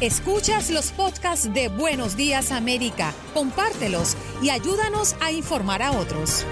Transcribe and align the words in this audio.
Escuchas 0.00 0.68
los 0.68 0.92
podcasts 0.92 1.54
de 1.54 1.68
Buenos 1.68 2.18
Días 2.18 2.52
América, 2.52 3.14
compártelos 3.32 4.14
y 4.42 4.50
ayúdanos 4.50 5.16
a 5.20 5.32
informar 5.32 5.82
a 5.82 5.92
otros. 5.92 6.44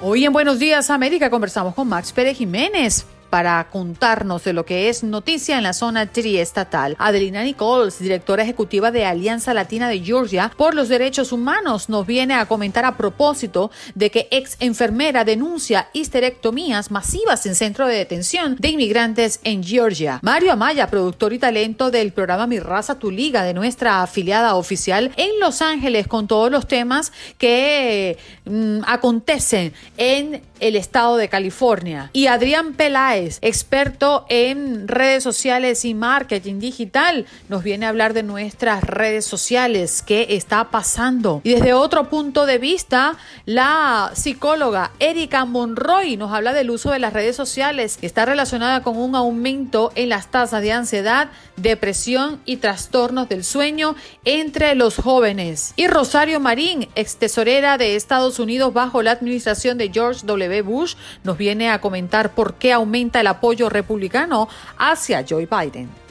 Hoy 0.00 0.24
en 0.24 0.32
Buenos 0.32 0.60
Días 0.60 0.90
América 0.90 1.28
conversamos 1.28 1.74
con 1.74 1.88
Max 1.88 2.12
Pérez 2.12 2.38
Jiménez 2.38 3.04
para 3.34 3.68
contarnos 3.68 4.44
de 4.44 4.52
lo 4.52 4.64
que 4.64 4.88
es 4.88 5.02
noticia 5.02 5.56
en 5.56 5.64
la 5.64 5.72
zona 5.72 6.06
triestatal. 6.06 6.94
Adelina 7.00 7.42
Nichols, 7.42 7.98
directora 7.98 8.44
ejecutiva 8.44 8.92
de 8.92 9.06
Alianza 9.06 9.52
Latina 9.52 9.88
de 9.88 9.98
Georgia 9.98 10.52
por 10.56 10.76
los 10.76 10.88
Derechos 10.88 11.32
Humanos, 11.32 11.88
nos 11.88 12.06
viene 12.06 12.34
a 12.34 12.46
comentar 12.46 12.84
a 12.84 12.96
propósito 12.96 13.72
de 13.96 14.12
que 14.12 14.28
ex 14.30 14.56
enfermera 14.60 15.24
denuncia 15.24 15.88
histerectomías 15.92 16.92
masivas 16.92 17.44
en 17.46 17.56
centro 17.56 17.88
de 17.88 17.96
detención 17.96 18.54
de 18.60 18.68
inmigrantes 18.68 19.40
en 19.42 19.64
Georgia. 19.64 20.20
Mario 20.22 20.52
Amaya, 20.52 20.86
productor 20.86 21.32
y 21.32 21.40
talento 21.40 21.90
del 21.90 22.12
programa 22.12 22.46
Mi 22.46 22.60
Raza 22.60 23.00
Tu 23.00 23.10
Liga 23.10 23.42
de 23.42 23.52
nuestra 23.52 24.04
afiliada 24.04 24.54
oficial 24.54 25.10
en 25.16 25.40
Los 25.40 25.60
Ángeles 25.60 26.06
con 26.06 26.28
todos 26.28 26.52
los 26.52 26.68
temas 26.68 27.12
que 27.38 28.16
mm, 28.44 28.82
acontecen 28.86 29.72
en 29.96 30.40
el 30.64 30.76
estado 30.76 31.18
de 31.18 31.28
California. 31.28 32.08
Y 32.14 32.26
Adrián 32.28 32.72
Peláez, 32.72 33.38
experto 33.42 34.24
en 34.30 34.88
redes 34.88 35.22
sociales 35.22 35.84
y 35.84 35.92
marketing 35.92 36.58
digital, 36.58 37.26
nos 37.50 37.62
viene 37.62 37.84
a 37.84 37.90
hablar 37.90 38.14
de 38.14 38.22
nuestras 38.22 38.82
redes 38.82 39.26
sociales, 39.26 40.02
qué 40.06 40.26
está 40.30 40.70
pasando. 40.70 41.42
Y 41.44 41.50
desde 41.50 41.74
otro 41.74 42.08
punto 42.08 42.46
de 42.46 42.56
vista, 42.56 43.18
la 43.44 44.12
psicóloga 44.14 44.92
Erika 45.00 45.44
Monroy 45.44 46.16
nos 46.16 46.32
habla 46.32 46.54
del 46.54 46.70
uso 46.70 46.90
de 46.92 46.98
las 46.98 47.12
redes 47.12 47.36
sociales, 47.36 47.98
que 47.98 48.06
está 48.06 48.24
relacionada 48.24 48.82
con 48.82 48.96
un 48.96 49.16
aumento 49.16 49.92
en 49.96 50.08
las 50.08 50.30
tasas 50.30 50.62
de 50.62 50.72
ansiedad, 50.72 51.28
depresión 51.58 52.40
y 52.46 52.56
trastornos 52.56 53.28
del 53.28 53.44
sueño 53.44 53.96
entre 54.24 54.74
los 54.74 54.96
jóvenes. 54.96 55.74
Y 55.76 55.88
Rosario 55.88 56.40
Marín, 56.40 56.88
ex 56.94 57.16
tesorera 57.16 57.76
de 57.76 57.96
Estados 57.96 58.38
Unidos 58.38 58.72
bajo 58.72 59.02
la 59.02 59.10
administración 59.10 59.76
de 59.76 59.90
George 59.92 60.22
W. 60.24 60.53
Bush 60.62 60.94
nos 61.22 61.38
viene 61.38 61.70
a 61.70 61.80
comentar 61.80 62.34
por 62.34 62.54
qué 62.54 62.72
aumenta 62.72 63.20
el 63.20 63.26
apoyo 63.26 63.68
republicano 63.68 64.48
hacia 64.78 65.24
Joe 65.28 65.46
Biden. 65.46 66.04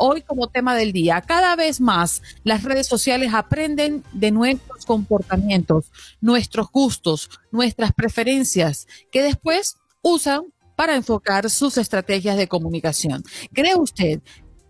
Hoy 0.00 0.22
como 0.22 0.46
tema 0.46 0.76
del 0.76 0.92
día, 0.92 1.20
cada 1.22 1.56
vez 1.56 1.80
más 1.80 2.22
las 2.44 2.62
redes 2.62 2.86
sociales 2.86 3.34
aprenden 3.34 4.04
de 4.12 4.30
nuestros 4.30 4.86
comportamientos, 4.86 5.86
nuestros 6.20 6.70
gustos, 6.70 7.28
nuestras 7.50 7.92
preferencias, 7.92 8.86
que 9.10 9.22
después 9.22 9.76
usan 10.00 10.44
para 10.76 10.94
enfocar 10.94 11.50
sus 11.50 11.76
estrategias 11.78 12.36
de 12.36 12.46
comunicación. 12.46 13.24
¿Cree 13.52 13.74
usted 13.74 14.20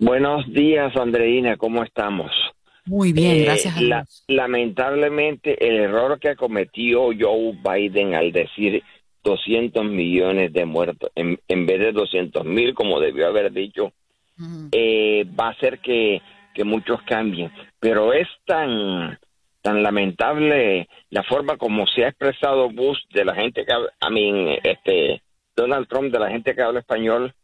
Buenos 0.00 0.50
días, 0.50 0.96
Andreina, 0.96 1.58
¿cómo 1.58 1.84
estamos? 1.84 2.30
Muy 2.86 3.12
bien, 3.12 3.36
eh, 3.36 3.44
gracias 3.44 3.76
a 3.76 4.04
lamentablemente, 4.28 5.66
el 5.66 5.76
error 5.76 6.18
que 6.18 6.36
cometió 6.36 7.10
Joe 7.18 7.58
Biden 7.62 8.14
al 8.14 8.32
decir 8.32 8.82
200 9.24 9.84
millones 9.84 10.52
de 10.52 10.64
muertos 10.66 11.10
en, 11.14 11.40
en 11.48 11.66
vez 11.66 11.80
de 11.80 11.92
200 11.92 12.44
mil, 12.44 12.74
como 12.74 13.00
debió 13.00 13.26
haber 13.26 13.52
dicho, 13.52 13.92
eh, 14.70 15.24
va 15.38 15.48
a 15.48 15.50
hacer 15.50 15.80
que, 15.80 16.20
que 16.54 16.64
muchos 16.64 17.02
cambien. 17.02 17.50
Pero 17.80 18.12
es 18.12 18.28
tan, 18.44 19.18
tan 19.62 19.82
lamentable 19.82 20.88
la 21.10 21.22
forma 21.24 21.56
como 21.56 21.86
se 21.86 22.04
ha 22.04 22.08
expresado 22.08 22.70
Bush 22.70 22.98
de 23.12 23.24
la 23.24 23.34
gente 23.34 23.64
que 23.64 23.72
a 23.72 24.10
mí, 24.10 24.58
este, 24.62 25.22
Donald 25.56 25.88
Trump 25.88 26.12
de 26.12 26.18
la 26.18 26.30
gente 26.30 26.54
que 26.54 26.62
habla 26.62 26.80
español, 26.80 27.34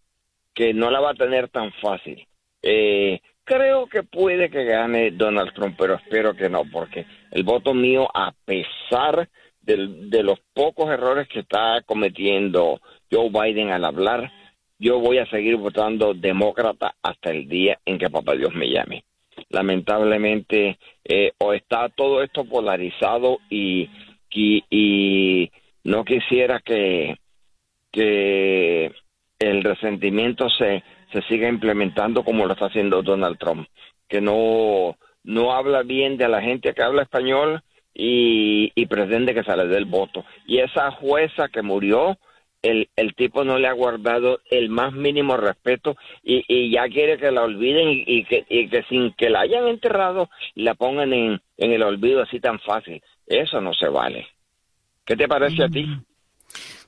que 0.54 0.74
no 0.74 0.90
la 0.90 1.00
va 1.00 1.10
a 1.10 1.14
tener 1.14 1.48
tan 1.48 1.72
fácil. 1.80 2.26
Eh, 2.62 3.20
creo 3.44 3.86
que 3.86 4.02
puede 4.02 4.50
que 4.50 4.64
gane 4.64 5.12
Donald 5.12 5.54
Trump, 5.54 5.76
pero 5.78 5.94
espero 5.94 6.34
que 6.34 6.50
no, 6.50 6.64
porque 6.70 7.06
el 7.30 7.42
voto 7.42 7.72
mío, 7.72 8.08
a 8.12 8.32
pesar 8.44 9.16
de, 9.18 9.28
los 9.76 10.40
pocos 10.52 10.90
errores 10.90 11.28
que 11.28 11.40
está 11.40 11.82
cometiendo 11.86 12.80
Joe 13.10 13.30
Biden 13.30 13.70
al 13.70 13.84
hablar, 13.84 14.30
yo 14.78 14.98
voy 14.98 15.18
a 15.18 15.26
seguir 15.26 15.56
votando 15.56 16.14
demócrata 16.14 16.94
hasta 17.02 17.30
el 17.30 17.48
día 17.48 17.78
en 17.84 17.98
que 17.98 18.08
papá 18.08 18.34
Dios 18.34 18.54
me 18.54 18.70
llame. 18.70 19.04
Lamentablemente, 19.50 20.78
eh, 21.04 21.32
o 21.38 21.52
está 21.52 21.88
todo 21.90 22.22
esto 22.22 22.44
polarizado 22.44 23.38
y, 23.48 23.90
y, 24.30 25.50
no 25.84 26.04
quisiera 26.04 26.60
que, 26.60 27.16
que 27.90 28.92
el 29.38 29.62
resentimiento 29.64 30.48
se, 30.50 30.82
se 31.12 31.22
siga 31.22 31.48
implementando 31.48 32.22
como 32.22 32.46
lo 32.46 32.52
está 32.52 32.66
haciendo 32.66 33.02
Donald 33.02 33.38
Trump, 33.38 33.66
que 34.08 34.20
no, 34.20 34.96
no 35.24 35.52
habla 35.52 35.82
bien 35.82 36.16
de 36.16 36.28
la 36.28 36.42
gente 36.42 36.74
que 36.74 36.82
habla 36.82 37.02
español 37.02 37.62
y, 37.94 38.86
pretende 38.86 39.34
que 39.34 39.44
se 39.44 39.56
le 39.56 39.66
dé 39.66 39.76
el 39.76 39.84
voto. 39.84 40.24
Y 40.46 40.58
esa 40.58 40.90
jueza 40.90 41.48
que 41.48 41.62
murió, 41.62 42.18
el, 42.62 42.88
el 42.96 43.14
tipo 43.14 43.44
no 43.44 43.58
le 43.58 43.68
ha 43.68 43.72
guardado 43.72 44.40
el 44.50 44.68
más 44.68 44.92
mínimo 44.92 45.36
respeto 45.36 45.96
y, 46.22 46.44
y 46.48 46.70
ya 46.70 46.88
quiere 46.88 47.18
que 47.18 47.30
la 47.30 47.42
olviden 47.42 48.02
y, 48.06 48.24
que, 48.24 48.44
y 48.48 48.68
que 48.68 48.82
sin 48.84 49.12
que 49.12 49.30
la 49.30 49.40
hayan 49.40 49.66
enterrado 49.68 50.28
la 50.54 50.74
pongan 50.74 51.12
en, 51.12 51.40
en 51.56 51.72
el 51.72 51.82
olvido 51.82 52.22
así 52.22 52.40
tan 52.40 52.58
fácil. 52.60 53.02
Eso 53.26 53.60
no 53.60 53.72
se 53.72 53.88
vale. 53.88 54.26
¿Qué 55.04 55.16
te 55.16 55.28
parece 55.28 55.64
a 55.64 55.68
ti? 55.68 55.86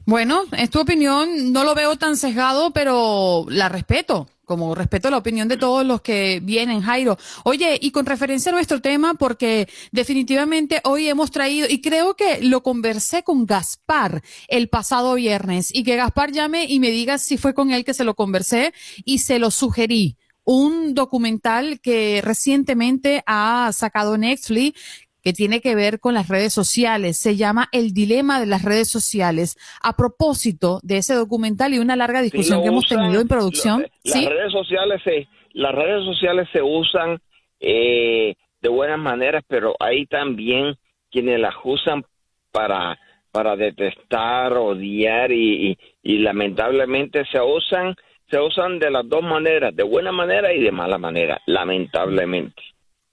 Bueno, 0.04 0.44
es 0.56 0.70
tu 0.70 0.80
opinión, 0.80 1.52
no 1.52 1.64
lo 1.64 1.74
veo 1.74 1.96
tan 1.96 2.16
sesgado, 2.16 2.72
pero 2.72 3.46
la 3.48 3.68
respeto 3.68 4.28
como 4.44 4.74
respeto 4.74 5.08
la 5.08 5.16
opinión 5.16 5.48
de 5.48 5.56
todos 5.56 5.86
los 5.86 6.02
que 6.02 6.40
vienen, 6.42 6.82
Jairo. 6.82 7.16
Oye, 7.44 7.78
y 7.80 7.90
con 7.90 8.04
referencia 8.04 8.50
a 8.50 8.54
nuestro 8.54 8.82
tema, 8.82 9.14
porque 9.14 9.66
definitivamente 9.92 10.82
hoy 10.84 11.08
hemos 11.08 11.30
traído, 11.30 11.66
y 11.70 11.80
creo 11.80 12.16
que 12.16 12.42
lo 12.42 12.62
conversé 12.62 13.22
con 13.22 13.46
Gaspar 13.46 14.22
el 14.48 14.68
pasado 14.68 15.14
viernes, 15.14 15.74
y 15.74 15.84
que 15.84 15.96
Gaspar 15.96 16.32
llame 16.32 16.66
y 16.68 16.80
me 16.80 16.90
diga 16.90 17.16
si 17.16 17.38
fue 17.38 17.54
con 17.54 17.70
él 17.70 17.84
que 17.84 17.94
se 17.94 18.04
lo 18.04 18.14
conversé 18.14 18.74
y 19.06 19.20
se 19.20 19.38
lo 19.38 19.50
sugerí 19.50 20.18
un 20.44 20.94
documental 20.94 21.80
que 21.80 22.20
recientemente 22.22 23.22
ha 23.26 23.70
sacado 23.72 24.18
Netflix 24.18 24.78
que 25.22 25.32
tiene 25.32 25.60
que 25.60 25.74
ver 25.74 26.00
con 26.00 26.14
las 26.14 26.28
redes 26.28 26.52
sociales. 26.52 27.16
Se 27.16 27.36
llama 27.36 27.68
El 27.72 27.92
dilema 27.94 28.40
de 28.40 28.46
las 28.46 28.64
redes 28.64 28.88
sociales. 28.88 29.56
A 29.82 29.96
propósito 29.96 30.80
de 30.82 30.98
ese 30.98 31.14
documental 31.14 31.74
y 31.74 31.78
una 31.78 31.96
larga 31.96 32.22
discusión 32.22 32.62
que 32.62 32.68
hemos 32.68 32.88
tenido 32.88 33.20
en 33.20 33.28
producción. 33.28 33.86
las 34.04 34.24
redes 34.24 34.52
sociales 34.52 35.00
se, 35.04 35.28
las 35.52 35.74
redes 35.74 36.04
sociales 36.04 36.48
se 36.52 36.62
usan 36.62 37.20
eh, 37.60 38.34
de 38.60 38.68
buenas 38.68 38.98
maneras, 38.98 39.44
pero 39.46 39.74
hay 39.78 40.06
también 40.06 40.76
quienes 41.10 41.38
las 41.38 41.54
usan 41.64 42.04
para 42.50 42.98
para 43.30 43.56
detestar, 43.56 44.52
odiar 44.52 45.32
y, 45.32 45.78
y 46.02 46.18
lamentablemente 46.18 47.24
se 47.32 47.40
usan 47.40 47.96
se 48.30 48.38
usan 48.38 48.78
de 48.78 48.90
las 48.90 49.08
dos 49.08 49.22
maneras, 49.22 49.74
de 49.76 49.82
buena 49.82 50.10
manera 50.10 50.52
y 50.54 50.62
de 50.62 50.72
mala 50.72 50.96
manera, 50.96 51.40
lamentablemente. 51.46 52.62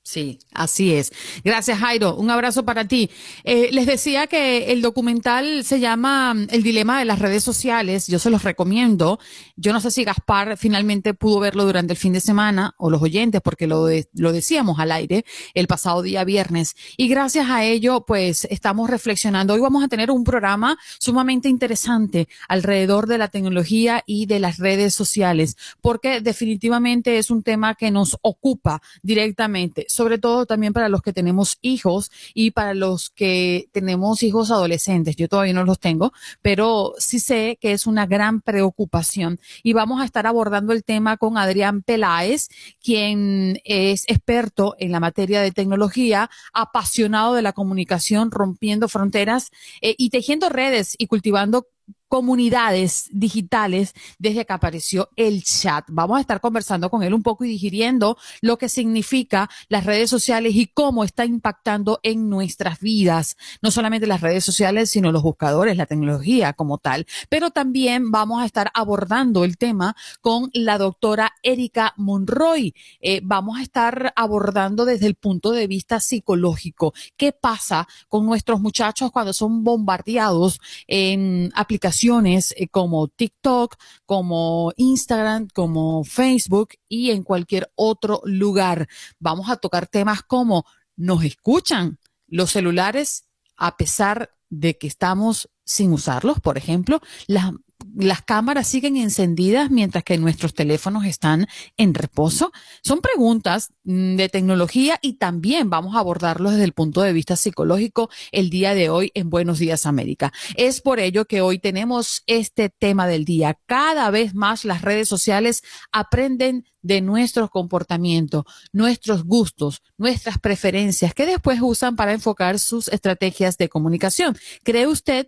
Sí, 0.10 0.40
así 0.54 0.92
es. 0.96 1.14
Gracias, 1.44 1.78
Jairo. 1.78 2.16
Un 2.16 2.32
abrazo 2.32 2.66
para 2.66 2.88
ti. 2.88 3.12
Eh, 3.44 3.70
les 3.72 3.86
decía 3.86 4.26
que 4.26 4.72
el 4.72 4.82
documental 4.82 5.64
se 5.64 5.80
llama 5.80 6.34
mm, 6.34 6.48
El 6.50 6.64
dilema 6.64 6.98
de 6.98 7.06
las 7.06 7.20
redes 7.20 7.44
sociales. 7.44 8.08
Yo 8.08 8.18
se 8.18 8.32
los 8.32 8.42
recomiendo. 8.42 9.20
Yo 9.56 9.72
no 9.72 9.80
sé 9.80 9.92
si 9.92 10.04
Gaspar 10.04 10.58
finalmente 10.58 11.14
pudo 11.14 11.42
verlo 11.42 11.64
durante 11.64 11.94
el 11.94 12.00
fin 12.00 12.14
de 12.14 12.22
semana 12.22 12.74
o 12.80 12.90
los 12.90 13.04
oyentes, 13.04 13.40
porque 13.42 13.68
lo, 13.68 13.88
lo 14.14 14.32
decíamos 14.32 14.80
al 14.80 14.94
aire 14.94 15.26
el 15.54 15.68
pasado 15.68 16.02
día 16.02 16.24
viernes. 16.24 16.76
Y 16.98 17.08
gracias 17.08 17.48
a 17.48 17.64
ello, 17.64 18.04
pues 18.08 18.48
estamos 18.50 18.90
reflexionando. 18.90 19.54
Hoy 19.54 19.60
vamos 19.60 19.84
a 19.84 19.90
tener 19.90 20.10
un 20.10 20.24
programa 20.24 20.76
sumamente 20.98 21.50
interesante 21.50 22.28
alrededor 22.48 23.06
de 23.06 23.20
la 23.20 23.28
tecnología 23.28 24.02
y 24.08 24.26
de 24.26 24.40
las 24.40 24.58
redes 24.58 24.96
sociales, 24.96 25.56
porque 25.82 26.20
definitivamente 26.20 27.20
es 27.20 27.30
un 27.30 27.44
tema 27.44 27.76
que 27.76 27.92
nos 27.92 28.18
ocupa 28.24 28.82
directamente 29.04 29.86
sobre 30.00 30.18
todo 30.18 30.46
también 30.46 30.72
para 30.72 30.88
los 30.88 31.02
que 31.02 31.12
tenemos 31.12 31.58
hijos 31.62 32.10
y 32.34 32.52
para 32.52 32.74
los 32.74 33.10
que 33.10 33.68
tenemos 33.74 34.24
hijos 34.24 34.50
adolescentes. 34.50 35.18
Yo 35.18 35.28
todavía 35.28 35.52
no 35.52 35.66
los 35.66 35.78
tengo, 35.78 36.14
pero 36.42 36.94
sí 37.00 37.20
sé 37.20 37.58
que 37.60 37.74
es 37.74 37.86
una 37.86 38.06
gran 38.06 38.40
preocupación. 38.40 39.42
Y 39.62 39.74
vamos 39.74 40.00
a 40.00 40.06
estar 40.06 40.26
abordando 40.26 40.72
el 40.72 40.86
tema 40.86 41.18
con 41.18 41.38
Adrián 41.38 41.82
Peláez, 41.82 42.48
quien 42.82 43.60
es 43.66 44.06
experto 44.08 44.74
en 44.80 44.94
la 44.94 45.02
materia 45.02 45.42
de 45.42 45.52
tecnología, 45.52 46.30
apasionado 46.54 47.34
de 47.34 47.42
la 47.42 47.52
comunicación, 47.52 48.32
rompiendo 48.32 48.88
fronteras 48.88 49.52
eh, 49.82 49.96
y 49.98 50.12
tejiendo 50.12 50.48
redes 50.48 50.96
y 50.98 51.08
cultivando 51.08 51.68
comunidades 52.10 53.08
digitales 53.12 53.94
desde 54.18 54.46
que 54.46 54.54
apareció 54.54 55.10
el 55.16 55.44
chat. 55.44 55.86
Vamos 55.90 56.18
a 56.18 56.22
estar 56.22 56.42
conversando 56.42 56.90
con 56.90 57.04
él 57.04 57.14
un 57.14 57.22
poco 57.22 57.46
y 57.46 57.50
digiriendo 57.50 58.18
lo 58.42 58.58
que 58.58 58.68
significa 58.68 59.50
las 59.70 59.86
redes 59.86 60.10
sociales 60.10 60.56
y 60.56 60.66
cómo 60.66 61.04
está 61.04 61.24
impactando 61.24 62.00
en 62.02 62.28
nuestras 62.30 62.80
vidas. 62.80 63.38
No 63.62 63.70
solamente 63.70 64.08
las 64.08 64.22
redes 64.22 64.44
sociales, 64.44 64.90
sino 64.90 65.12
los 65.12 65.22
buscadores, 65.22 65.78
la 65.78 65.86
tecnología 65.86 66.54
como 66.54 66.80
tal. 66.80 67.06
Pero 67.30 67.52
también 67.52 68.10
vamos 68.10 68.42
a 68.42 68.46
estar 68.46 68.72
abordando 68.74 69.46
el 69.46 69.58
tema 69.58 69.96
con 70.20 70.50
la 70.54 70.80
doctora 70.80 71.34
Erika 71.44 71.94
Monroy. 71.96 72.74
Eh, 73.02 73.22
vamos 73.24 73.60
a 73.60 73.62
estar 73.62 74.14
abordando 74.16 74.86
desde 74.86 75.06
el 75.06 75.14
punto 75.14 75.52
de 75.52 75.68
vista 75.68 76.00
psicológico. 76.00 76.94
¿Qué 77.16 77.34
pasa 77.34 77.88
con 78.08 78.26
nuestros 78.26 78.60
muchachos 78.60 79.12
cuando 79.12 79.32
son 79.32 79.64
bombardeados 79.64 80.60
en 80.88 81.52
aplicaciones 81.54 81.99
eh, 82.04 82.68
como 82.70 83.08
TikTok, 83.08 83.76
como 84.06 84.72
Instagram, 84.78 85.48
como 85.54 86.04
Facebook 86.04 86.70
y 86.88 87.12
en 87.12 87.24
cualquier 87.24 87.72
otro 87.76 88.22
lugar. 88.26 88.88
Vamos 89.20 89.50
a 89.50 89.58
tocar 89.58 89.88
temas 89.88 90.24
como 90.24 90.66
nos 90.96 91.24
escuchan 91.24 92.00
los 92.28 92.52
celulares 92.52 93.26
a 93.58 93.76
pesar 93.78 94.32
de 94.50 94.78
que 94.78 94.88
estamos 94.88 95.50
sin 95.64 95.94
usarlos, 95.94 96.40
por 96.40 96.58
ejemplo, 96.58 97.02
las 97.28 97.52
las 97.96 98.22
cámaras 98.22 98.68
siguen 98.68 98.98
encendidas 98.98 99.72
mientras 99.72 100.04
que 100.04 100.18
nuestros 100.18 100.54
teléfonos 100.54 101.06
están 101.06 101.48
en 101.78 101.94
reposo? 101.94 102.52
Son 102.84 103.02
preguntas 103.02 103.74
mm, 103.84 104.16
de 104.16 104.30
tecnología 104.30 105.00
y 105.02 105.14
también 105.14 105.70
vamos 105.70 105.96
a 105.96 106.00
abordarlos 106.00 106.54
desde 106.54 106.66
el 106.66 106.74
punto 106.74 107.02
de 107.02 107.14
vista 107.14 107.36
psicológico 107.36 108.10
el 108.32 108.50
día 108.50 108.74
de 108.74 108.90
hoy 108.90 109.12
en 109.16 109.30
Buenos 109.30 109.60
Días 109.60 109.86
América. 109.86 110.32
Es 110.56 110.82
por 110.82 111.00
ello 111.00 111.26
que 111.26 111.42
hoy 111.42 111.60
tenemos 111.60 112.24
este 112.28 112.70
tema 112.70 113.08
del 113.08 113.26
día. 113.26 113.58
Cada 113.66 114.10
vez 114.12 114.34
más 114.34 114.66
las 114.66 114.82
redes 114.82 115.08
sociales 115.08 115.64
aprenden 115.92 116.66
de 116.82 117.02
nuestro 117.02 117.50
comportamiento, 117.50 118.46
nuestros 118.72 119.24
gustos, 119.26 119.82
nuestras 119.98 120.40
preferencias, 120.40 121.14
que 121.14 121.26
después 121.26 121.60
usan 121.62 121.96
para 121.96 122.14
enfocar 122.14 122.60
sus 122.60 122.88
estrategias 122.88 123.58
de 123.58 123.68
comunicación. 123.68 124.38
¿Cree 124.64 124.88
usted 124.88 125.28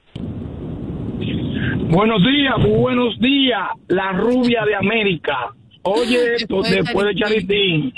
Buenos 1.91 2.23
días, 2.23 2.55
buenos 2.69 3.19
días, 3.19 3.69
la 3.89 4.13
rubia 4.13 4.65
de 4.65 4.77
América. 4.77 5.53
Oye 5.83 6.35
esto 6.37 6.63
después 6.63 7.07
de 7.07 7.15
Charitín. 7.15 7.93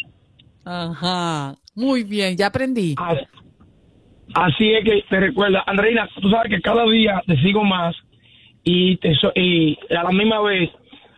Ajá, 0.64 1.56
muy 1.74 2.04
bien, 2.04 2.36
ya 2.36 2.46
aprendí. 2.46 2.94
Así 2.96 3.41
es 4.34 4.84
que 4.84 5.04
te 5.08 5.20
recuerda, 5.20 5.62
Andreina, 5.66 6.08
tú 6.20 6.30
sabes 6.30 6.50
que 6.50 6.60
cada 6.60 6.84
día 6.86 7.22
te 7.26 7.36
sigo 7.42 7.64
más 7.64 7.94
y, 8.64 8.96
te 8.96 9.12
y 9.34 9.76
a 9.94 10.02
la 10.04 10.10
misma 10.10 10.40
vez 10.40 10.70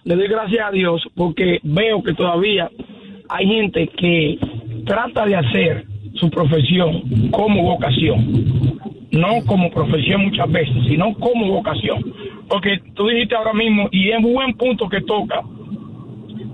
le 0.05 0.17
doy 0.17 0.29
gracias 0.29 0.67
a 0.67 0.71
Dios 0.71 1.03
porque 1.15 1.61
veo 1.63 2.03
que 2.03 2.15
todavía 2.15 2.71
hay 3.29 3.47
gente 3.47 3.89
que 3.89 4.39
trata 4.85 5.27
de 5.27 5.37
hacer 5.37 5.87
su 6.15 6.29
profesión 6.31 7.31
como 7.31 7.63
vocación, 7.63 8.71
no 9.11 9.45
como 9.47 9.71
profesión 9.71 10.27
muchas 10.27 10.51
veces, 10.51 10.77
sino 10.89 11.15
como 11.15 11.49
vocación. 11.49 12.05
Porque 12.49 12.79
tú 12.95 13.09
dijiste 13.09 13.35
ahora 13.35 13.53
mismo, 13.55 13.89
y 13.91 14.11
es 14.11 14.19
un 14.19 14.35
buen 14.35 14.55
punto 14.55 14.89
que 14.89 15.01
toca, 15.01 15.41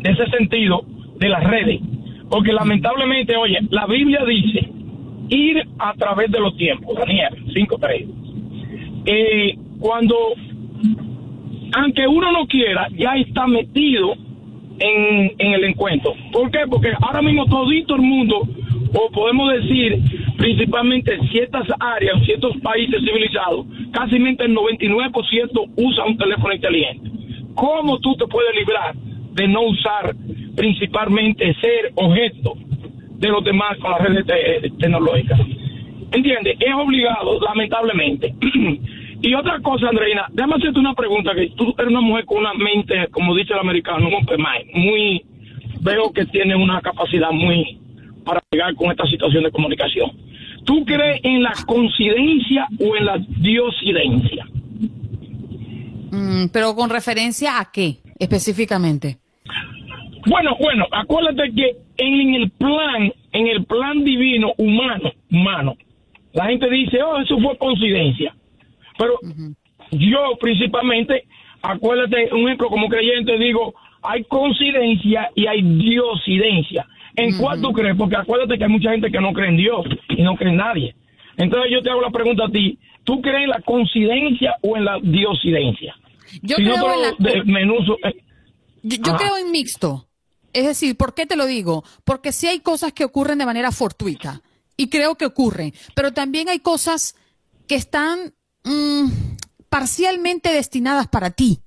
de 0.01 0.11
ese 0.11 0.27
sentido 0.31 0.83
de 1.19 1.29
las 1.29 1.45
redes, 1.45 1.81
porque 2.31 2.53
lamentablemente, 2.53 3.37
oye, 3.37 3.59
la 3.71 3.87
Biblia 3.87 4.25
dice 4.25 4.69
ir 5.31 5.63
a 5.79 5.95
través 5.95 6.31
de 6.31 6.41
los 6.41 6.57
tiempos, 6.57 6.95
Daniel 6.97 7.33
5.3. 7.55 8.07
Eh, 9.07 9.57
cuando, 9.79 10.17
aunque 11.73 12.07
uno 12.07 12.33
no 12.33 12.47
quiera, 12.47 12.89
ya 12.97 13.15
está 13.15 13.47
metido 13.47 14.15
en, 14.79 15.33
en 15.39 15.53
el 15.53 15.65
encuentro. 15.65 16.15
¿Por 16.33 16.51
qué? 16.51 16.61
Porque 16.69 16.93
ahora 17.01 17.23
mismo 17.23 17.47
todito 17.47 17.95
el 17.95 18.03
mundo, 18.03 18.47
o 18.93 19.11
podemos 19.13 19.53
decir 19.53 20.03
principalmente 20.37 21.15
en 21.15 21.29
ciertas 21.29 21.67
áreas, 21.79 22.25
ciertos 22.25 22.57
países 22.59 23.01
civilizados, 23.05 23.67
casi 23.93 24.17
el 24.17 24.37
99% 24.37 25.71
usa 25.77 26.05
un 26.05 26.17
teléfono 26.17 26.55
inteligente. 26.55 27.11
¿Cómo 27.55 27.99
tú 27.99 28.17
te 28.17 28.27
puedes 28.27 28.55
librar 28.57 28.95
de 28.95 29.49
no 29.49 29.63
usar 29.63 30.15
principalmente 30.57 31.55
ser 31.61 31.93
objeto 31.95 32.55
de 33.21 33.29
los 33.29 33.45
demás 33.45 33.77
con 33.79 33.91
las 33.91 34.01
redes 34.01 34.27
tecnológicas. 34.79 35.39
¿Entiendes? 36.11 36.57
Es 36.59 36.75
obligado, 36.75 37.39
lamentablemente. 37.41 38.35
y 39.23 39.35
otra 39.35 39.61
cosa, 39.61 39.89
Andreina, 39.89 40.27
déjame 40.33 40.55
hacerte 40.57 40.81
una 40.81 40.95
pregunta, 40.95 41.35
que 41.35 41.51
tú 41.51 41.75
eres 41.79 41.91
una 41.91 42.01
mujer 42.01 42.25
con 42.25 42.39
una 42.39 42.55
mente, 42.55 43.07
como 43.11 43.35
dice 43.37 43.53
el 43.53 43.61
americano, 43.61 44.09
muy, 44.75 45.23
veo 45.83 46.11
que 46.13 46.25
tiene 46.27 46.57
una 46.57 46.81
capacidad 46.81 47.31
muy 47.31 47.79
para 48.25 48.41
llegar 48.51 48.75
con 48.75 48.91
esta 48.91 49.05
situación 49.07 49.45
de 49.45 49.51
comunicación. 49.51 50.11
¿Tú 50.65 50.85
crees 50.85 51.21
en 51.23 51.43
la 51.43 51.53
coincidencia 51.67 52.67
o 52.81 52.97
en 52.97 53.05
la 53.05 53.19
diosidencia? 53.19 54.47
Mm, 56.11 56.47
pero 56.53 56.75
con 56.75 56.91
referencia 56.91 57.61
a 57.61 57.71
qué 57.71 57.99
específicamente? 58.19 59.19
Bueno, 60.27 60.55
bueno, 60.61 60.87
acuérdate 60.93 61.51
que 61.55 61.77
en 62.01 62.35
el 62.35 62.51
plan, 62.51 63.13
en 63.33 63.47
el 63.47 63.65
plan 63.65 64.03
divino 64.05 64.53
humano, 64.57 65.13
humano, 65.31 65.77
la 66.33 66.47
gente 66.47 66.71
dice, 66.71 67.03
oh, 67.03 67.21
eso 67.21 67.39
fue 67.41 67.57
coincidencia. 67.59 68.35
Pero 68.99 69.19
yo 69.91 70.19
principalmente, 70.41 71.25
acuérdate, 71.63 72.33
un 72.33 72.47
ejemplo 72.47 72.69
como 72.69 72.89
creyente 72.89 73.37
digo, 73.39 73.75
hay 74.03 74.25
coincidencia 74.25 75.31
y 75.35 75.47
hay 75.47 75.63
diosidencia. 75.63 76.87
¿En 77.17 77.37
cuál 77.37 77.61
tú 77.61 77.73
crees? 77.73 77.97
Porque 77.97 78.17
acuérdate 78.17 78.57
que 78.57 78.65
hay 78.65 78.71
mucha 78.71 78.93
gente 78.93 79.11
que 79.11 79.21
no 79.21 79.33
cree 79.33 79.49
en 79.49 79.57
Dios 79.57 79.85
y 80.09 80.23
no 80.23 80.37
cree 80.37 80.51
en 80.51 80.57
nadie. 80.57 80.95
Entonces 81.37 81.71
yo 81.73 81.83
te 81.83 81.91
hago 81.91 82.01
la 82.01 82.11
pregunta 82.11 82.45
a 82.47 82.51
ti, 82.51 82.79
¿tú 83.05 83.21
crees 83.21 83.45
en 83.45 83.51
la 83.51 83.61
coincidencia 83.61 84.55
o 84.63 84.77
en 84.77 84.85
la 84.85 84.99
diosidencia? 85.03 85.97
Yo 86.43 86.57
creo 86.57 86.95
en 86.95 87.03
la... 87.03 87.09
Eh, 87.09 88.15
yo, 88.83 89.17
creo 89.17 89.37
en 89.37 89.51
mixto. 89.51 90.07
Es 90.53 90.67
decir, 90.67 90.97
¿por 90.97 91.15
qué 91.15 91.27
te 91.27 91.37
lo 91.37 91.47
digo? 91.47 91.85
Porque 92.05 92.33
sí 92.33 92.47
hay 92.47 92.61
cosas 92.61 92.93
que 92.93 93.05
ocurren 93.05 93.39
de 93.39 93.47
manera 93.47 93.73
fortuita 93.73 94.43
y 94.77 94.89
creo 94.89 95.17
que 95.17 95.27
ocurren, 95.27 95.75
pero 95.95 96.13
también 96.13 96.49
hay 96.49 96.61
cosas 96.61 97.15
que 97.67 97.77
están 97.77 98.35
mm, 98.65 99.09
parcialmente 99.69 100.53
destinadas 100.53 101.09
para 101.09 101.31
ti. 101.31 101.61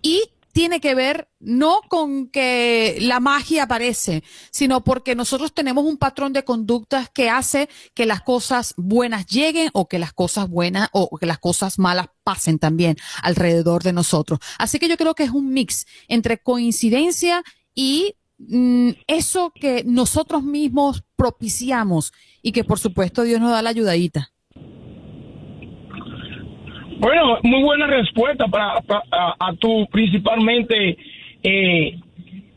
Y 0.00 0.22
tiene 0.52 0.80
que 0.80 0.94
ver 0.94 1.28
no 1.38 1.82
con 1.88 2.28
que 2.28 2.98
la 3.00 3.20
magia 3.20 3.64
aparece, 3.64 4.24
sino 4.50 4.82
porque 4.82 5.14
nosotros 5.14 5.52
tenemos 5.54 5.84
un 5.84 5.98
patrón 5.98 6.32
de 6.32 6.44
conductas 6.44 7.10
que 7.10 7.30
hace 7.30 7.68
que 7.94 8.06
las 8.06 8.22
cosas 8.22 8.74
buenas 8.76 9.26
lleguen 9.26 9.70
o 9.72 9.86
que 9.86 10.00
las 10.00 10.12
cosas 10.12 10.48
buenas 10.48 10.88
o 10.92 11.16
que 11.16 11.26
las 11.26 11.38
cosas 11.38 11.78
malas 11.78 12.08
pasen 12.24 12.58
también 12.58 12.96
alrededor 13.22 13.82
de 13.84 13.92
nosotros. 13.92 14.40
Así 14.58 14.78
que 14.78 14.88
yo 14.88 14.96
creo 14.96 15.14
que 15.14 15.24
es 15.24 15.30
un 15.30 15.52
mix 15.52 15.86
entre 16.08 16.38
coincidencia 16.38 17.44
y 17.78 18.14
mm, 18.38 18.90
eso 19.06 19.52
que 19.54 19.84
nosotros 19.86 20.42
mismos 20.42 21.04
propiciamos 21.14 22.12
y 22.42 22.50
que 22.50 22.64
por 22.64 22.80
supuesto 22.80 23.22
Dios 23.22 23.40
nos 23.40 23.52
da 23.52 23.62
la 23.62 23.70
ayudadita. 23.70 24.30
Bueno, 26.98 27.38
muy 27.44 27.62
buena 27.62 27.86
respuesta 27.86 28.48
para, 28.48 28.82
a, 29.38 29.54
tu 29.60 29.86
principalmente 29.92 30.98
eh, 31.44 32.00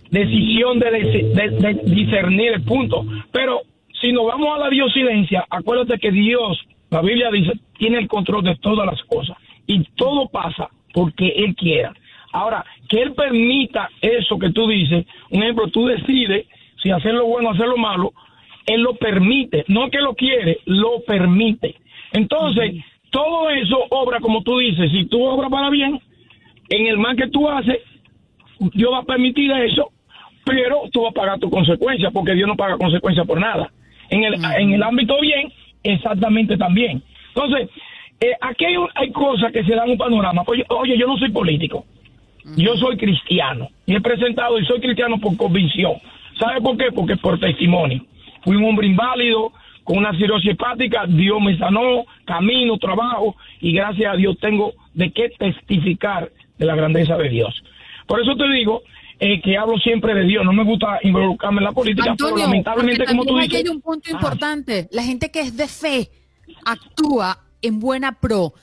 decisión 0.10 0.80
de, 0.80 1.80
discernir 1.86 2.54
el 2.54 2.63
punto. 2.63 3.06
Pero 3.32 3.62
si 4.01 4.12
nos 4.12 4.25
vamos 4.25 4.56
a 4.56 4.58
la 4.58 4.70
diosidencia, 4.72 5.46
acuérdate 5.51 6.00
que 6.00 6.12
Dios, 6.12 6.60
la 6.90 7.01
Biblia 7.04 7.30
dice, 7.30 7.51
tiene 7.78 8.00
el 8.00 8.08
control 8.08 8.44
de 8.44 8.56
todas 8.56 8.88
las 8.88 9.04
cosas 9.04 9.38
y 9.68 9.84
todo 9.94 10.30
pasa 10.30 10.70
porque 10.92 11.28
Él 11.28 11.56
quiera. 11.56 11.94
Ahora, 12.34 12.66
que 12.91 13.01
Él 13.01 13.13
permita 13.13 13.89
eso 14.01 14.38
que 14.38 14.50
tú 14.50 14.67
dices, 14.67 15.05
un 15.29 15.41
ejemplo, 15.41 15.67
tú 15.67 15.86
decides 15.86 16.45
si 16.83 16.91
hacer 16.91 17.13
lo 17.13 17.25
bueno 17.25 17.50
o 17.50 17.51
hacer 17.53 17.67
lo 17.67 17.77
malo, 17.77 18.12
Él 18.65 18.81
lo 18.81 18.95
permite, 18.95 19.63
no 19.69 19.89
que 19.89 20.00
lo 20.00 20.13
quiere, 20.13 20.60
lo 20.65 21.01
permite. 21.07 21.75
Entonces, 22.12 22.83
todo 23.10 23.50
eso 23.50 23.77
obra 23.91 24.19
como 24.19 24.43
tú 24.43 24.57
dices, 24.57 24.91
si 24.91 25.05
tú 25.05 25.24
obras 25.24 25.50
para 25.50 25.69
bien, 25.69 26.01
en 26.67 26.88
el 26.88 26.98
mal 26.98 27.15
que 27.15 27.29
tú 27.29 27.48
haces, 27.48 27.77
Dios 28.74 28.91
va 28.91 29.00
a 29.00 29.03
permitir 29.03 29.50
eso, 29.51 29.91
pero 30.43 30.81
tú 30.91 31.03
vas 31.03 31.12
a 31.12 31.19
pagar 31.19 31.39
tu 31.39 31.50
consecuencia, 31.50 32.12
porque 32.12 32.33
Dios 32.33 32.48
no 32.48 32.57
paga 32.57 32.77
consecuencias 32.77 33.25
por 33.25 33.39
nada. 33.39 33.71
En 34.10 34.25
el, 34.25 34.33
en 34.33 34.74
el 34.74 34.83
ámbito 34.83 35.15
bien, 35.21 35.50
exactamente 35.81 36.57
también. 36.57 37.01
Entonces, 37.33 37.69
eh, 38.19 38.33
aquí 38.41 38.65
hay, 38.65 39.12
cosas 39.13 39.53
que 39.53 39.63
se 39.63 39.75
dan 39.75 39.89
un 39.89 39.98
panorama. 39.98 40.43
Oye, 40.45 40.65
oye, 40.67 40.98
yo 40.98 41.07
no 41.07 41.17
soy 41.17 41.31
político, 41.31 41.86
yo 42.55 42.75
soy 42.77 42.98
cristiano, 42.98 43.69
y 43.86 43.95
he 43.95 44.01
presentado 44.01 44.60
y 44.60 44.65
soy 44.65 44.79
cristiano 44.79 45.19
por 45.19 45.38
convicción. 45.38 45.93
¿Sabe 46.39 46.62
por 46.62 46.77
qué? 46.77 46.91
Porque 46.93 47.17
por 47.17 47.39
testimonio. 47.39 48.03
Fui 48.43 48.55
un 48.55 48.63
hombre 48.65 48.88
inválido, 48.88 49.51
con 49.83 49.98
una 49.98 50.15
cirrosis 50.17 50.51
hepática, 50.51 51.05
Dios 51.07 51.41
me 51.41 51.57
sanó, 51.57 52.05
camino, 52.25 52.77
trabajo 52.77 53.36
y 53.60 53.74
gracias 53.74 54.13
a 54.13 54.15
Dios 54.15 54.38
tengo 54.39 54.74
de 54.93 55.12
qué 55.12 55.29
testificar 55.38 56.31
de 56.57 56.65
la 56.65 56.75
grandeza 56.75 57.17
de 57.17 57.29
Dios. 57.29 57.63
Por 58.07 58.21
eso 58.21 58.36
te 58.36 58.48
digo 58.50 58.83
eh, 59.19 59.41
que 59.41 59.57
hablo 59.57 59.77
siempre 59.79 60.13
de 60.13 60.24
Dios, 60.24 60.45
no 60.45 60.53
me 60.53 60.63
gusta 60.63 61.00
involucrarme 61.03 61.60
en 61.60 61.63
la 61.65 61.71
política, 61.71 62.15
pero 62.17 62.38
lamentablemente 62.38 63.05
como 63.05 63.25
tú 63.25 63.38
dices... 63.38 63.63
hay 63.63 63.69
un 63.69 63.81
punto 63.81 64.10
ah. 64.10 64.13
importante, 64.13 64.88
la 64.91 65.03
gente 65.03 65.31
que 65.31 65.41
es 65.41 65.57
de 65.57 65.67
fe 65.67 66.10
actúa 66.65 67.39
en 67.62 67.79
buena 67.79 68.19
pro 68.19 68.53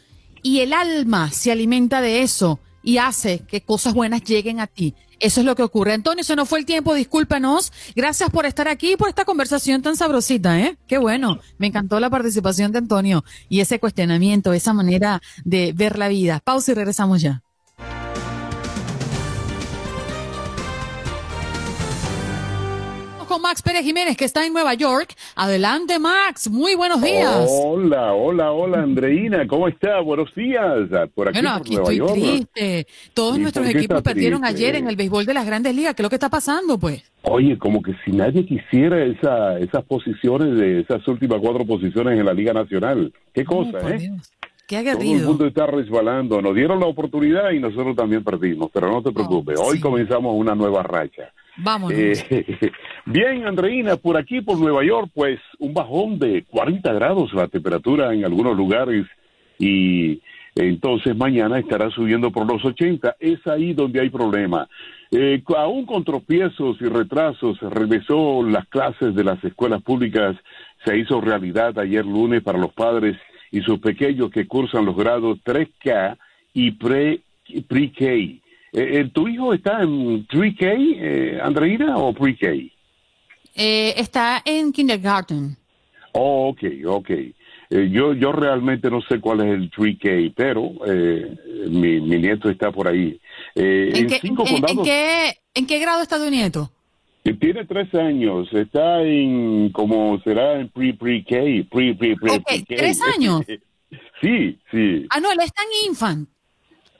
y 0.42 0.60
el 0.60 0.72
alma 0.72 1.30
se 1.30 1.52
alimenta 1.52 2.00
de 2.00 2.22
eso 2.22 2.60
y 2.88 2.96
hace 2.96 3.40
que 3.40 3.60
cosas 3.60 3.92
buenas 3.92 4.24
lleguen 4.24 4.60
a 4.60 4.66
ti. 4.66 4.94
Eso 5.20 5.40
es 5.40 5.46
lo 5.46 5.54
que 5.54 5.62
ocurre. 5.62 5.92
Antonio, 5.92 6.24
se 6.24 6.34
nos 6.34 6.48
fue 6.48 6.58
el 6.58 6.64
tiempo, 6.64 6.94
discúlpanos. 6.94 7.70
Gracias 7.94 8.30
por 8.30 8.46
estar 8.46 8.66
aquí 8.66 8.92
y 8.92 8.96
por 8.96 9.10
esta 9.10 9.26
conversación 9.26 9.82
tan 9.82 9.94
sabrosita, 9.94 10.58
¿eh? 10.58 10.78
Qué 10.86 10.96
bueno. 10.96 11.38
Me 11.58 11.66
encantó 11.66 12.00
la 12.00 12.08
participación 12.08 12.72
de 12.72 12.78
Antonio 12.78 13.26
y 13.50 13.60
ese 13.60 13.78
cuestionamiento, 13.78 14.54
esa 14.54 14.72
manera 14.72 15.20
de 15.44 15.74
ver 15.74 15.98
la 15.98 16.08
vida. 16.08 16.40
Pausa 16.42 16.72
y 16.72 16.76
regresamos 16.76 17.20
ya. 17.20 17.42
Max 23.38 23.62
Pérez 23.62 23.82
Jiménez, 23.82 24.16
que 24.16 24.24
está 24.24 24.44
en 24.46 24.52
Nueva 24.52 24.74
York. 24.74 25.14
Adelante, 25.36 25.98
Max. 25.98 26.50
Muy 26.50 26.74
buenos 26.74 27.00
días. 27.02 27.48
Hola, 27.48 28.12
hola, 28.12 28.52
hola, 28.52 28.82
Andreina. 28.82 29.46
¿Cómo 29.46 29.68
está? 29.68 30.00
Buenos 30.00 30.34
días. 30.34 30.88
Por 31.14 31.28
aquí, 31.28 31.38
bueno, 31.38 31.54
aquí 31.54 31.74
estoy 31.74 32.00
triste. 32.00 32.86
Todos 33.14 33.38
nuestros 33.38 33.66
equipos 33.68 34.02
perdieron 34.02 34.44
ayer 34.44 34.76
en 34.76 34.88
el 34.88 34.96
béisbol 34.96 35.26
de 35.26 35.34
las 35.34 35.46
grandes 35.46 35.74
ligas. 35.74 35.94
¿Qué 35.94 36.02
es 36.02 36.04
lo 36.04 36.10
que 36.10 36.16
está 36.16 36.28
pasando, 36.28 36.78
pues? 36.78 37.02
Oye, 37.22 37.58
como 37.58 37.82
que 37.82 37.94
si 38.04 38.12
nadie 38.12 38.46
quisiera 38.46 39.04
esa, 39.04 39.58
esas 39.58 39.84
posiciones, 39.84 40.58
de 40.58 40.80
esas 40.80 41.06
últimas 41.08 41.40
cuatro 41.40 41.64
posiciones 41.64 42.18
en 42.18 42.26
la 42.26 42.32
Liga 42.32 42.52
Nacional. 42.52 43.12
Qué 43.32 43.44
cosa, 43.44 43.78
¿eh? 43.90 44.10
Qué 44.66 44.76
aguerrido. 44.76 45.12
Todo 45.12 45.20
el 45.20 45.26
mundo 45.26 45.46
está 45.46 45.66
resbalando. 45.66 46.42
Nos 46.42 46.54
dieron 46.54 46.78
la 46.78 46.86
oportunidad 46.86 47.50
y 47.52 47.58
nosotros 47.58 47.96
también 47.96 48.22
perdimos, 48.22 48.70
pero 48.72 48.90
no 48.90 49.02
te 49.02 49.12
preocupes. 49.12 49.58
Hoy 49.58 49.80
comenzamos 49.80 50.34
una 50.36 50.54
nueva 50.54 50.82
racha. 50.82 51.32
Vámonos. 51.58 51.98
Eh, 51.98 52.54
bien, 53.06 53.46
Andreina, 53.46 53.96
por 53.96 54.16
aquí, 54.16 54.40
por 54.40 54.58
Nueva 54.58 54.84
York, 54.84 55.10
pues 55.14 55.40
un 55.58 55.74
bajón 55.74 56.18
de 56.18 56.44
40 56.44 56.92
grados 56.92 57.32
la 57.34 57.48
temperatura 57.48 58.14
en 58.14 58.24
algunos 58.24 58.56
lugares 58.56 59.06
y 59.58 60.20
entonces 60.54 61.16
mañana 61.16 61.58
estará 61.58 61.90
subiendo 61.90 62.30
por 62.30 62.50
los 62.50 62.64
80. 62.64 63.16
Es 63.18 63.44
ahí 63.46 63.74
donde 63.74 64.00
hay 64.00 64.10
problema. 64.10 64.68
Eh, 65.10 65.42
aún 65.56 65.86
con 65.86 66.04
tropiezos 66.04 66.76
y 66.80 66.84
retrasos, 66.84 67.58
regresó 67.60 68.42
las 68.42 68.66
clases 68.68 69.14
de 69.14 69.24
las 69.24 69.42
escuelas 69.42 69.82
públicas, 69.82 70.36
se 70.84 70.98
hizo 70.98 71.20
realidad 71.20 71.78
ayer 71.78 72.04
lunes 72.04 72.42
para 72.42 72.58
los 72.58 72.72
padres 72.72 73.16
y 73.50 73.60
sus 73.62 73.78
pequeños 73.78 74.30
que 74.30 74.46
cursan 74.46 74.84
los 74.84 74.96
grados 74.96 75.38
3K 75.44 76.16
y 76.52 76.72
pre-K. 76.72 78.04
Eh, 78.72 79.00
eh, 79.00 79.10
¿Tu 79.12 79.28
hijo 79.28 79.54
está 79.54 79.82
en 79.82 80.26
pre-K, 80.26 80.66
eh, 80.66 81.38
Andreina, 81.42 81.96
o 81.96 82.12
pre-K? 82.12 82.46
Eh, 83.54 83.94
está 83.96 84.42
en 84.44 84.72
kindergarten. 84.72 85.56
Oh, 86.12 86.48
ok, 86.48 86.62
ok. 86.86 87.10
yo, 87.70 88.12
yo 88.14 88.32
realmente 88.32 88.90
no 88.90 89.00
sé 89.02 89.20
cuál 89.20 89.40
es 89.40 89.54
el 89.54 89.70
pre-K, 89.70 90.32
pero 90.36 90.72
mi, 91.68 92.00
mi 92.00 92.18
nieto 92.18 92.50
está 92.50 92.70
por 92.72 92.88
ahí. 92.88 93.20
¿En, 93.54 94.06
qué, 94.06 94.20
en, 94.22 94.84
qué, 94.84 95.34
¿En 95.54 95.66
qué 95.66 95.78
grado 95.78 96.02
está 96.02 96.18
tu 96.18 96.30
nieto? 96.30 96.70
Tiene 97.22 97.66
tres 97.66 97.94
años, 97.94 98.48
está 98.52 99.02
en, 99.02 99.70
como 99.70 100.18
será 100.22 100.60
en 100.60 100.68
pre-pre-K, 100.70 101.68
pre-pre-pre-K. 101.70 102.64
¿Tres 102.66 103.02
años? 103.02 103.42
sí, 104.20 104.58
sí. 104.70 105.06
Ah, 105.10 105.20
no, 105.20 105.30
él 105.32 105.38
está 105.44 105.62
en 105.62 105.90
infant. 105.90 106.28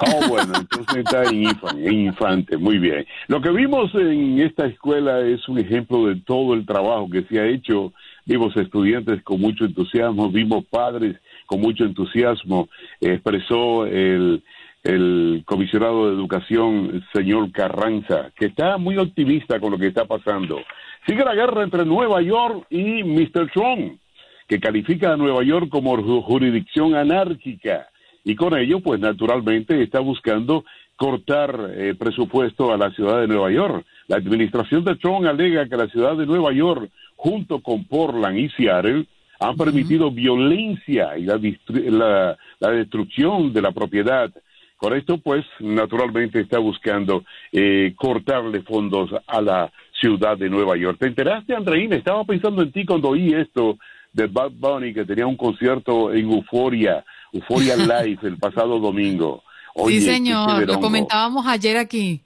Oh, 0.01 0.29
bueno, 0.29 0.53
entonces 0.61 0.97
está 0.99 1.25
en 1.25 1.43
infante, 1.43 1.93
infante, 1.93 2.57
muy 2.57 2.79
bien. 2.79 3.05
Lo 3.27 3.41
que 3.41 3.51
vimos 3.51 3.93
en 3.97 4.39
esta 4.39 4.67
escuela 4.67 5.21
es 5.21 5.49
un 5.49 5.59
ejemplo 5.59 6.07
de 6.07 6.17
todo 6.21 6.55
el 6.55 6.65
trabajo 6.65 7.11
que 7.11 7.23
se 7.25 7.41
ha 7.41 7.47
hecho. 7.47 7.93
Vimos 8.25 8.57
estudiantes 8.57 9.23
con 9.25 9.41
mucho 9.41 9.65
entusiasmo, 9.65 10.31
vimos 10.31 10.65
padres 10.67 11.17
con 11.47 11.61
mucho 11.61 11.85
entusiasmo. 11.85 12.69
Expresó 13.01 13.87
el, 13.87 14.45
el 14.85 15.43
comisionado 15.45 16.07
de 16.07 16.15
educación, 16.15 17.05
señor 17.13 17.51
Carranza, 17.51 18.31
que 18.37 18.47
está 18.47 18.79
muy 18.79 18.99
optimista 18.99 19.59
con 19.59 19.73
lo 19.73 19.79
que 19.79 19.89
está 19.89 20.05
pasando. 20.05 20.61
Sigue 21.09 21.25
la 21.25 21.35
guerra 21.35 21.65
entre 21.65 21.85
Nueva 21.85 22.23
York 22.23 22.67
y 22.71 23.03
Mr. 23.03 23.51
Trump, 23.53 23.99
que 24.47 24.61
califica 24.61 25.15
a 25.15 25.17
Nueva 25.17 25.43
York 25.43 25.69
como 25.71 26.01
jurisdicción 26.23 26.95
anárquica 26.95 27.89
y 28.29 28.37
con 28.37 28.55
ello, 28.57 28.81
pues 28.81 29.01
naturalmente 29.01 29.83
está 29.83 30.01
buscando 30.01 30.65
cortar 30.97 31.71
eh, 31.73 31.95
presupuesto 31.99 32.71
a 32.71 32.77
la 32.77 32.91
ciudad 32.91 33.21
de 33.21 33.27
Nueva 33.27 33.51
York. 33.51 33.87
La 34.07 34.17
administración 34.17 34.85
de 34.85 34.97
Trump 34.97 35.27
alega 35.27 35.67
que 35.67 35.77
la 35.77 35.89
ciudad 35.89 36.15
de 36.15 36.27
Nueva 36.27 36.53
York, 36.53 36.91
junto 37.17 37.61
con 37.61 37.85
Portland 37.85 38.37
y 38.37 38.51
Seattle, 38.51 39.07
han 39.41 39.57
permitido 39.57 40.11
violencia 40.11 41.17
y 41.17 41.25
la, 41.25 42.37
la, 42.61 42.71
destrucción 42.71 43.51
de 43.53 43.63
la 43.63 43.73
propiedad. 43.73 44.31
Con 44.77 44.95
esto, 44.95 45.17
pues, 45.17 45.47
naturalmente 45.61 46.41
está 46.41 46.59
buscando 46.59 47.25
eh, 47.51 47.95
cortarle 47.97 48.61
fondos 48.61 49.11
a 49.27 49.41
la 49.41 49.73
ciudad 49.99 50.37
de 50.37 50.51
Nueva 50.51 50.77
York. 50.77 50.99
¿Te 51.01 51.07
enteraste, 51.07 51.55
Andreina? 51.55 51.97
Estaba 51.97 52.25
pensando 52.25 52.63
en 52.63 52.73
ti 52.73 52.85
cuando 52.85 53.09
oí 53.09 53.33
esto 53.33 53.79
de 54.13 54.27
Bad 54.27 54.51
Bunny, 54.59 54.93
que 54.93 55.07
tenía 55.07 55.27
un 55.27 55.37
concierto 55.37 56.13
en 56.13 56.31
Euforia 56.31 57.05
Euphoria 57.33 57.77
Live 57.77 58.19
el 58.23 58.39
pasado 58.39 58.79
domingo. 58.79 59.43
sí, 59.87 60.01
señor, 60.01 60.67
lo 60.67 60.81
comentábamos 60.81 61.47
ayer 61.47 61.77
aquí. 61.77 62.23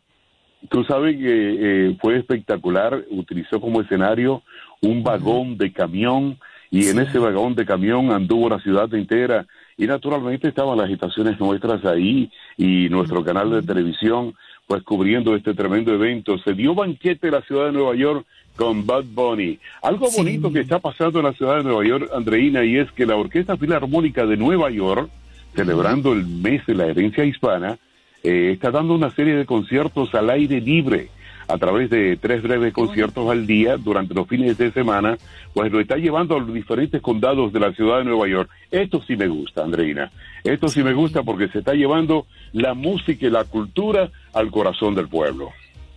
Tú 0.69 0.85
sabes 0.85 1.17
que 1.17 1.89
eh, 1.89 1.97
fue 2.01 2.19
espectacular, 2.19 3.05
utilizó 3.11 3.61
como 3.61 3.81
escenario 3.81 4.43
un 4.81 5.03
vagón 5.03 5.59
de 5.59 5.73
camión 5.73 6.39
y 6.71 6.89
en 6.89 7.01
ese 7.01 7.19
vagón 7.19 7.55
de 7.55 7.67
camión 7.67 8.13
anduvo 8.13 8.49
la 8.49 8.61
ciudad 8.61 8.93
entera 8.95 9.47
y 9.77 9.87
naturalmente 9.87 10.49
estaban 10.49 10.79
las 10.79 10.87
agitaciones 10.87 11.39
nuestras 11.41 11.85
ahí 11.85 12.31
y 12.57 12.89
nuestro 12.89 13.25
canal 13.25 13.51
de 13.51 13.63
televisión 13.63 14.35
pues 14.73 14.85
cubriendo 14.85 15.37
este 15.37 15.53
tremendo 15.53 15.93
evento. 15.93 16.39
Se 16.39 16.55
dio 16.55 16.75
banquete 16.75 17.27
en 17.27 17.35
la 17.35 17.43
ciudad 17.43 17.67
de 17.67 17.73
Nueva 17.73 17.95
York 17.95 18.25
con 18.57 18.87
Bud 18.87 19.05
Bunny. 19.05 19.59
Algo 19.83 20.09
bonito 20.17 20.51
que 20.51 20.61
está 20.61 20.79
pasando 20.79 21.19
en 21.19 21.27
la 21.27 21.35
ciudad 21.35 21.59
de 21.59 21.65
Nueva 21.65 21.85
York, 21.85 22.11
Andreina, 22.15 22.65
y 22.65 22.79
es 22.79 22.91
que 22.93 23.05
la 23.05 23.17
Orquesta 23.17 23.59
Filarmónica 23.59 24.25
de 24.25 24.39
Nueva 24.39 24.71
York, 24.71 25.11
celebrando 25.55 26.15
el 26.15 26.25
mes 26.25 26.65
de 26.65 26.75
la 26.75 26.87
herencia 26.87 27.23
hispana, 27.23 27.77
eh, 28.25 28.53
está 28.55 28.71
dando 28.71 28.95
una 28.95 29.11
serie 29.11 29.37
de 29.37 29.45
conciertos 29.45 30.15
al 30.15 30.31
aire 30.31 30.59
libre 30.59 31.11
a 31.53 31.59
través 31.59 31.91
de 31.91 32.17
tres 32.17 32.43
breves 32.43 32.73
conciertos 32.73 33.31
al 33.31 33.47
día 33.47 33.77
durante 33.77 34.15
los 34.15 34.27
fines 34.27 34.57
de 34.57 34.73
semana, 34.73 35.19
pues 35.53 35.71
lo 35.71 35.81
está 35.81 35.97
llevando 35.97 36.37
a 36.37 36.41
los 36.41 36.55
diferentes 36.55 37.03
condados 37.03 37.53
de 37.53 37.61
la 37.61 37.73
ciudad 37.73 37.99
de 37.99 38.05
Nueva 38.05 38.27
York. 38.27 38.51
Esto 38.71 39.03
sí 39.07 39.17
me 39.17 39.29
gusta, 39.29 39.63
Andreina. 39.63 40.11
Esto 40.45 40.69
sí 40.69 40.83
me 40.83 40.95
gusta 40.95 41.23
porque 41.23 41.49
se 41.49 41.59
está 41.59 41.75
llevando 41.75 42.27
la 42.53 42.73
música 42.73 43.27
y 43.27 43.31
la 43.31 43.45
cultura 43.45 44.11
al 44.33 44.51
corazón 44.51 44.95
del 44.95 45.09
pueblo. 45.09 45.51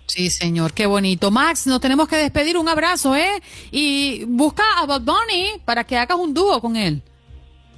Sí, 0.07 0.29
señor, 0.29 0.73
qué 0.73 0.87
bonito. 0.87 1.31
Max, 1.31 1.67
nos 1.67 1.79
tenemos 1.79 2.09
que 2.09 2.17
despedir. 2.17 2.57
Un 2.57 2.67
abrazo, 2.67 3.15
¿eh? 3.15 3.41
Y 3.71 4.25
busca 4.25 4.63
a 4.77 4.85
Bob 4.85 5.03
Bunny 5.03 5.61
para 5.63 5.85
que 5.85 5.97
hagas 5.97 6.17
un 6.17 6.33
dúo 6.33 6.59
con 6.59 6.75
él. 6.75 7.01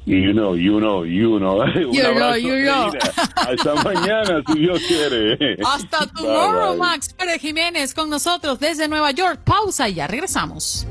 You 0.07 0.31
know, 0.31 0.55
you 0.55 0.79
know, 0.79 1.03
you 1.03 1.37
know. 1.37 1.59
Un 1.61 1.91
you 1.91 2.01
know, 2.01 2.33
you 2.33 2.63
know. 2.63 2.89
Hasta 3.35 3.75
mañana, 3.83 4.41
si 4.47 4.59
Dios 4.59 4.79
quiere. 4.87 5.57
Hasta 5.61 6.07
tomorrow, 6.07 6.77
Max 6.77 7.11
Pérez 7.11 7.41
Jiménez 7.41 7.93
con 7.93 8.09
nosotros 8.09 8.57
desde 8.57 8.87
Nueva 8.87 9.11
York. 9.11 9.41
Pausa 9.43 9.89
y 9.89 9.95
ya 9.95 10.07
regresamos. 10.07 10.87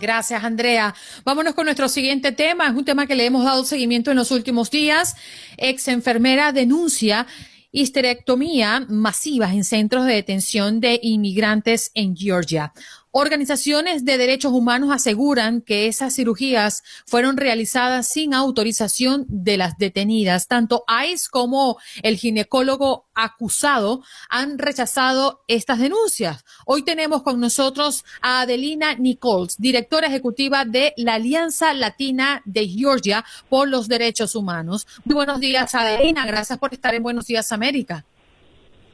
Gracias, 0.00 0.42
Andrea. 0.42 0.92
Vámonos 1.24 1.54
con 1.54 1.66
nuestro 1.66 1.88
siguiente 1.88 2.32
tema. 2.32 2.66
Es 2.66 2.74
un 2.74 2.84
tema 2.84 3.06
que 3.06 3.14
le 3.14 3.24
hemos 3.26 3.44
dado 3.44 3.64
seguimiento 3.64 4.10
en 4.10 4.16
los 4.16 4.32
últimos 4.32 4.68
días. 4.68 5.14
Ex 5.56 5.86
enfermera 5.86 6.50
denuncia 6.50 7.24
histerectomía 7.70 8.86
masivas 8.88 9.52
en 9.52 9.64
centros 9.64 10.06
de 10.06 10.14
detención 10.14 10.80
de 10.80 10.98
inmigrantes 11.02 11.90
en 11.94 12.16
Georgia. 12.16 12.72
Organizaciones 13.20 14.04
de 14.04 14.16
derechos 14.16 14.52
humanos 14.52 14.90
aseguran 14.92 15.60
que 15.60 15.88
esas 15.88 16.14
cirugías 16.14 16.84
fueron 17.04 17.36
realizadas 17.36 18.06
sin 18.06 18.32
autorización 18.32 19.24
de 19.26 19.56
las 19.56 19.76
detenidas. 19.76 20.46
Tanto 20.46 20.84
ICE 21.04 21.28
como 21.28 21.78
el 22.04 22.14
ginecólogo 22.16 23.06
acusado 23.16 24.02
han 24.30 24.56
rechazado 24.56 25.40
estas 25.48 25.80
denuncias. 25.80 26.44
Hoy 26.64 26.84
tenemos 26.84 27.24
con 27.24 27.40
nosotros 27.40 28.04
a 28.22 28.42
Adelina 28.42 28.94
Nichols, 28.94 29.56
directora 29.58 30.06
ejecutiva 30.06 30.64
de 30.64 30.92
la 30.96 31.14
Alianza 31.14 31.74
Latina 31.74 32.40
de 32.44 32.68
Georgia 32.68 33.24
por 33.48 33.68
los 33.68 33.88
Derechos 33.88 34.36
Humanos. 34.36 34.86
Muy 35.04 35.16
buenos 35.16 35.40
días, 35.40 35.74
Adelina. 35.74 36.24
Gracias 36.24 36.56
por 36.60 36.72
estar 36.72 36.94
en 36.94 37.02
Buenos 37.02 37.26
Días, 37.26 37.50
América. 37.50 38.04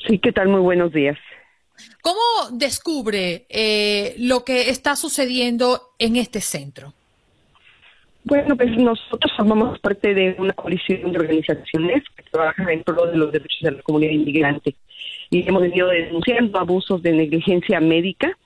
Sí, 0.08 0.18
¿qué 0.18 0.32
tal? 0.32 0.48
Muy 0.48 0.60
buenos 0.60 0.94
días. 0.94 1.18
¿Cómo 2.02 2.20
descubre 2.52 3.46
eh, 3.48 4.14
lo 4.18 4.44
que 4.44 4.70
está 4.70 4.96
sucediendo 4.96 5.94
en 5.98 6.16
este 6.16 6.40
centro? 6.40 6.92
Bueno, 8.24 8.56
pues 8.56 8.70
nosotros 8.76 9.32
formamos 9.36 9.78
parte 9.80 10.14
de 10.14 10.34
una 10.38 10.54
coalición 10.54 11.12
de 11.12 11.18
organizaciones 11.18 12.04
que 12.16 12.22
trabajan 12.30 12.70
en 12.70 12.82
pro 12.82 13.06
de 13.06 13.18
los 13.18 13.30
derechos 13.30 13.60
de 13.60 13.72
la 13.72 13.82
comunidad 13.82 14.12
inmigrante 14.12 14.74
y 15.30 15.46
hemos 15.46 15.62
venido 15.62 15.88
denunciando 15.88 16.58
abusos 16.58 17.02
de 17.02 17.12
negligencia 17.12 17.80
médica 17.80 18.38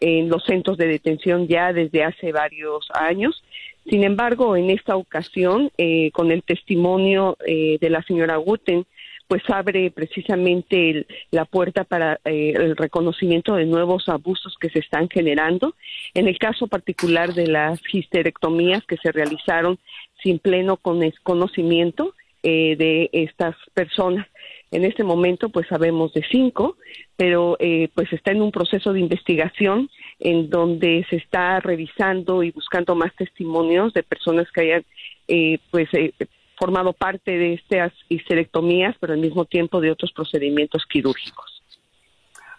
en 0.00 0.28
los 0.28 0.44
centros 0.44 0.78
de 0.78 0.86
detención 0.86 1.48
ya 1.48 1.72
desde 1.72 2.04
hace 2.04 2.32
varios 2.32 2.88
años. 2.94 3.42
Sin 3.88 4.04
embargo, 4.04 4.56
en 4.56 4.70
esta 4.70 4.96
ocasión, 4.96 5.70
eh, 5.78 6.10
con 6.12 6.30
el 6.30 6.42
testimonio 6.42 7.36
eh, 7.46 7.78
de 7.80 7.90
la 7.90 8.02
señora 8.02 8.36
Guten, 8.36 8.86
pues 9.28 9.42
abre 9.48 9.90
precisamente 9.90 11.06
la 11.30 11.44
puerta 11.44 11.84
para 11.84 12.20
eh, 12.24 12.52
el 12.54 12.76
reconocimiento 12.76 13.54
de 13.54 13.66
nuevos 13.66 14.08
abusos 14.08 14.56
que 14.60 14.70
se 14.70 14.78
están 14.78 15.08
generando. 15.08 15.74
En 16.14 16.28
el 16.28 16.38
caso 16.38 16.66
particular 16.66 17.34
de 17.34 17.46
las 17.46 17.80
histerectomías 17.92 18.84
que 18.86 18.96
se 18.98 19.12
realizaron 19.12 19.78
sin 20.22 20.38
pleno 20.38 20.78
conocimiento 21.22 22.14
eh, 22.42 22.76
de 22.76 23.10
estas 23.12 23.56
personas. 23.74 24.26
En 24.70 24.84
este 24.84 25.04
momento, 25.04 25.48
pues 25.48 25.66
sabemos 25.68 26.12
de 26.12 26.24
cinco, 26.30 26.76
pero 27.16 27.56
eh, 27.60 27.88
pues 27.94 28.12
está 28.12 28.32
en 28.32 28.42
un 28.42 28.50
proceso 28.50 28.92
de 28.92 29.00
investigación 29.00 29.88
en 30.18 30.50
donde 30.50 31.06
se 31.08 31.16
está 31.16 31.60
revisando 31.60 32.42
y 32.42 32.50
buscando 32.50 32.94
más 32.94 33.14
testimonios 33.16 33.92
de 33.94 34.02
personas 34.02 34.50
que 34.52 34.60
hayan 34.62 34.84
eh, 35.28 35.58
pues 35.70 35.88
eh, 35.94 36.12
formado 36.58 36.92
parte 36.92 37.32
de 37.32 37.54
estas 37.54 37.92
histerectomías, 38.08 38.96
pero 39.00 39.12
al 39.12 39.20
mismo 39.20 39.44
tiempo 39.44 39.80
de 39.80 39.90
otros 39.90 40.12
procedimientos 40.12 40.84
quirúrgicos. 40.86 41.62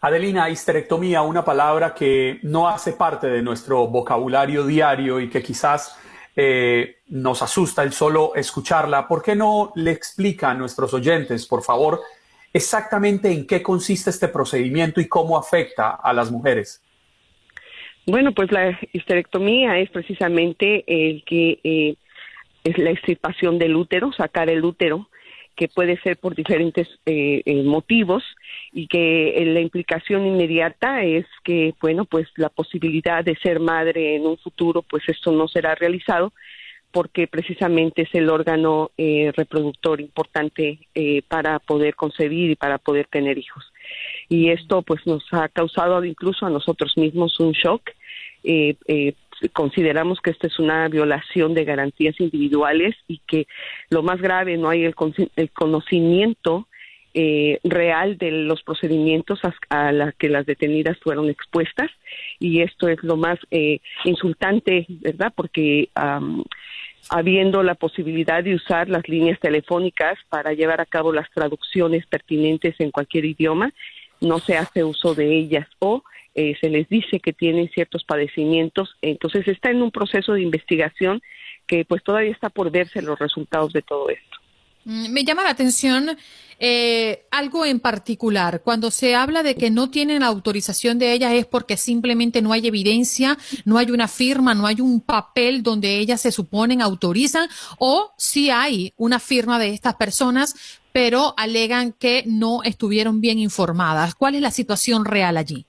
Adelina, 0.02 0.50
histerectomía, 0.50 1.22
una 1.24 1.44
palabra 1.44 1.94
que 1.96 2.40
no 2.44 2.68
hace 2.68 2.94
parte 2.94 3.28
de 3.28 3.42
nuestro 3.42 3.88
vocabulario 3.88 4.66
diario 4.66 5.20
y 5.20 5.30
que 5.30 5.42
quizás 5.42 6.00
eh, 6.36 6.98
nos 7.08 7.42
asusta 7.42 7.82
el 7.82 7.92
solo 7.92 8.36
escucharla. 8.36 9.08
¿Por 9.08 9.24
qué 9.24 9.36
no 9.36 9.72
le 9.76 9.92
explica 9.92 10.52
a 10.52 10.54
nuestros 10.54 10.94
oyentes, 10.94 11.48
por 11.48 11.64
favor, 11.64 12.00
exactamente 12.54 13.32
en 13.32 13.48
qué 13.48 13.64
consiste 13.64 14.12
este 14.12 14.28
procedimiento 14.28 15.02
y 15.02 15.08
cómo 15.08 15.36
afecta 15.36 15.90
a 15.96 16.14
las 16.14 16.30
mujeres? 16.30 16.84
Bueno, 18.06 18.34
pues 18.34 18.52
la 18.52 18.80
histerectomía 18.94 19.80
es 19.80 19.90
precisamente 19.90 20.84
el 20.88 21.24
que 21.26 21.60
eh, 21.64 21.96
es 22.68 22.78
la 22.78 22.92
extirpación 22.92 23.60
del 23.60 23.76
útero, 23.76 24.12
sacar 24.12 24.50
el 24.50 24.64
útero, 24.64 25.08
que 25.56 25.68
puede 25.68 26.00
ser 26.02 26.18
por 26.18 26.36
diferentes 26.36 26.88
eh, 27.06 27.42
eh, 27.46 27.64
motivos 27.64 28.24
y 28.72 28.88
que 28.88 29.30
eh, 29.30 29.46
la 29.46 29.60
implicación 29.60 30.26
inmediata 30.26 31.04
es 31.04 31.26
que, 31.44 31.74
bueno, 31.82 32.06
pues 32.06 32.28
la 32.36 32.50
posibilidad 32.50 33.24
de 33.24 33.36
ser 33.38 33.60
madre 33.60 34.16
en 34.16 34.28
un 34.28 34.38
futuro, 34.38 34.84
pues 34.84 35.04
esto 35.08 35.32
no 35.32 35.48
será 35.48 35.74
realizado 35.76 36.32
porque 36.92 37.28
precisamente 37.28 38.04
es 38.04 38.10
el 38.14 38.30
órgano 38.30 38.92
reproductor 38.98 40.00
importante 40.00 40.80
para 41.28 41.60
poder 41.60 41.96
concebir 41.96 42.52
y 42.52 42.56
para 42.56 42.78
poder 42.78 43.08
tener 43.08 43.38
hijos. 43.38 43.72
Y 44.30 44.50
esto 44.50 44.82
pues 44.82 45.06
nos 45.06 45.24
ha 45.32 45.50
causado 45.50 46.04
incluso 46.06 46.46
a 46.46 46.50
nosotros 46.50 46.94
mismos 46.98 47.40
un 47.40 47.52
shock 47.52 47.92
consideramos 49.54 50.20
que 50.22 50.32
esta 50.32 50.48
es 50.48 50.60
una 50.60 50.88
violación 50.88 51.54
de 51.54 51.66
garantías 51.66 52.20
individuales 52.20 52.96
y 53.08 53.20
que 53.28 53.48
lo 53.90 54.04
más 54.04 54.22
grave 54.22 54.58
no 54.58 54.70
hay 54.70 54.84
el, 54.86 54.96
conocimiento 55.52 56.68
eh, 57.14 57.60
real 57.64 58.18
de 58.18 58.32
los 58.32 58.64
procedimientos 58.64 59.40
a, 59.70 59.92
los 59.92 60.14
que 60.16 60.30
las 60.30 60.46
detenidas 60.46 60.98
fueron 61.00 61.30
expuestas 61.30 61.90
y 62.40 62.62
esto 62.62 62.88
es 62.88 63.02
lo 63.04 63.18
más 63.18 63.40
eh, 63.52 63.80
insultante, 64.04 64.86
¿verdad? 64.90 65.34
Porque 65.36 65.90
habiendo 67.10 67.64
la 67.64 67.76
posibilidad 67.76 68.44
de 68.44 68.56
usar 68.56 68.90
las 68.90 69.08
líneas 69.08 69.40
telefónicas 69.40 70.18
para 70.30 70.54
llevar 70.54 70.82
a 70.82 70.86
cabo 70.86 71.14
las 71.14 71.30
traducciones 71.32 72.06
pertinentes 72.06 72.76
en 72.80 72.92
cualquier 72.92 73.26
idioma, 73.26 73.72
no 74.22 74.40
se 74.40 74.58
hace 74.58 74.84
uso 74.84 75.16
de 75.16 75.38
ellas 75.38 75.68
o 75.80 76.04
eh, 76.36 76.56
se 76.62 76.70
les 76.70 76.88
dice 76.88 77.20
que 77.20 77.34
tienen 77.34 77.70
ciertos 77.70 78.04
padecimientos, 78.04 78.96
entonces 79.02 79.48
está 79.48 79.72
en 79.72 79.82
un 79.82 79.92
proceso 79.92 80.34
de 80.34 80.42
investigación 80.42 81.22
que 81.66 81.84
pues 81.84 82.04
todavía 82.04 82.32
está 82.32 82.50
por 82.50 82.72
verse 82.72 83.02
los 83.02 83.18
resultados 83.18 83.74
de 83.74 83.82
todo 83.82 84.10
esto. 84.10 84.38
Mm, 84.86 85.12
me 85.12 85.26
llama 85.26 85.44
la 85.44 85.50
atención 85.50 86.18
eh, 86.60 87.26
algo 87.30 87.66
en 87.66 87.82
particular. 87.82 88.62
Cuando 88.64 88.90
se 88.90 89.16
habla 89.16 89.44
de 89.44 89.56
que 89.56 89.70
no 89.70 89.90
tienen 89.90 90.24
autorización 90.24 90.98
de 90.98 91.12
ellas 91.12 91.34
es 91.34 91.46
porque 91.46 91.76
simplemente 91.76 92.42
no 92.42 92.54
hay 92.54 92.66
evidencia, 92.66 93.38
no 93.66 93.78
hay 93.78 93.92
una 93.92 94.08
firma, 94.08 94.56
no 94.56 94.66
hay 94.66 94.80
un 94.80 95.02
papel 95.02 95.62
donde 95.62 96.00
ellas 96.00 96.22
se 96.22 96.32
suponen 96.32 96.82
autorizan 96.82 97.50
o 97.80 98.14
si 98.18 98.50
hay 98.50 98.94
una 98.96 99.20
firma 99.20 99.60
de 99.60 99.74
estas 99.74 99.96
personas, 99.96 100.77
pero 100.92 101.34
alegan 101.38 101.94
que 101.94 102.24
no 102.26 102.64
estuvieron 102.64 103.22
bien 103.22 103.40
informadas. 103.40 104.16
¿Cuál 104.16 104.36
es 104.36 104.42
la 104.42 104.52
situación 104.52 105.06
real 105.06 105.38
allí? 105.38 105.66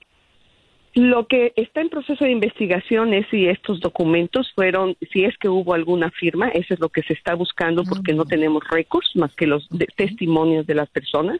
Lo 0.95 1.27
que 1.27 1.53
está 1.55 1.81
en 1.81 1.89
proceso 1.89 2.25
de 2.25 2.31
investigación 2.31 3.13
es 3.13 3.27
si 3.29 3.47
estos 3.47 3.79
documentos 3.79 4.51
fueron, 4.55 4.97
si 5.13 5.23
es 5.23 5.37
que 5.37 5.47
hubo 5.47 5.73
alguna 5.73 6.09
firma, 6.09 6.49
eso 6.49 6.73
es 6.73 6.79
lo 6.79 6.89
que 6.89 7.03
se 7.03 7.13
está 7.13 7.35
buscando 7.35 7.83
porque 7.83 8.13
no 8.13 8.25
tenemos 8.25 8.63
récords 8.69 9.15
más 9.15 9.33
que 9.35 9.45
los 9.45 9.69
testimonios 9.95 10.65
de 10.65 10.75
las 10.75 10.89
personas. 10.89 11.39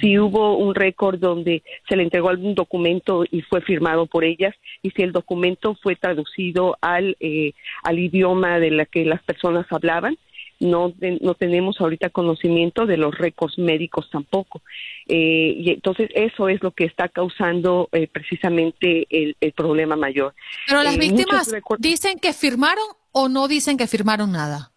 si 0.00 0.18
hubo 0.18 0.56
un 0.58 0.74
récord 0.74 1.18
donde 1.18 1.62
se 1.88 1.96
le 1.96 2.02
entregó 2.02 2.28
algún 2.28 2.54
documento 2.54 3.24
y 3.30 3.40
fue 3.42 3.62
firmado 3.62 4.06
por 4.06 4.22
ellas 4.22 4.54
y 4.82 4.90
si 4.90 5.02
el 5.02 5.12
documento 5.12 5.76
fue 5.82 5.96
traducido 5.96 6.76
al, 6.80 7.16
eh, 7.20 7.52
al 7.82 7.98
idioma 7.98 8.58
de 8.58 8.70
la 8.70 8.84
que 8.84 9.04
las 9.04 9.22
personas 9.22 9.66
hablaban. 9.70 10.16
No, 10.62 10.94
no 11.20 11.34
tenemos 11.34 11.80
ahorita 11.80 12.10
conocimiento 12.10 12.86
de 12.86 12.96
los 12.96 13.18
récords 13.18 13.58
médicos 13.58 14.08
tampoco. 14.10 14.62
Eh, 15.08 15.54
y 15.58 15.70
entonces 15.70 16.08
eso 16.14 16.48
es 16.48 16.62
lo 16.62 16.70
que 16.70 16.84
está 16.84 17.08
causando 17.08 17.88
eh, 17.90 18.06
precisamente 18.06 19.06
el, 19.10 19.52
problema 19.52 19.96
mayor. 19.96 20.34
Pero 20.68 20.82
las 20.82 20.96
víctimas 20.96 21.52
dicen 21.78 22.18
que 22.20 22.32
firmaron 22.32 22.84
o 23.10 23.28
no 23.28 23.48
dicen 23.48 23.76
que 23.76 23.88
firmaron 23.88 24.30
nada. 24.30 24.70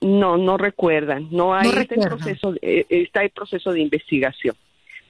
No, 0.00 0.36
no 0.36 0.56
recuerdan. 0.56 1.28
No 1.30 1.54
hay 1.54 1.70
este 1.70 1.96
proceso, 1.96 2.54
eh, 2.62 2.86
está 2.88 3.22
el 3.22 3.30
proceso 3.30 3.72
de 3.72 3.80
investigación, 3.80 4.54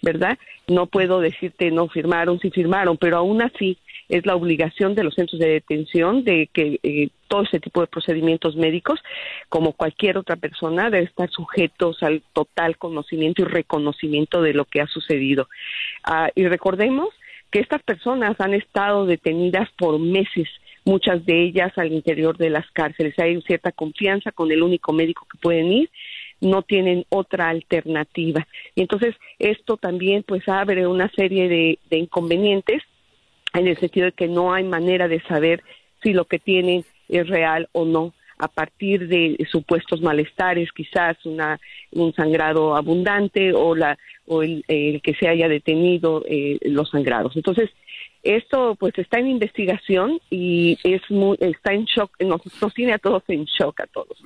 ¿verdad? 0.01 0.39
No 0.67 0.87
puedo 0.87 1.21
decirte 1.21 1.71
no 1.71 1.89
firmaron, 1.89 2.41
sí 2.41 2.51
firmaron, 2.51 2.97
pero 2.97 3.19
aún 3.19 3.43
así 3.43 3.79
es 4.09 4.27
la 4.27 4.37
obligación 4.37 4.95
de 4.95 5.05
los 5.05 5.15
centros 5.15 5.41
de 5.41 5.49
detención 5.49 6.25
de 6.25 6.49
que 6.53 6.81
eh, 6.83 7.09
todo 7.29 7.43
ese 7.43 7.61
tipo 7.61 7.81
de 7.81 7.87
procedimientos 7.87 8.57
médicos, 8.57 9.01
como 9.49 9.73
cualquier 9.73 10.19
otra 10.19 10.37
persona, 10.37 10.91
debe 10.91 11.05
estar 11.05 11.31
sujetos 11.31 12.03
al 12.03 12.23
total 12.33 12.79
conocimiento 12.79 13.43
y 13.43 13.47
reconocimiento 13.47 14.43
de 14.43 14.55
lo 14.55 14.65
que 14.65 14.81
ha 14.81 14.87
sucedido. 14.87 15.49
Ah, 16.05 16.31
y 16.35 16.47
recordemos 16.47 17.09
que 17.51 17.61
estas 17.61 17.83
personas 17.83 18.41
han 18.41 18.55
estado 18.55 19.07
detenidas 19.07 19.69
por 19.79 19.99
meses 19.99 20.49
muchas 20.87 21.27
de 21.27 21.43
ellas 21.43 21.73
al 21.77 21.93
interior 21.93 22.39
de 22.39 22.49
las 22.49 22.71
cárceles. 22.71 23.19
Hay 23.19 23.41
cierta 23.43 23.73
confianza 23.73 24.33
con 24.33 24.51
el 24.53 24.63
único 24.63 24.93
médico 24.93 25.27
que 25.31 25.39
pueden 25.39 25.73
ir, 25.73 25.91
no 26.41 26.63
tienen 26.63 27.05
otra 27.09 27.49
alternativa. 27.49 28.47
Y 28.75 28.83
entonces 28.83 29.15
esto 29.39 29.77
también 29.77 30.23
pues 30.23 30.49
abre 30.49 30.87
una 30.87 31.11
serie 31.11 31.49
de, 31.49 31.99
inconvenientes 31.99 32.83
en 33.61 33.69
el 33.69 33.79
sentido 33.79 34.07
de 34.07 34.13
que 34.13 34.29
no 34.29 34.53
hay 34.53 34.65
manera 34.65 35.09
de 35.09 35.21
saber 35.23 35.63
si 36.03 36.13
lo 36.13 36.25
que 36.27 36.39
tienen 36.39 36.85
es 37.09 37.29
real 37.29 37.69
o 37.73 37.85
no 37.85 38.13
a 38.39 38.49
partir 38.49 39.09
de 39.09 39.37
supuestos 39.51 40.03
malestares, 40.03 40.71
quizás 40.73 41.17
una, 41.25 41.59
un 41.93 42.13
sangrado 42.15 42.77
abundante 42.77 43.53
o, 43.55 43.75
la, 43.75 43.99
o 44.27 44.43
el, 44.43 44.65
que 44.67 45.15
se 45.19 45.29
haya 45.29 45.49
detenido 45.49 46.23
eh, 46.29 46.59
los 46.63 46.91
sangrados. 46.91 47.35
Entonces, 47.37 47.71
esto 48.23 48.75
pues 48.75 48.93
está 48.99 49.19
en 49.19 49.29
investigación 49.29 50.21
y 50.31 50.79
es 50.85 51.01
muy, 51.11 51.39
está 51.41 51.73
en 51.73 51.85
shock, 51.85 52.11
nos, 52.21 52.43
tiene 52.75 52.93
a 52.93 52.99
todos 52.99 53.23
en 53.29 53.45
shock 53.45 53.81
a 53.81 53.87
todos. 53.87 54.19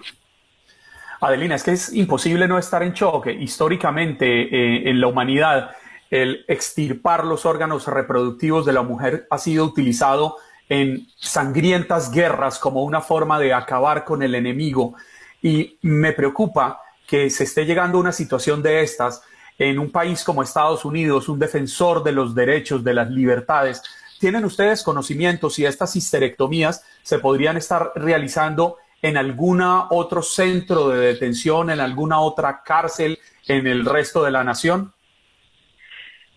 Adelina, 1.20 1.54
es 1.54 1.62
que 1.62 1.72
es 1.72 1.94
imposible 1.94 2.48
no 2.48 2.58
estar 2.58 2.82
en 2.82 2.92
shock. 2.92 3.26
Históricamente 3.26 4.26
eh, 4.26 4.90
en 4.90 5.00
la 5.00 5.06
humanidad 5.06 5.72
el 6.10 6.44
extirpar 6.48 7.24
los 7.24 7.46
órganos 7.46 7.86
reproductivos 7.86 8.66
de 8.66 8.72
la 8.72 8.82
mujer 8.82 9.26
ha 9.30 9.38
sido 9.38 9.64
utilizado 9.64 10.36
en 10.68 11.08
sangrientas 11.16 12.10
guerras 12.10 12.58
como 12.58 12.84
una 12.84 13.00
forma 13.00 13.38
de 13.38 13.54
acabar 13.54 14.04
con 14.04 14.22
el 14.22 14.34
enemigo. 14.34 14.94
Y 15.40 15.78
me 15.82 16.12
preocupa 16.12 16.80
que 17.06 17.30
se 17.30 17.44
esté 17.44 17.64
llegando 17.64 17.98
a 17.98 18.02
una 18.02 18.12
situación 18.12 18.62
de 18.62 18.82
estas 18.82 19.22
en 19.58 19.78
un 19.78 19.90
país 19.90 20.24
como 20.24 20.42
Estados 20.42 20.84
Unidos, 20.84 21.28
un 21.28 21.38
defensor 21.38 22.02
de 22.02 22.12
los 22.12 22.34
derechos, 22.34 22.82
de 22.82 22.94
las 22.94 23.10
libertades. 23.10 23.82
¿Tienen 24.18 24.44
ustedes 24.44 24.82
conocimiento 24.82 25.50
si 25.50 25.64
estas 25.64 25.94
histerectomías 25.96 26.84
se 27.02 27.18
podrían 27.18 27.56
estar 27.56 27.92
realizando 27.94 28.76
en 29.02 29.16
algún 29.16 29.60
otro 29.62 30.22
centro 30.22 30.88
de 30.88 30.98
detención, 30.98 31.70
en 31.70 31.80
alguna 31.80 32.20
otra 32.20 32.62
cárcel 32.62 33.18
en 33.48 33.66
el 33.66 33.84
resto 33.84 34.22
de 34.22 34.30
la 34.30 34.44
nación? 34.44 34.92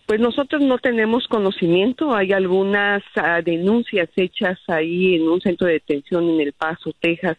Pues 0.06 0.20
nosotros 0.20 0.60
no 0.60 0.78
tenemos 0.78 1.26
conocimiento. 1.28 2.14
Hay 2.14 2.32
algunas 2.32 3.02
ah, 3.16 3.40
denuncias 3.42 4.10
hechas 4.16 4.58
ahí 4.68 5.14
en 5.14 5.22
un 5.22 5.40
centro 5.40 5.66
de 5.66 5.74
detención 5.74 6.28
en 6.28 6.40
El 6.40 6.52
Paso, 6.52 6.92
Texas, 7.00 7.38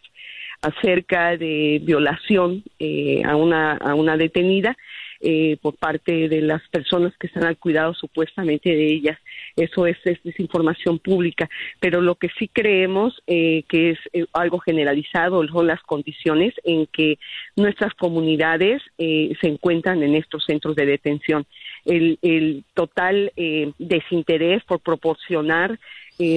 acerca 0.62 1.36
de 1.36 1.80
violación 1.84 2.64
eh, 2.78 3.22
a, 3.24 3.36
una, 3.36 3.76
a 3.76 3.94
una 3.94 4.16
detenida 4.16 4.76
eh, 5.20 5.56
por 5.62 5.76
parte 5.76 6.28
de 6.28 6.42
las 6.42 6.60
personas 6.68 7.16
que 7.18 7.28
están 7.28 7.44
al 7.44 7.56
cuidado 7.56 7.94
supuestamente 7.94 8.68
de 8.68 8.86
ellas. 8.86 9.18
Eso 9.56 9.86
es, 9.86 9.96
es, 10.04 10.18
información 10.38 10.98
pública. 10.98 11.48
Pero 11.80 12.02
lo 12.02 12.16
que 12.16 12.28
sí 12.38 12.48
creemos 12.48 13.22
eh, 13.26 13.64
que 13.68 13.90
es 13.90 13.98
eh, 14.12 14.26
algo 14.34 14.58
generalizado 14.58 15.46
son 15.48 15.68
las 15.68 15.80
condiciones 15.82 16.52
en 16.64 16.86
que 16.86 17.18
nuestras 17.56 17.94
comunidades 17.94 18.82
se 18.98 19.48
encuentran 19.48 20.02
en 20.02 20.14
estos 20.14 20.44
centros 20.44 20.76
de 20.76 20.84
detención. 20.84 21.46
El, 21.86 22.18
el 22.22 22.64
total 22.74 23.32
desinterés 23.78 24.62
por 24.64 24.80
proporcionar 24.80 25.78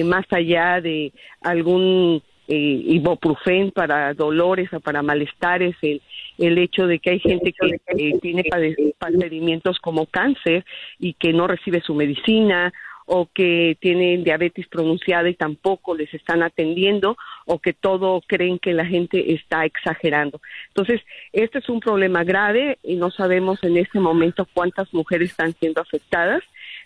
más 0.04 0.24
allá 0.30 0.80
de 0.80 1.12
algún 1.42 2.22
eh, 2.52 2.82
ibuprofen 2.84 3.70
para 3.70 4.12
dolores 4.12 4.72
o 4.72 4.80
para 4.80 5.02
malestares, 5.02 5.76
el, 5.82 6.02
el 6.36 6.58
hecho 6.58 6.88
de 6.88 6.98
que 6.98 7.10
hay 7.10 7.20
gente 7.20 7.52
que 7.52 8.18
tiene 8.20 8.42
padecimientos 8.98 9.78
como 9.78 10.06
cáncer 10.06 10.64
y 10.98 11.14
que 11.14 11.32
no 11.32 11.46
recibe 11.46 11.80
su 11.80 11.94
medicina 11.94 12.72
o 13.12 13.26
que 13.26 13.76
tienen 13.80 14.22
diabetes 14.22 14.68
pronunciada 14.68 15.28
y 15.28 15.34
tampoco 15.34 15.96
les 15.96 16.14
están 16.14 16.44
atendiendo 16.44 17.16
o 17.44 17.58
que 17.58 17.72
todo 17.72 18.22
creen 18.24 18.60
que 18.60 18.72
la 18.72 18.86
gente 18.86 19.34
está 19.34 19.64
exagerando. 19.64 20.40
Entonces, 20.68 21.00
este 21.32 21.58
es 21.58 21.68
un 21.68 21.80
problema 21.80 22.22
grave 22.22 22.78
y 22.84 22.94
no 22.94 23.10
sabemos 23.10 23.64
en 23.64 23.78
este 23.78 23.98
momento 23.98 24.46
cuántas 24.54 24.94
mujeres 24.94 25.30
están 25.30 25.54
siendo 25.54 25.80
afectadas, 25.80 26.44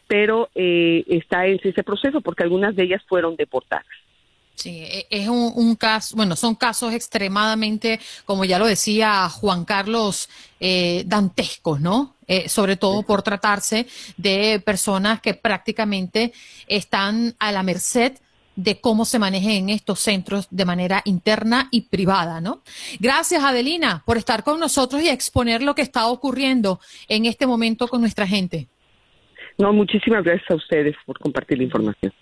pero 0.09 0.49
eh, 0.55 1.05
está 1.09 1.47
en 1.47 1.61
ese 1.63 1.83
proceso 1.83 2.23
porque 2.23 2.43
algunas 2.43 2.75
de 2.75 2.85
ellas 2.85 3.03
fueron 3.07 3.37
deportadas. 3.37 3.85
Sí, 4.55 4.83
e, 4.83 5.07
es 5.11 5.29
un, 5.29 5.77
caso, 5.77 6.17
bueno, 6.17 6.37
son 6.37 6.55
casos 6.55 6.93
extremadamente, 6.93 8.01
como 8.25 8.45
ya 8.45 8.59
lo 8.59 8.67
decía 8.67 9.29
Juan 9.29 9.65
Carlos, 9.65 10.29
eh, 10.61 11.03
dantescos, 11.07 11.81
¿no? 11.81 12.15
Eh, 12.27 12.49
sobre 12.49 12.77
todo 12.77 13.03
por 13.03 13.23
tratarse 13.23 13.87
de 14.17 14.63
personas 14.65 15.21
que 15.21 15.35
prácticamente 15.35 16.33
están 16.67 17.35
a 17.39 17.53
la 17.53 17.63
merced 17.63 18.15
de 18.57 18.81
cómo 18.81 19.05
se 19.05 19.19
manejen 19.19 19.65
en 19.65 19.71
estos 19.71 20.01
centros 20.01 20.47
de 20.51 20.65
manera 20.65 21.03
interna 21.05 21.69
y 21.71 21.83
privada, 21.83 22.41
¿no? 22.41 22.63
Gracias, 23.01 23.43
Adelina, 23.43 24.03
por 24.07 24.17
estar 24.17 24.45
con 24.45 24.61
nosotros 24.61 25.03
y 25.03 25.09
exponer 25.09 25.63
lo 25.63 25.75
que 25.75 25.83
está 25.83 26.07
ocurriendo 26.07 26.81
en 27.09 27.27
este 27.27 27.47
momento 27.47 27.89
con 27.89 28.01
nuestra 28.01 28.27
gente. 28.27 28.69
No, 29.59 29.73
muchísimas 29.73 30.25
gracias 30.25 30.51
a 30.51 30.55
ustedes 30.55 30.97
por 31.05 31.19
compartir 31.19 31.59
la 31.59 31.65
información. 31.65 32.13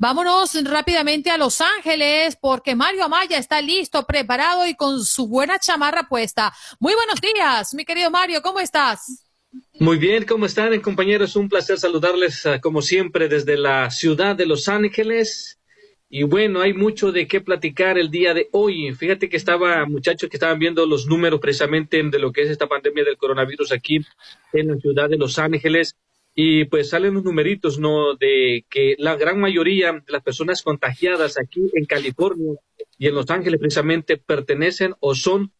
Vámonos 0.00 0.54
rápidamente 0.62 1.28
a 1.28 1.36
Los 1.36 1.60
Ángeles 1.60 2.38
porque 2.40 2.76
Mario 2.76 3.02
Amaya 3.02 3.36
está 3.36 3.60
listo, 3.60 4.06
preparado 4.06 4.64
y 4.64 4.76
con 4.76 5.02
su 5.02 5.26
buena 5.26 5.58
chamarra 5.58 6.06
puesta. 6.08 6.54
Muy 6.78 6.94
buenos 6.94 7.20
días, 7.20 7.74
mi 7.74 7.84
querido 7.84 8.08
Mario, 8.08 8.40
¿cómo 8.40 8.60
estás? 8.60 9.26
Muy 9.80 9.98
bien, 9.98 10.24
¿cómo 10.24 10.46
están 10.46 10.80
compañeros? 10.80 11.34
Un 11.34 11.48
placer 11.48 11.78
saludarles 11.78 12.46
ah, 12.46 12.60
como 12.60 12.80
siempre 12.80 13.28
desde 13.28 13.58
la 13.58 13.90
ciudad 13.90 14.36
de 14.36 14.46
Los 14.46 14.68
Ángeles. 14.68 15.58
Y 16.08 16.22
bueno, 16.22 16.60
hay 16.60 16.74
mucho 16.74 17.10
de 17.10 17.26
qué 17.26 17.40
platicar 17.40 17.98
el 17.98 18.08
día 18.08 18.34
de 18.34 18.48
hoy. 18.52 18.94
Fíjate 18.94 19.28
que 19.28 19.36
estaba, 19.36 19.84
muchachos 19.84 20.30
que 20.30 20.36
estaban 20.36 20.60
viendo 20.60 20.86
los 20.86 21.08
números 21.08 21.40
precisamente 21.40 22.00
de 22.00 22.18
lo 22.20 22.30
que 22.30 22.42
es 22.42 22.50
esta 22.50 22.68
pandemia 22.68 23.02
del 23.02 23.16
coronavirus 23.16 23.72
aquí 23.72 24.00
en 24.52 24.68
la 24.68 24.76
ciudad 24.76 25.08
de 25.08 25.16
Los 25.16 25.40
Ángeles 25.40 25.96
y 26.40 26.66
pues 26.66 26.90
salen 26.90 27.14
los 27.14 27.24
numeritos, 27.24 27.80
¿no? 27.80 28.14
De 28.14 28.64
que 28.70 28.94
la 28.98 29.16
gran 29.16 29.40
mayoría 29.40 29.90
de 29.94 30.12
las 30.12 30.22
personas 30.22 30.62
contagiadas 30.62 31.36
aquí 31.36 31.68
en 31.74 31.84
California 31.84 32.54
y 32.96 33.08
en 33.08 33.16
Los 33.16 33.28
Ángeles 33.28 33.58
precisamente 33.58 34.18
pertenecen 34.18 34.94
o 35.00 35.16
son 35.16 35.52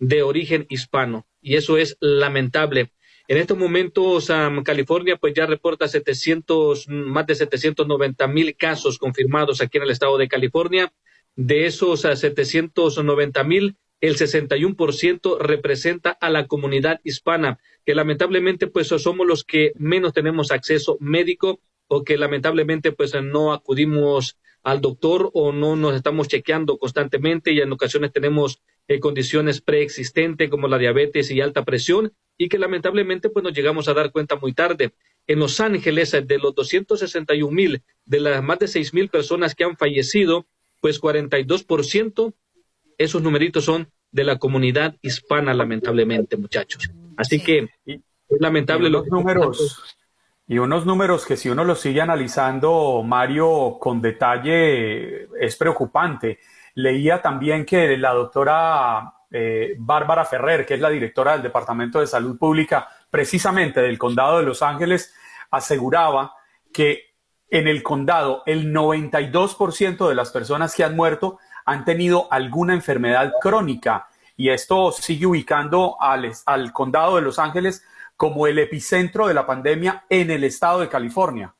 de 0.00 0.24
origen 0.24 0.66
hispano. 0.68 1.28
Y 1.40 1.54
eso 1.54 1.78
es 1.78 1.96
lamentable. 2.00 2.90
En 3.28 3.36
estos 3.36 3.56
momentos, 3.56 4.32
California 4.64 5.16
pues 5.16 5.32
ya 5.32 5.46
reporta 5.46 5.86
700, 5.86 6.88
más 6.88 7.28
de 7.28 7.36
790 7.36 8.26
mil 8.26 8.56
casos 8.56 8.98
confirmados 8.98 9.60
aquí 9.60 9.78
en 9.78 9.84
el 9.84 9.90
estado 9.90 10.18
de 10.18 10.26
California. 10.26 10.92
De 11.36 11.66
esos 11.66 12.00
790 12.00 13.44
mil, 13.44 13.76
el 14.00 14.16
61% 14.16 15.38
representa 15.38 16.10
a 16.10 16.30
la 16.30 16.46
comunidad 16.46 17.00
hispana, 17.04 17.58
que 17.84 17.94
lamentablemente 17.94 18.66
pues 18.66 18.88
somos 18.88 19.26
los 19.26 19.44
que 19.44 19.72
menos 19.76 20.12
tenemos 20.12 20.50
acceso 20.50 20.96
médico 21.00 21.60
o 21.86 22.04
que 22.04 22.16
lamentablemente 22.16 22.92
pues 22.92 23.14
no 23.22 23.52
acudimos 23.52 24.38
al 24.62 24.80
doctor 24.80 25.30
o 25.32 25.52
no 25.52 25.76
nos 25.76 25.94
estamos 25.94 26.28
chequeando 26.28 26.78
constantemente 26.78 27.52
y 27.52 27.60
en 27.60 27.72
ocasiones 27.72 28.12
tenemos 28.12 28.60
eh, 28.88 29.00
condiciones 29.00 29.60
preexistentes 29.60 30.50
como 30.50 30.68
la 30.68 30.78
diabetes 30.78 31.30
y 31.30 31.40
alta 31.40 31.64
presión 31.64 32.12
y 32.36 32.48
que 32.48 32.58
lamentablemente 32.58 33.28
pues 33.28 33.42
nos 33.42 33.54
llegamos 33.54 33.88
a 33.88 33.94
dar 33.94 34.12
cuenta 34.12 34.36
muy 34.36 34.52
tarde. 34.52 34.94
En 35.26 35.38
Los 35.38 35.60
Ángeles, 35.60 36.12
de 36.12 36.38
los 36.38 36.54
261 36.54 37.52
mil, 37.52 37.82
de 38.04 38.20
las 38.20 38.42
más 38.42 38.58
de 38.58 38.68
6 38.68 38.94
mil 38.94 39.08
personas 39.08 39.54
que 39.54 39.64
han 39.64 39.76
fallecido, 39.76 40.46
pues 40.80 41.00
42%, 41.00 42.34
esos 43.00 43.22
numeritos 43.22 43.64
son 43.64 43.88
de 44.12 44.24
la 44.24 44.36
comunidad 44.38 44.94
hispana, 45.00 45.54
lamentablemente, 45.54 46.36
muchachos. 46.36 46.90
Así 47.16 47.42
que 47.42 47.70
es 47.86 48.00
lamentable 48.40 48.90
los 48.90 49.06
números. 49.06 49.96
Y 50.46 50.58
unos 50.58 50.84
números 50.84 51.24
que 51.24 51.38
si 51.38 51.48
uno 51.48 51.64
los 51.64 51.80
sigue 51.80 52.02
analizando, 52.02 53.02
Mario, 53.02 53.78
con 53.80 54.02
detalle, 54.02 55.28
es 55.40 55.56
preocupante. 55.56 56.40
Leía 56.74 57.22
también 57.22 57.64
que 57.64 57.96
la 57.96 58.12
doctora 58.12 59.14
eh, 59.30 59.76
Bárbara 59.78 60.26
Ferrer, 60.26 60.66
que 60.66 60.74
es 60.74 60.80
la 60.80 60.90
directora 60.90 61.32
del 61.32 61.42
Departamento 61.42 62.00
de 62.00 62.06
Salud 62.06 62.36
Pública, 62.36 62.86
precisamente 63.08 63.80
del 63.80 63.96
Condado 63.96 64.38
de 64.38 64.44
Los 64.44 64.60
Ángeles, 64.60 65.14
aseguraba 65.50 66.34
que 66.70 67.14
en 67.48 67.66
el 67.66 67.82
condado 67.82 68.42
el 68.44 68.74
92% 68.74 70.06
de 70.06 70.14
las 70.14 70.30
personas 70.30 70.74
que 70.74 70.84
han 70.84 70.94
muerto 70.94 71.38
han 71.70 71.84
tenido 71.84 72.26
alguna 72.32 72.74
enfermedad 72.74 73.34
crónica 73.40 74.08
y 74.36 74.48
esto 74.48 74.90
sigue 74.90 75.26
ubicando 75.26 75.96
al, 76.00 76.32
condado 76.72 77.14
de 77.14 77.22
Los 77.22 77.38
Ángeles 77.38 77.84
como 78.16 78.48
el 78.48 78.58
epicentro 78.58 79.28
de 79.28 79.34
la 79.34 79.46
pandemia 79.46 80.04
en 80.08 80.32
el 80.32 80.42
estado 80.42 80.80
de 80.80 80.88
California. 80.88 81.54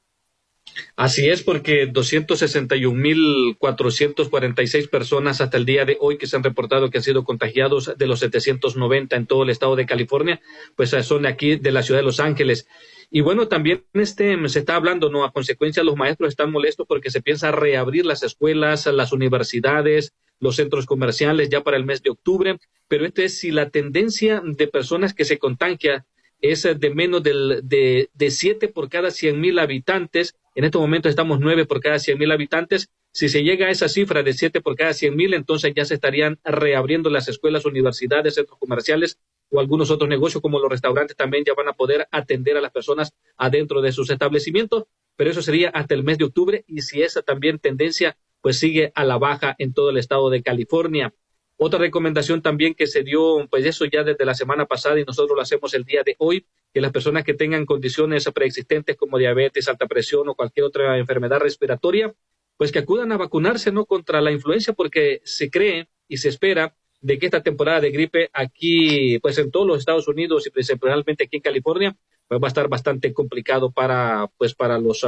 Así 0.96 1.28
es, 1.28 1.44
porque 1.44 1.92
261.446 1.92 4.90
personas 4.90 5.40
hasta 5.40 5.56
el 5.56 5.64
día 5.64 5.84
de 5.84 5.96
hoy 6.00 6.18
que 6.18 6.26
se 6.26 6.34
han 6.34 6.42
reportado 6.42 6.90
que 6.90 6.98
han 6.98 7.04
sido 7.04 7.22
contagiados 7.22 7.96
de 7.96 8.06
los 8.08 8.18
790 8.18 9.14
en 9.14 9.26
todo 9.26 9.44
el 9.44 9.50
estado 9.50 9.76
de 9.76 9.86
California, 9.86 10.40
pues 10.74 10.90
son 10.90 11.24
aquí 11.24 11.54
de 11.54 11.70
la 11.70 11.84
ciudad 11.84 12.00
de 12.00 12.06
Los 12.06 12.18
Ángeles. 12.18 12.66
Y 13.10 13.22
bueno, 13.22 13.48
también 13.48 13.84
este 13.92 14.36
se 14.48 14.60
está 14.60 14.76
hablando, 14.76 15.10
¿no? 15.10 15.24
A 15.24 15.32
consecuencia, 15.32 15.82
los 15.82 15.96
maestros 15.96 16.28
están 16.28 16.52
molestos 16.52 16.86
porque 16.86 17.10
se 17.10 17.20
piensa 17.20 17.50
reabrir 17.50 18.06
las 18.06 18.22
escuelas, 18.22 18.86
las 18.86 19.12
universidades, 19.12 20.14
los 20.38 20.56
centros 20.56 20.86
comerciales 20.86 21.48
ya 21.50 21.62
para 21.62 21.76
el 21.76 21.84
mes 21.84 22.02
de 22.02 22.10
octubre. 22.10 22.58
Pero 22.86 23.04
esto 23.04 23.22
es 23.22 23.38
si 23.38 23.50
la 23.50 23.70
tendencia 23.70 24.42
de 24.44 24.68
personas 24.68 25.12
que 25.12 25.24
se 25.24 25.38
contagian 25.38 26.04
es 26.40 26.62
de 26.62 26.90
menos 26.94 27.22
del, 27.22 27.60
de, 27.64 28.10
de 28.14 28.30
7 28.30 28.68
por 28.68 28.88
cada 28.88 29.10
100 29.10 29.40
mil 29.40 29.58
habitantes. 29.58 30.36
En 30.54 30.64
estos 30.64 30.80
momentos 30.80 31.10
estamos 31.10 31.40
9 31.40 31.66
por 31.66 31.80
cada 31.80 31.98
100 31.98 32.16
mil 32.16 32.30
habitantes. 32.30 32.90
Si 33.12 33.28
se 33.28 33.42
llega 33.42 33.66
a 33.66 33.70
esa 33.70 33.88
cifra 33.88 34.22
de 34.22 34.32
7 34.32 34.60
por 34.60 34.76
cada 34.76 34.92
100 34.92 35.16
mil, 35.16 35.34
entonces 35.34 35.72
ya 35.74 35.84
se 35.84 35.94
estarían 35.94 36.38
reabriendo 36.44 37.10
las 37.10 37.28
escuelas, 37.28 37.64
universidades, 37.64 38.36
centros 38.36 38.58
comerciales 38.58 39.18
o 39.50 39.60
algunos 39.60 39.90
otros 39.90 40.08
negocios 40.08 40.40
como 40.40 40.58
los 40.58 40.70
restaurantes 40.70 41.16
también 41.16 41.44
ya 41.44 41.54
van 41.54 41.68
a 41.68 41.72
poder 41.72 42.08
atender 42.10 42.56
a 42.56 42.60
las 42.60 42.70
personas 42.70 43.12
adentro 43.36 43.82
de 43.82 43.92
sus 43.92 44.10
establecimientos, 44.10 44.84
pero 45.16 45.30
eso 45.30 45.42
sería 45.42 45.68
hasta 45.70 45.94
el 45.94 46.04
mes 46.04 46.18
de 46.18 46.24
octubre 46.24 46.64
y 46.66 46.82
si 46.82 47.02
esa 47.02 47.22
también 47.22 47.58
tendencia 47.58 48.16
pues 48.40 48.58
sigue 48.58 48.92
a 48.94 49.04
la 49.04 49.18
baja 49.18 49.54
en 49.58 49.74
todo 49.74 49.90
el 49.90 49.98
estado 49.98 50.30
de 50.30 50.42
California. 50.42 51.12
Otra 51.56 51.78
recomendación 51.78 52.40
también 52.40 52.74
que 52.74 52.86
se 52.86 53.02
dio, 53.02 53.46
pues 53.50 53.66
eso 53.66 53.84
ya 53.84 54.02
desde 54.02 54.24
la 54.24 54.32
semana 54.32 54.64
pasada 54.64 54.98
y 54.98 55.04
nosotros 55.04 55.36
lo 55.36 55.42
hacemos 55.42 55.74
el 55.74 55.84
día 55.84 56.02
de 56.02 56.16
hoy, 56.18 56.46
que 56.72 56.80
las 56.80 56.90
personas 56.90 57.22
que 57.22 57.34
tengan 57.34 57.66
condiciones 57.66 58.26
preexistentes 58.32 58.96
como 58.96 59.18
diabetes, 59.18 59.68
alta 59.68 59.86
presión 59.86 60.26
o 60.28 60.34
cualquier 60.34 60.64
otra 60.64 60.96
enfermedad 60.96 61.40
respiratoria, 61.40 62.14
pues 62.56 62.72
que 62.72 62.78
acudan 62.78 63.12
a 63.12 63.18
vacunarse 63.18 63.72
no 63.72 63.84
contra 63.84 64.22
la 64.22 64.32
influencia 64.32 64.72
porque 64.72 65.20
se 65.24 65.50
cree 65.50 65.90
y 66.08 66.16
se 66.16 66.30
espera 66.30 66.76
de 67.00 67.18
que 67.18 67.26
esta 67.26 67.42
temporada 67.42 67.80
de 67.80 67.90
gripe 67.90 68.30
aquí, 68.32 69.18
pues 69.20 69.38
en 69.38 69.50
todos 69.50 69.66
los 69.66 69.78
Estados 69.78 70.08
Unidos 70.08 70.46
y 70.46 70.50
principalmente 70.50 71.24
aquí 71.24 71.36
en 71.36 71.42
California, 71.42 71.96
pues 72.28 72.40
va 72.40 72.46
a 72.46 72.48
estar 72.48 72.68
bastante 72.68 73.12
complicado 73.12 73.70
para, 73.70 74.30
pues 74.36 74.54
para 74.54 74.78
los, 74.78 75.04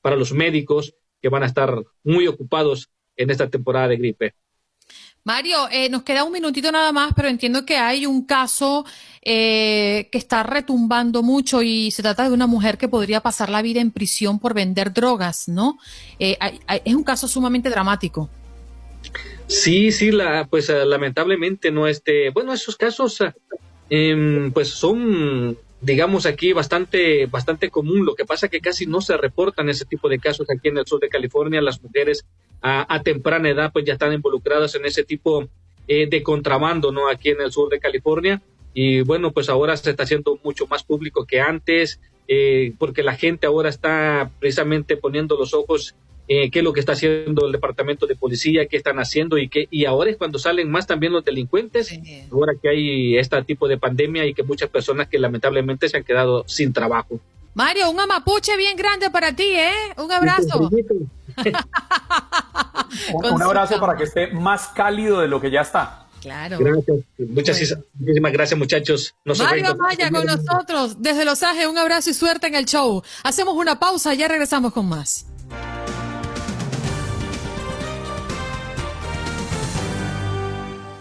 para 0.00 0.16
los 0.16 0.32
médicos 0.32 0.94
que 1.20 1.28
van 1.28 1.42
a 1.42 1.46
estar 1.46 1.82
muy 2.04 2.26
ocupados 2.26 2.90
en 3.16 3.30
esta 3.30 3.48
temporada 3.48 3.88
de 3.88 3.96
gripe. 3.96 4.34
Mario, 5.22 5.68
eh, 5.70 5.90
nos 5.90 6.02
queda 6.02 6.24
un 6.24 6.32
minutito 6.32 6.72
nada 6.72 6.92
más, 6.92 7.12
pero 7.14 7.28
entiendo 7.28 7.66
que 7.66 7.76
hay 7.76 8.06
un 8.06 8.24
caso 8.24 8.86
eh, 9.20 10.08
que 10.10 10.16
está 10.16 10.42
retumbando 10.42 11.22
mucho 11.22 11.62
y 11.62 11.90
se 11.90 12.02
trata 12.02 12.24
de 12.24 12.34
una 12.34 12.46
mujer 12.46 12.78
que 12.78 12.88
podría 12.88 13.20
pasar 13.20 13.50
la 13.50 13.60
vida 13.60 13.80
en 13.80 13.90
prisión 13.90 14.38
por 14.38 14.54
vender 14.54 14.94
drogas, 14.94 15.46
¿no? 15.46 15.78
Eh, 16.18 16.38
es 16.84 16.94
un 16.94 17.04
caso 17.04 17.28
sumamente 17.28 17.68
dramático. 17.68 18.30
Sí, 19.46 19.92
sí, 19.92 20.10
la, 20.10 20.46
pues 20.48 20.68
lamentablemente 20.68 21.70
no 21.70 21.86
este, 21.86 22.30
bueno, 22.30 22.52
esos 22.52 22.76
casos 22.76 23.18
em, 23.88 24.52
pues 24.52 24.68
son 24.68 25.56
digamos 25.80 26.26
aquí 26.26 26.52
bastante 26.52 27.26
bastante 27.26 27.70
común. 27.70 28.04
Lo 28.04 28.14
que 28.14 28.24
pasa 28.24 28.46
es 28.46 28.52
que 28.52 28.60
casi 28.60 28.86
no 28.86 29.00
se 29.00 29.16
reportan 29.16 29.68
ese 29.68 29.84
tipo 29.84 30.08
de 30.08 30.18
casos 30.18 30.46
aquí 30.50 30.68
en 30.68 30.78
el 30.78 30.86
sur 30.86 31.00
de 31.00 31.08
California. 31.08 31.60
Las 31.60 31.82
mujeres 31.82 32.24
a, 32.62 33.02
temprana 33.02 33.48
edad 33.48 33.72
pues 33.72 33.84
ya 33.84 33.94
están 33.94 34.12
involucradas 34.12 34.74
en 34.74 34.84
ese 34.84 35.04
tipo 35.04 35.48
eh, 35.88 36.08
de 36.08 36.22
contrabando, 36.22 36.92
¿no? 36.92 37.08
Aquí 37.08 37.30
en 37.30 37.40
el 37.40 37.50
sur 37.50 37.68
de 37.70 37.80
California. 37.80 38.42
Y 38.72 39.00
bueno, 39.00 39.32
pues 39.32 39.48
ahora 39.48 39.76
se 39.76 39.90
está 39.90 40.04
haciendo 40.04 40.38
mucho 40.44 40.66
más 40.66 40.84
público 40.84 41.26
que 41.26 41.40
antes, 41.40 42.00
eh, 42.28 42.72
porque 42.78 43.02
la 43.02 43.16
gente 43.16 43.46
ahora 43.46 43.68
está 43.68 44.30
precisamente 44.38 44.96
poniendo 44.96 45.36
los 45.36 45.54
ojos 45.54 45.96
eh, 46.32 46.48
qué 46.48 46.60
es 46.60 46.64
lo 46.64 46.72
que 46.72 46.78
está 46.78 46.92
haciendo 46.92 47.46
el 47.46 47.50
departamento 47.50 48.06
de 48.06 48.14
policía, 48.14 48.66
qué 48.66 48.76
están 48.76 49.00
haciendo 49.00 49.36
y 49.36 49.48
qué, 49.48 49.66
y 49.68 49.84
ahora 49.84 50.10
es 50.10 50.16
cuando 50.16 50.38
salen 50.38 50.70
más 50.70 50.86
también 50.86 51.12
los 51.12 51.24
delincuentes, 51.24 51.92
ahora 52.30 52.52
que 52.62 52.68
hay 52.68 53.18
este 53.18 53.42
tipo 53.42 53.66
de 53.66 53.78
pandemia 53.78 54.24
y 54.24 54.32
que 54.32 54.44
muchas 54.44 54.68
personas 54.68 55.08
que 55.08 55.18
lamentablemente 55.18 55.88
se 55.88 55.96
han 55.96 56.04
quedado 56.04 56.44
sin 56.46 56.72
trabajo. 56.72 57.18
Mario, 57.54 57.90
un 57.90 57.98
amapuche 57.98 58.56
bien 58.56 58.76
grande 58.76 59.10
para 59.10 59.34
ti, 59.34 59.42
¿eh? 59.42 59.72
Un 59.96 60.12
abrazo. 60.12 60.70
un 63.12 63.42
abrazo 63.42 63.80
para 63.80 63.96
que 63.96 64.04
esté 64.04 64.28
más 64.28 64.68
cálido 64.68 65.18
de 65.22 65.26
lo 65.26 65.40
que 65.40 65.50
ya 65.50 65.62
está. 65.62 66.06
Claro. 66.20 66.58
Gracias. 66.60 66.96
Muchas, 67.18 67.76
muchísimas 67.98 68.32
gracias, 68.32 68.56
muchachos. 68.56 69.16
Mario 69.24 69.74
Maya 69.74 70.12
con 70.12 70.26
nosotros 70.26 71.02
desde 71.02 71.24
Los 71.24 71.42
Ángeles. 71.42 71.66
Un 71.66 71.78
abrazo 71.78 72.10
y 72.10 72.14
suerte 72.14 72.46
en 72.46 72.54
el 72.54 72.66
show. 72.66 73.02
Hacemos 73.24 73.54
una 73.54 73.80
pausa, 73.80 74.14
ya 74.14 74.28
regresamos 74.28 74.72
con 74.72 74.88
más. 74.88 75.26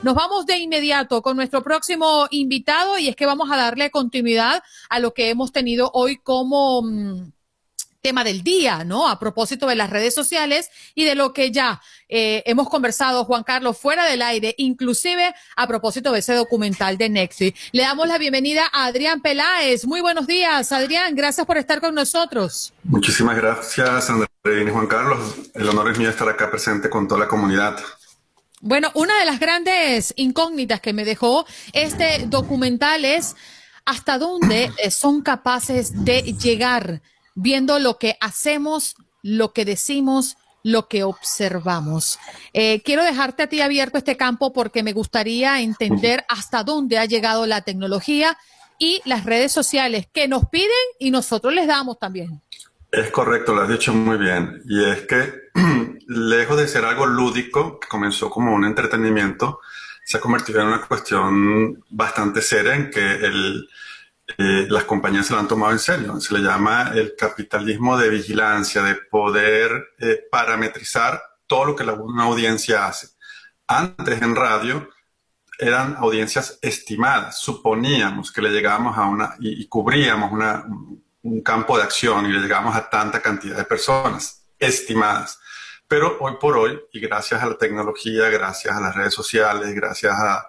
Nos 0.01 0.15
vamos 0.15 0.45
de 0.45 0.57
inmediato 0.57 1.21
con 1.21 1.35
nuestro 1.35 1.61
próximo 1.61 2.25
invitado 2.31 2.97
y 2.97 3.09
es 3.09 3.17
que 3.17 3.25
vamos 3.25 3.51
a 3.51 3.57
darle 3.57 3.91
continuidad 3.91 4.63
a 4.89 4.99
lo 4.99 5.13
que 5.13 5.29
hemos 5.29 5.51
tenido 5.51 5.91
hoy 5.93 6.15
como 6.15 6.81
mm, 6.81 7.33
tema 8.01 8.23
del 8.23 8.41
día, 8.41 8.85
¿no? 8.85 9.09
A 9.09 9.19
propósito 9.19 9.67
de 9.67 9.75
las 9.75 9.89
redes 9.89 10.15
sociales 10.15 10.69
y 10.95 11.03
de 11.03 11.15
lo 11.15 11.33
que 11.33 11.51
ya 11.51 11.81
eh, 12.07 12.43
hemos 12.45 12.69
conversado, 12.69 13.25
Juan 13.25 13.43
Carlos, 13.43 13.77
fuera 13.77 14.05
del 14.05 14.21
aire, 14.21 14.55
inclusive 14.57 15.35
a 15.57 15.67
propósito 15.67 16.13
de 16.13 16.19
ese 16.19 16.33
documental 16.33 16.97
de 16.97 17.09
Nexi. 17.09 17.53
Le 17.73 17.83
damos 17.83 18.07
la 18.07 18.17
bienvenida 18.17 18.69
a 18.71 18.85
Adrián 18.85 19.21
Peláez. 19.21 19.85
Muy 19.85 19.99
buenos 19.99 20.27
días, 20.27 20.71
Adrián. 20.71 21.13
Gracias 21.13 21.45
por 21.45 21.57
estar 21.57 21.81
con 21.81 21.93
nosotros. 21.93 22.73
Muchísimas 22.83 23.35
gracias, 23.35 24.09
Andrés 24.09 24.29
y 24.45 24.71
Juan 24.71 24.87
Carlos. 24.87 25.35
El 25.53 25.67
honor 25.67 25.91
es 25.91 25.99
mío 25.99 26.09
estar 26.09 26.29
acá 26.29 26.49
presente 26.49 26.89
con 26.89 27.05
toda 27.05 27.19
la 27.19 27.27
comunidad. 27.27 27.77
Bueno, 28.61 28.91
una 28.93 29.17
de 29.19 29.25
las 29.25 29.39
grandes 29.39 30.13
incógnitas 30.17 30.81
que 30.81 30.93
me 30.93 31.05
dejó 31.05 31.45
este 31.73 32.25
documental 32.27 33.05
es 33.05 33.35
hasta 33.85 34.17
dónde 34.17 34.71
eh, 34.77 34.91
son 34.91 35.21
capaces 35.21 36.03
de 36.03 36.21
llegar 36.33 37.01
viendo 37.35 37.79
lo 37.79 37.97
que 37.97 38.17
hacemos, 38.19 38.95
lo 39.23 39.53
que 39.53 39.63
decimos, 39.63 40.35
lo 40.63 40.89
que 40.89 41.03
observamos. 41.03 42.19
Eh, 42.53 42.81
quiero 42.83 43.03
dejarte 43.03 43.43
a 43.43 43.47
ti 43.47 43.61
abierto 43.61 43.97
este 43.97 44.17
campo 44.17 44.51
porque 44.51 44.83
me 44.83 44.93
gustaría 44.93 45.61
entender 45.61 46.25
hasta 46.27 46.63
dónde 46.63 46.97
ha 46.97 47.05
llegado 47.05 47.45
la 47.45 47.61
tecnología 47.61 48.37
y 48.77 49.01
las 49.05 49.25
redes 49.25 49.51
sociales 49.51 50.07
que 50.11 50.27
nos 50.27 50.49
piden 50.49 50.69
y 50.99 51.11
nosotros 51.11 51.53
les 51.53 51.67
damos 51.67 51.97
también. 51.97 52.41
Es 52.91 53.11
correcto, 53.11 53.53
lo 53.53 53.61
has 53.61 53.69
dicho 53.69 53.93
muy 53.93 54.17
bien. 54.17 54.63
Y 54.65 54.83
es 54.83 55.01
que, 55.01 55.49
lejos 56.07 56.57
de 56.57 56.67
ser 56.67 56.85
algo 56.85 57.05
lúdico, 57.05 57.79
que 57.79 57.87
comenzó 57.87 58.29
como 58.29 58.53
un 58.53 58.65
entretenimiento, 58.65 59.61
se 60.03 60.17
ha 60.17 60.19
convertido 60.19 60.61
en 60.61 60.67
una 60.67 60.81
cuestión 60.81 61.83
bastante 61.89 62.41
seria 62.41 62.73
en 62.73 62.89
que 62.89 63.19
eh, 64.37 64.67
las 64.69 64.85
compañías 64.85 65.27
se 65.27 65.33
lo 65.33 65.39
han 65.39 65.47
tomado 65.47 65.71
en 65.71 65.79
serio. 65.79 66.19
Se 66.19 66.33
le 66.33 66.39
llama 66.39 66.91
el 66.95 67.15
capitalismo 67.15 67.95
de 67.95 68.09
vigilancia, 68.09 68.81
de 68.81 68.95
poder 68.95 69.89
eh, 69.99 70.23
parametrizar 70.31 71.21
todo 71.45 71.65
lo 71.65 71.75
que 71.75 71.83
la, 71.83 71.93
una 71.93 72.23
audiencia 72.23 72.87
hace. 72.87 73.09
Antes 73.67 74.19
en 74.19 74.35
radio 74.35 74.89
eran 75.59 75.95
audiencias 75.97 76.57
estimadas, 76.61 77.37
suponíamos 77.37 78.31
que 78.31 78.41
le 78.41 78.49
llegábamos 78.49 78.97
a 78.97 79.05
una 79.05 79.35
y 79.39 79.67
cubríamos 79.67 80.31
una, 80.31 80.65
un 81.23 81.41
campo 81.41 81.77
de 81.77 81.83
acción 81.83 82.25
y 82.25 82.33
le 82.33 82.39
llegamos 82.39 82.75
a 82.75 82.89
tanta 82.89 83.21
cantidad 83.21 83.57
de 83.57 83.65
personas 83.65 84.45
estimadas. 84.57 85.39
Pero 85.87 86.17
hoy 86.19 86.33
por 86.39 86.55
hoy, 86.57 86.79
y 86.93 86.99
gracias 86.99 87.41
a 87.41 87.47
la 87.47 87.57
tecnología, 87.57 88.29
gracias 88.29 88.75
a 88.75 88.81
las 88.81 88.95
redes 88.95 89.13
sociales, 89.13 89.73
gracias 89.73 90.13
a, 90.13 90.47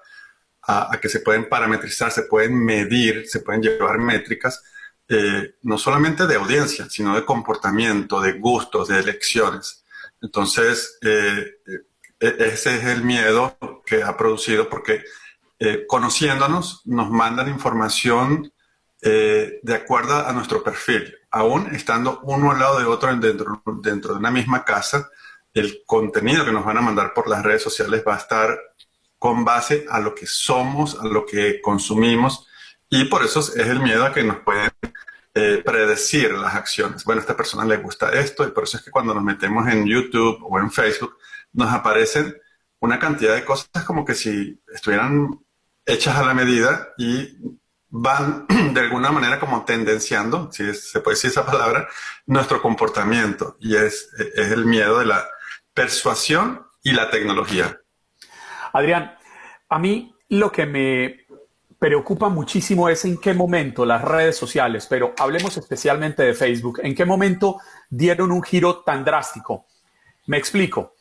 a, 0.62 0.98
que 1.00 1.09
se 1.09 1.20
pueden 1.20 1.48
parametrizar, 1.48 2.12
se 2.12 2.24
pueden 2.24 2.62
medir, 2.62 3.26
se 3.26 3.40
pueden 3.40 3.62
llevar 3.62 3.98
métricas, 3.98 4.62
eh, 5.09 5.56
no 5.62 5.78
solamente 5.78 6.26
de 6.26 6.37
audiencia, 6.37 6.88
sino 6.88 7.16
de 7.16 7.24
comportamiento, 7.24 8.20
de 8.20 8.35
gustos, 8.35 8.88
de 8.88 9.00
elecciones. 9.00 9.85
Entonces, 10.22 10.98
eh, 11.02 11.56
eh, 12.20 12.37
ese 12.38 12.76
es 12.76 12.85
el 12.85 13.02
miedo 13.02 13.56
que 13.85 14.02
ha 14.02 14.16
producido 14.16 14.68
porque 14.68 15.02
conociéndonos 15.88 16.80
nos 16.87 17.11
mandan 17.11 17.50
información 17.50 18.50
de 19.03 19.75
acuerdo 19.75 20.27
a 20.27 20.33
nuestro 20.33 20.63
perfil. 20.63 21.15
Aún 21.31 21.75
estando 21.75 22.21
uno 22.23 22.51
al 22.51 22.59
lado 22.59 22.79
de 22.79 22.85
otro 22.85 23.15
dentro, 23.17 23.63
dentro 23.83 24.15
de 24.15 24.19
una 24.19 24.31
misma 24.31 24.65
casa, 24.65 25.09
el 25.55 25.83
contenido 25.87 26.45
que 26.45 26.53
nos 26.53 26.65
van 26.65 26.79
a 26.79 26.83
mandar 26.83 27.13
por 27.15 27.29
las 27.29 27.43
redes 27.43 27.63
sociales 27.63 28.05
va 28.07 28.15
a 28.15 28.19
estar 28.19 28.59
con 29.19 29.45
base 29.45 29.87
a 29.91 30.01
lo 30.01 30.15
que 30.15 30.27
somos, 30.27 30.99
a 30.99 31.05
lo 31.05 31.27
que 31.27 31.61
consumimos, 31.61 32.49
y 32.89 33.05
por 33.05 33.23
eso 33.23 33.41
es 33.41 33.55
el 33.55 33.81
miedo 33.81 34.05
a 34.05 34.13
que 34.13 34.25
nos 34.25 34.39
pueden 34.39 34.71
eh, 35.35 35.63
predecir 35.65 36.33
las 36.33 36.55
acciones. 36.55 37.05
Bueno, 37.05 37.21
a 37.21 37.23
esta 37.23 37.37
persona 37.37 37.65
le 37.65 37.77
gusta 37.77 38.11
esto, 38.11 38.47
y 38.47 38.51
por 38.51 38.65
eso 38.65 38.79
es 38.79 38.83
que 38.83 38.91
cuando 38.91 39.15
nos 39.15 39.23
metemos 39.23 39.69
en 39.69 39.87
YouTube 39.87 40.39
o 40.43 40.59
en 40.59 40.71
Facebook, 40.71 41.19
nos 41.53 41.73
aparecen 41.73 42.35
una 42.81 42.99
cantidad 42.99 43.35
de 43.35 43.45
cosas 43.45 43.85
como 43.87 44.05
que 44.05 44.15
si 44.15 44.59
estuvieran 44.73 45.39
hechas 45.85 46.17
a 46.17 46.25
la 46.25 46.33
medida 46.33 46.95
y 46.97 47.37
van 47.90 48.46
de 48.74 48.81
alguna 48.81 49.11
manera 49.11 49.38
como 49.38 49.64
tendenciando, 49.64 50.50
si 50.53 50.72
se 50.74 51.00
puede 51.00 51.16
decir 51.16 51.31
esa 51.31 51.44
palabra, 51.44 51.88
nuestro 52.26 52.62
comportamiento. 52.62 53.57
Y 53.61 53.76
es, 53.76 54.11
es 54.35 54.53
el 54.53 54.64
miedo 54.64 54.98
de 54.98 55.07
la 55.07 55.26
persuasión 55.74 56.66
y 56.83 56.92
la 56.92 57.11
tecnología. 57.11 57.81
Adrián, 58.72 59.16
a 59.68 59.79
mí 59.79 60.14
lo 60.29 60.50
que 60.53 60.66
me 60.66 61.26
preocupa 61.79 62.29
muchísimo 62.29 62.88
es 62.88 63.05
en 63.07 63.16
qué 63.16 63.33
momento 63.33 63.87
las 63.87 64.03
redes 64.03 64.37
sociales, 64.37 64.87
pero 64.88 65.14
hablemos 65.18 65.57
especialmente 65.57 66.22
de 66.22 66.35
Facebook, 66.35 66.81
en 66.83 66.94
qué 66.94 67.05
momento 67.05 67.59
dieron 67.88 68.31
un 68.31 68.42
giro 68.42 68.81
tan 68.81 69.03
drástico. 69.03 69.66
Me 70.26 70.37
explico. 70.37 70.94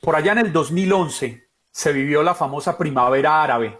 Por 0.00 0.16
allá 0.16 0.32
en 0.32 0.38
el 0.38 0.52
2011 0.52 1.48
se 1.70 1.92
vivió 1.92 2.22
la 2.22 2.34
famosa 2.34 2.78
primavera 2.78 3.42
árabe. 3.42 3.78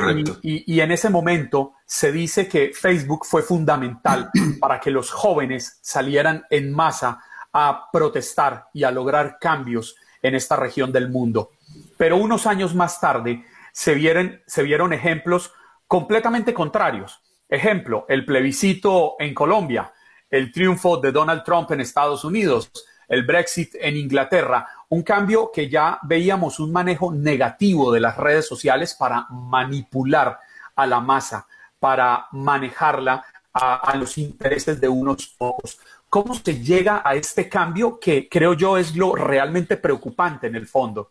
Correcto. 0.00 0.38
Y, 0.42 0.74
y, 0.74 0.80
en 0.80 0.92
ese 0.92 1.10
momento 1.10 1.74
se 1.84 2.12
dice 2.12 2.48
que 2.48 2.72
Facebook 2.74 3.24
fue 3.24 3.42
fundamental 3.42 4.30
para 4.60 4.80
que 4.80 4.90
los 4.90 5.10
jóvenes 5.10 5.78
salieran 5.82 6.44
en 6.50 6.72
masa 6.72 7.20
a 7.52 7.88
protestar 7.90 8.66
y 8.74 8.84
a 8.84 8.90
lograr 8.90 9.38
cambios 9.40 9.96
en 10.22 10.34
esta 10.34 10.56
región 10.56 10.92
del 10.92 11.08
mundo. 11.08 11.52
Pero 11.96 12.16
unos 12.16 12.46
años 12.46 12.74
más 12.74 13.00
tarde 13.00 13.44
se, 13.72 13.94
vieron, 13.94 14.40
se 14.46 14.62
vieron 14.62 14.92
ejemplos 14.92 15.52
completamente 15.86 16.52
contrarios. 16.52 17.22
Ejemplo, 17.48 18.04
el 18.08 18.24
plebiscito 18.24 19.16
en 19.18 19.32
Colombia, 19.34 19.92
el 20.30 20.52
triunfo 20.52 20.98
de 20.98 21.12
Donald 21.12 21.44
Trump 21.44 21.70
en 21.70 21.80
Estados 21.80 22.24
Unidos, 22.24 22.70
el 23.08 23.24
Brexit 23.24 23.74
en 23.80 23.96
Inglaterra, 23.96 24.66
un 24.88 25.02
cambio 25.02 25.50
que 25.52 25.68
ya 25.68 25.98
veíamos 26.02 26.60
un 26.60 26.72
manejo 26.72 27.12
negativo 27.12 27.92
de 27.92 28.00
las 28.00 28.16
redes 28.16 28.46
sociales 28.46 28.94
para 28.94 29.26
manipular 29.30 30.38
a 30.74 30.86
la 30.86 31.00
masa, 31.00 31.46
para 31.78 32.26
manejarla 32.32 33.24
a, 33.52 33.96
los 33.96 34.18
intereses 34.18 34.80
de 34.80 34.88
unos 34.88 35.26
pocos. 35.26 35.78
¿Cómo 36.08 36.34
se 36.34 36.62
llega 36.62 37.02
a 37.04 37.14
este 37.14 37.48
cambio 37.48 37.98
que 37.98 38.28
creo 38.28 38.52
yo 38.52 38.76
es 38.76 38.94
lo 38.94 39.14
realmente 39.16 39.76
preocupante 39.76 40.46
en 40.46 40.54
el 40.54 40.66
fondo? 40.66 41.10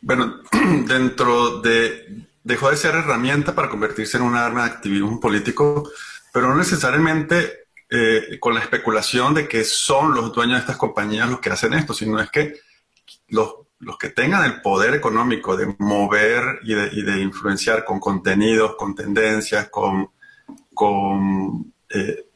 Bueno, 0.00 0.40
dentro 0.86 1.60
de, 1.60 2.26
dejó 2.42 2.70
de 2.70 2.76
ser 2.76 2.94
herramienta 2.94 3.54
para 3.54 3.68
convertirse 3.68 4.16
en 4.16 4.24
un 4.24 4.34
arma 4.34 4.64
de 4.64 4.70
activismo 4.70 5.20
político, 5.20 5.90
pero 6.32 6.48
no 6.48 6.56
necesariamente 6.56 7.65
eh, 7.88 8.38
con 8.40 8.52
la 8.52 8.60
especulación 8.60 9.32
de 9.32 9.46
que 9.46 9.62
son 9.62 10.12
los 10.12 10.32
dueños 10.32 10.56
de 10.56 10.60
estas 10.60 10.76
compañías 10.76 11.30
los 11.30 11.38
que 11.38 11.50
hacen 11.50 11.72
esto, 11.72 11.94
sino 11.94 12.18
es 12.20 12.30
que 12.30 12.54
los, 13.28 13.54
los 13.78 13.96
que 13.96 14.10
tengan 14.10 14.44
el 14.44 14.60
poder 14.60 14.94
económico 14.94 15.56
de 15.56 15.72
mover 15.78 16.58
y 16.64 16.74
de, 16.74 16.88
y 16.92 17.02
de 17.02 17.20
influenciar 17.20 17.84
con 17.84 18.00
contenidos, 18.00 18.74
con 18.74 18.96
tendencias, 18.96 19.68
con, 19.68 20.10
con 20.74 21.72
eh, 21.90 22.26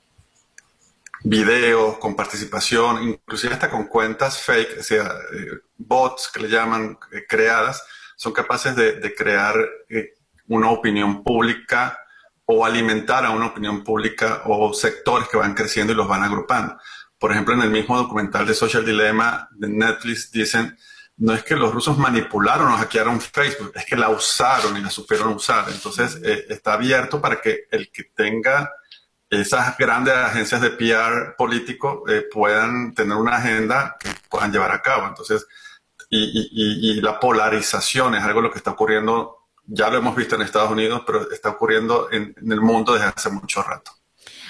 videos, 1.25 1.99
con 1.99 2.15
participación, 2.15 3.03
inclusive 3.03 3.55
hasta 3.55 3.71
con 3.71 3.89
cuentas 3.89 4.41
fake, 4.41 4.79
o 4.79 4.83
sea, 4.85 5.13
eh, 5.33 5.59
bots 5.77 6.31
que 6.33 6.41
le 6.41 6.49
llaman 6.49 6.97
creadas, 7.29 7.85
son 8.15 8.33
capaces 8.33 8.77
de, 8.77 9.15
crear 9.17 9.57
una 10.47 10.71
opinión 10.71 11.25
pública 11.25 11.99
o 12.53 12.65
alimentar 12.65 13.25
a 13.25 13.31
una 13.31 13.47
opinión 13.47 13.85
pública 13.85 14.43
o 14.47 14.73
sectores 14.73 15.29
que 15.29 15.37
van 15.37 15.55
creciendo 15.55 15.93
y 15.93 15.97
los 15.97 16.09
van 16.09 16.23
agrupando. 16.23 16.77
Por 17.19 17.33
ejemplo, 17.33 17.55
en 17.55 17.63
el 17.63 17.71
mismo 17.71 17.97
documental 17.97 18.47
de 18.47 18.55
Social 18.55 18.85
Dilemma 18.85 19.49
de 19.53 19.69
Netflix 19.69 20.31
dicen, 20.33 20.77
no 21.19 21.35
es 21.35 21.45
que 21.45 21.55
los 21.55 21.73
rusos 21.73 21.99
manipularon 21.99 22.73
o 22.73 22.77
hackearon 22.77 23.21
Facebook, 23.21 23.73
es 23.75 23.85
que 23.85 23.97
la 23.97 24.09
usaron 24.09 24.77
y 24.77 24.81
la 24.81 24.91
supieron 24.91 25.35
usar. 25.35 25.67
Entonces, 25.69 26.19
está 26.49 26.73
abierto 26.73 27.21
para 27.21 27.41
que 27.41 27.67
el 27.71 27.91
que 27.93 28.05
tenga 28.05 28.71
esas 29.29 29.77
grandes 29.79 30.15
agencias 30.15 30.61
de 30.61 30.71
PR 30.71 31.37
político 31.37 32.03
eh, 32.09 32.25
puedan 32.33 32.95
tener 32.95 33.17
una 33.17 33.37
agenda 33.37 33.97
que 34.01 34.09
puedan 34.29 34.51
llevar 34.51 34.73
a 34.73 34.83
cabo. 34.83 35.07
Entonces, 35.07 35.47
y, 36.09 37.01
la 37.01 37.21
polarización 37.21 38.17
es 38.17 38.25
algo 38.25 38.41
lo 38.41 38.51
que 38.51 38.59
está 38.59 38.73
ocurriendo, 38.73 39.40
ya 39.73 39.89
lo 39.89 39.99
hemos 39.99 40.17
visto 40.17 40.35
en 40.35 40.43
Estados 40.43 40.71
Unidos, 40.71 41.03
pero 41.07 41.31
está 41.31 41.51
ocurriendo 41.51 42.11
en, 42.11 42.35
el 42.37 42.61
mundo 42.61 42.95
desde 42.95 43.07
hace 43.07 43.31
mucho 43.31 43.63
rato. 43.63 43.93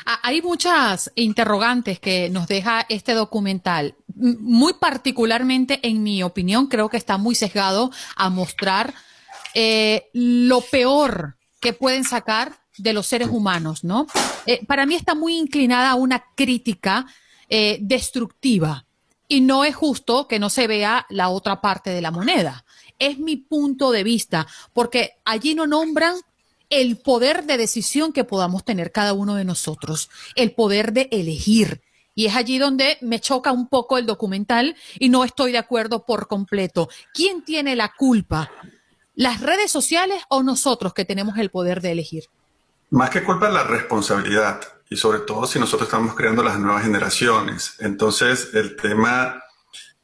Ah, 0.07 0.19
hay 0.23 0.41
muchas 0.41 1.13
interrogantes 1.15 2.01
que 2.01 2.31
nos 2.31 2.49
deja 2.49 2.87
este 2.89 3.13
documental. 3.13 3.95
Muy 4.15 4.73
particularmente, 4.75 5.79
en 5.83 6.03
mi 6.03 6.23
opinión, 6.23 6.69
creo 6.69 6.89
que 6.89 6.97
está 6.97 7.19
muy 7.19 7.35
sesgado 7.35 7.91
a 8.17 8.31
mostrar 8.31 8.95
eh, 9.55 10.09
lo 10.15 10.63
peor 10.63 11.37
que 11.61 11.75
pueden 11.75 12.05
sacar 12.05 12.59
de 12.79 12.95
los 12.95 13.07
seres 13.07 13.29
humanos, 13.29 13.85
¿no? 13.85 14.07
Eh, 14.47 14.65
para 14.67 14.87
mí 14.87 14.95
está 14.95 15.15
muy 15.15 15.37
inclinada 15.37 15.91
a 15.91 15.95
una 15.97 16.25
crítica 16.35 17.07
eh, 17.51 17.79
destructiva 17.83 18.87
y 19.29 19.43
no 19.43 19.65
es 19.65 19.77
justo 19.77 20.27
que 20.27 20.39
no 20.39 20.49
se 20.49 20.67
vea 20.67 21.05
la 21.11 21.29
otra 21.29 21.61
parte 21.61 21.91
de 21.91 22.01
la 22.01 22.11
moneda. 22.11 22.65
Es 23.01 23.19
mi 23.19 23.37
punto 23.37 23.91
de 23.91 24.05
vista, 24.05 24.47
porque 24.73 25.15
allí 25.25 25.57
no 25.57 25.67
nombran 25.67 26.15
el 26.71 26.99
poder 26.99 27.45
de 27.45 27.59
decisión 27.59 28.13
que 28.13 28.23
podamos 28.25 28.65
tener 28.65 28.93
cada 28.93 29.13
uno 29.13 29.35
de 29.35 29.45
nosotros, 29.45 30.09
el 30.37 30.53
poder 30.53 30.93
de 30.93 31.09
elegir. 31.11 31.83
Y 32.15 32.27
es 32.27 32.37
allí 32.37 32.59
donde 32.59 32.97
me 33.01 33.21
choca 33.21 33.51
un 33.51 33.69
poco 33.69 33.99
el 33.99 34.07
documental 34.07 34.77
y 34.99 35.09
no 35.09 35.25
estoy 35.25 35.53
de 35.53 35.59
acuerdo 35.59 36.07
por 36.07 36.29
completo. 36.29 36.89
¿Quién 37.13 37.43
tiene 37.43 37.75
la 37.75 37.93
culpa? 37.97 38.51
¿Las 39.15 39.41
redes 39.41 39.71
sociales 39.71 40.23
o 40.29 40.43
nosotros 40.43 40.95
que 40.95 41.05
tenemos 41.05 41.37
el 41.39 41.51
poder 41.51 41.81
de 41.81 41.93
elegir? 41.93 42.25
Más 42.91 43.11
que 43.11 43.23
culpa, 43.23 43.49
la 43.49 43.65
responsabilidad. 43.65 44.61
Y 44.89 44.97
sobre 44.97 45.21
todo 45.21 45.47
si 45.47 45.59
nosotros 45.59 45.89
estamos 45.89 46.15
creando 46.15 46.43
las 46.43 46.59
nuevas 46.59 46.83
generaciones. 46.83 47.77
Entonces, 47.79 48.51
el 48.55 48.77
tema 48.77 49.43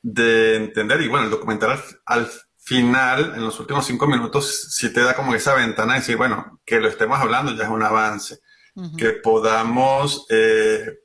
de 0.03 0.57
entender, 0.57 1.01
y 1.01 1.09
bueno, 1.09 1.25
el 1.25 1.31
documental 1.31 1.83
al, 2.05 2.31
final, 2.67 3.33
en 3.35 3.45
los 3.45 3.59
últimos 3.61 3.87
cinco 3.87 4.07
minutos, 4.07 4.69
sí 4.71 4.93
te 4.93 5.01
da 5.01 5.15
como 5.15 5.35
esa 5.35 5.55
ventana 5.55 5.95
de 5.95 6.01
decir, 6.01 6.17
bueno, 6.17 6.61
que 6.67 6.81
lo 6.81 6.89
estemos 6.89 7.19
hablando 7.19 7.53
ya 7.53 7.65
es 7.65 7.71
un 7.71 7.83
avance. 7.83 8.41
Que 8.99 9.13
podamos 9.13 10.27
eh, 10.29 10.99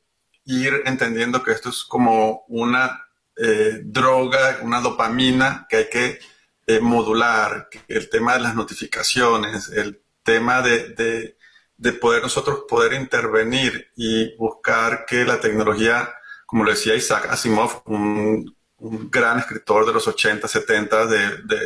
ir 0.44 0.82
entendiendo 0.86 1.42
que 1.42 1.54
esto 1.54 1.70
es 1.70 1.86
como 1.86 2.44
una 2.50 3.06
eh, 3.38 3.80
droga, 3.86 4.60
una 4.64 4.82
dopamina 4.82 5.68
que 5.70 5.78
hay 5.78 5.90
que 5.90 6.20
eh, 6.68 6.82
modular, 6.82 7.70
el 7.88 8.10
tema 8.10 8.34
de 8.34 8.42
las 8.42 8.56
notificaciones, 8.56 9.70
el 9.70 10.02
tema 10.22 10.62
de 10.62 11.38
de 11.82 11.94
poder 11.94 12.22
nosotros 12.22 12.66
poder 12.70 12.94
intervenir 12.94 13.92
y 13.96 14.36
buscar 14.38 15.04
que 15.08 15.26
la 15.26 15.40
tecnología, 15.40 16.14
como 16.46 16.64
lo 16.64 16.70
decía 16.70 16.94
Isaac 16.94 17.26
Asimov, 17.32 17.82
un, 17.86 18.56
gran 18.82 19.40
escritor 19.40 19.86
de 19.86 19.94
los 19.94 20.08
80, 20.08 20.48
70 20.48 21.06
de, 21.06 21.38
de, 21.44 21.60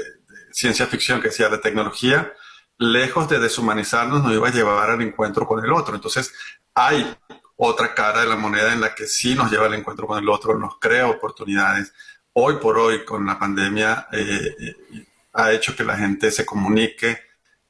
ciencia 0.52 0.86
ficción, 0.88 1.22
que 1.22 1.30
decía, 1.30 1.50
la 1.50 1.62
tecnología, 1.62 2.32
lejos 2.78 3.30
de 3.30 3.40
deshumanizarnos, 3.40 4.24
nos 4.24 4.34
iba 4.34 4.48
a 4.48 4.52
llevar 4.52 4.90
al 4.90 5.02
encuentro 5.02 5.46
con 5.48 5.64
el 5.64 5.72
otro. 5.72 5.96
Entonces, 5.96 6.34
hay 6.74 7.16
otra 7.58 7.94
cara 7.94 8.22
de 8.22 8.28
la 8.28 8.36
moneda 8.36 8.74
en 8.74 8.82
la 8.82 8.94
que 8.94 9.06
sí 9.06 9.36
nos 9.36 9.52
lleva 9.52 9.66
al 9.66 9.74
encuentro 9.74 10.08
con 10.08 10.22
el 10.22 10.30
otro, 10.30 10.58
nos 10.58 10.78
crea 10.80 11.08
oportunidades. 11.08 11.94
Hoy 12.34 12.56
por 12.58 12.78
hoy, 12.78 13.06
con 13.06 13.26
la 13.26 13.40
pandemia, 13.40 14.08
eh, 14.12 14.56
eh, 14.60 15.06
ha 15.34 15.52
hecho 15.52 15.76
que 15.76 15.84
la 15.84 15.98
gente 15.98 16.32
se 16.32 16.46
comunique 16.46 17.20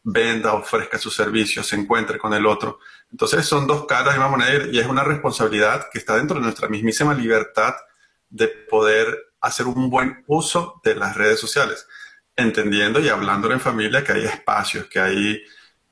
venda, 0.04 0.54
ofrezca 0.54 1.00
sus 1.00 1.16
servicios, 1.16 1.68
se 1.68 1.76
encuentre 1.76 2.18
con 2.18 2.34
el 2.34 2.46
otro. 2.46 2.80
Entonces 3.12 3.46
son 3.46 3.66
dos 3.66 3.86
caras 3.86 4.14
de 4.14 4.20
una 4.20 4.30
moneda 4.30 4.68
y 4.72 4.80
es 4.80 4.86
una 4.86 5.04
responsabilidad 5.04 5.88
que 5.91 5.98
está 5.98 6.16
dentro 6.16 6.38
de 6.38 6.43
nuestra 6.43 6.68
mismísima 6.68 7.14
libertad 7.14 7.76
de 8.30 8.48
poder 8.48 9.34
hacer 9.46 9.68
un 9.68 9.89
buen 9.89 10.24
uso 10.28 10.82
de 10.84 10.96
las 10.96 11.16
redes 11.16 11.39
sociales, 11.39 11.88
entendiendo 12.36 13.00
y 13.00 13.10
hablando 13.10 13.52
en 13.52 13.60
familia 13.60 14.04
que 14.04 14.14
hay 14.14 14.26
espacios, 14.26 14.88
que 14.88 15.00
hay, 15.00 15.43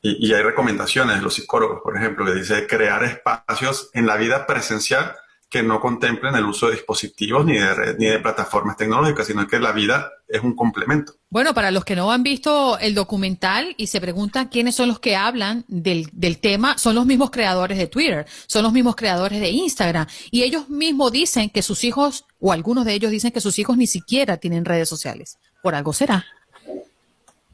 y, 0.02 0.28
y 0.28 0.34
hay 0.34 0.42
recomendaciones 0.42 1.18
de 1.18 1.22
los 1.22 1.36
psicólogos, 1.36 1.82
por 1.82 1.96
ejemplo, 1.96 2.26
que 2.26 2.34
dice 2.34 2.68
crear 2.68 3.04
espacios 3.04 3.90
en 3.94 4.06
la 4.08 4.18
vida 4.18 4.46
presencial 4.46 5.16
que 5.54 5.62
no 5.62 5.80
contemplen 5.80 6.34
el 6.34 6.46
uso 6.46 6.66
de 6.66 6.74
dispositivos 6.74 7.46
ni 7.46 7.60
de, 7.60 7.96
ni 8.00 8.08
de 8.08 8.18
plataformas 8.18 8.76
tecnológicas, 8.76 9.28
sino 9.28 9.48
que 9.48 9.60
la 9.60 9.72
vida 9.72 10.12
es 10.28 10.42
un 10.42 10.56
complemento. 10.56 11.14
Bueno, 11.30 11.54
para 11.54 11.70
los 11.70 11.86
que 11.86 11.96
no 11.96 12.12
han 12.12 12.24
visto 12.24 12.80
el 12.80 12.96
documental 12.96 13.76
y 13.78 13.86
se 13.86 14.02
preguntan 14.02 14.48
quiénes 14.48 14.74
son 14.74 14.88
los 14.88 15.00
que 15.00 15.16
hablan 15.16 15.64
del, 15.68 16.10
del 16.12 16.40
tema, 16.40 16.80
son 16.80 16.96
los 16.96 17.06
mismos 17.06 17.30
creadores 17.30 17.78
de 17.78 17.86
Twitter, 17.86 18.26
son 18.48 18.64
los 18.64 18.74
mismos 18.74 18.96
creadores 18.96 19.40
de 19.40 19.50
Instagram, 19.50 20.08
y 20.32 20.42
ellos 20.42 20.70
mismos 20.70 21.12
dicen 21.12 21.52
que 21.52 21.62
sus 21.62 21.84
hijos, 21.84 22.26
o 22.40 22.52
algunos 22.52 22.84
de 22.84 22.94
ellos 22.94 23.12
dicen 23.12 23.32
que 23.32 23.40
sus 23.40 23.60
hijos 23.60 23.78
ni 23.78 23.86
siquiera 23.86 24.38
tienen 24.38 24.66
redes 24.66 24.90
sociales. 24.90 25.38
Por 25.62 25.76
algo 25.76 25.94
será. 25.94 26.26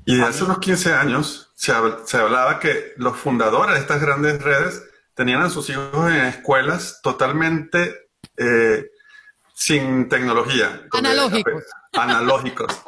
Y 0.06 0.16
de 0.16 0.24
hace 0.24 0.45
unos 0.45 0.60
15 0.60 0.93
años 0.93 1.50
se, 1.54 1.74
se 2.06 2.18
hablaba 2.18 2.62
que 2.62 2.93
los 2.95 3.18
fundadores 3.18 3.76
de 3.76 3.82
estas 3.82 4.00
grandes 4.00 4.41
redes 4.41 4.84
tenían 5.20 5.41
a 5.41 5.49
sus 5.49 5.70
hijos 5.70 6.09
en 6.09 6.28
escuelas 6.28 7.01
totalmente 7.03 7.93
eh, 8.38 8.86
sin 9.53 10.07
tecnología. 10.07 10.84
Analógicos. 10.93 11.63
Analógicos. 11.91 12.86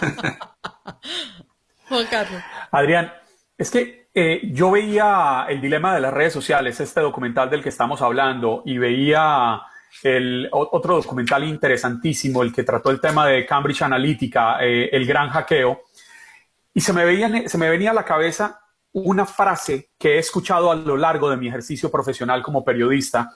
Juan 1.90 2.06
Carlos. 2.10 2.42
Adrián, 2.70 3.12
es 3.58 3.70
que 3.70 4.08
eh, 4.14 4.50
yo 4.50 4.70
veía 4.70 5.44
el 5.46 5.60
dilema 5.60 5.94
de 5.94 6.00
las 6.00 6.14
redes 6.14 6.32
sociales, 6.32 6.80
este 6.80 7.02
documental 7.02 7.50
del 7.50 7.62
que 7.62 7.68
estamos 7.68 8.00
hablando, 8.00 8.62
y 8.64 8.78
veía 8.78 9.60
el 10.02 10.48
otro 10.52 10.96
documental 10.96 11.44
interesantísimo, 11.44 12.42
el 12.42 12.54
que 12.54 12.62
trató 12.62 12.92
el 12.92 13.00
tema 13.02 13.26
de 13.26 13.44
Cambridge 13.44 13.82
Analytica, 13.82 14.56
eh, 14.64 14.88
el 14.90 15.04
gran 15.04 15.28
hackeo, 15.28 15.82
y 16.72 16.80
se 16.80 16.94
me, 16.94 17.04
veía, 17.04 17.46
se 17.46 17.58
me 17.58 17.68
venía 17.68 17.90
a 17.90 17.94
la 17.94 18.06
cabeza 18.06 18.63
una 18.94 19.26
frase 19.26 19.90
que 19.98 20.14
he 20.14 20.18
escuchado 20.18 20.70
a 20.70 20.76
lo 20.76 20.96
largo 20.96 21.28
de 21.28 21.36
mi 21.36 21.48
ejercicio 21.48 21.90
profesional 21.90 22.42
como 22.42 22.64
periodista, 22.64 23.34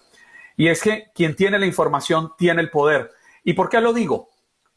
y 0.57 0.69
es 0.69 0.81
que 0.81 1.11
quien 1.15 1.35
tiene 1.35 1.59
la 1.59 1.67
información 1.67 2.33
tiene 2.39 2.63
el 2.63 2.71
poder. 2.71 3.11
¿Y 3.45 3.53
por 3.53 3.69
qué 3.69 3.81
lo 3.81 3.93
digo? 3.93 4.31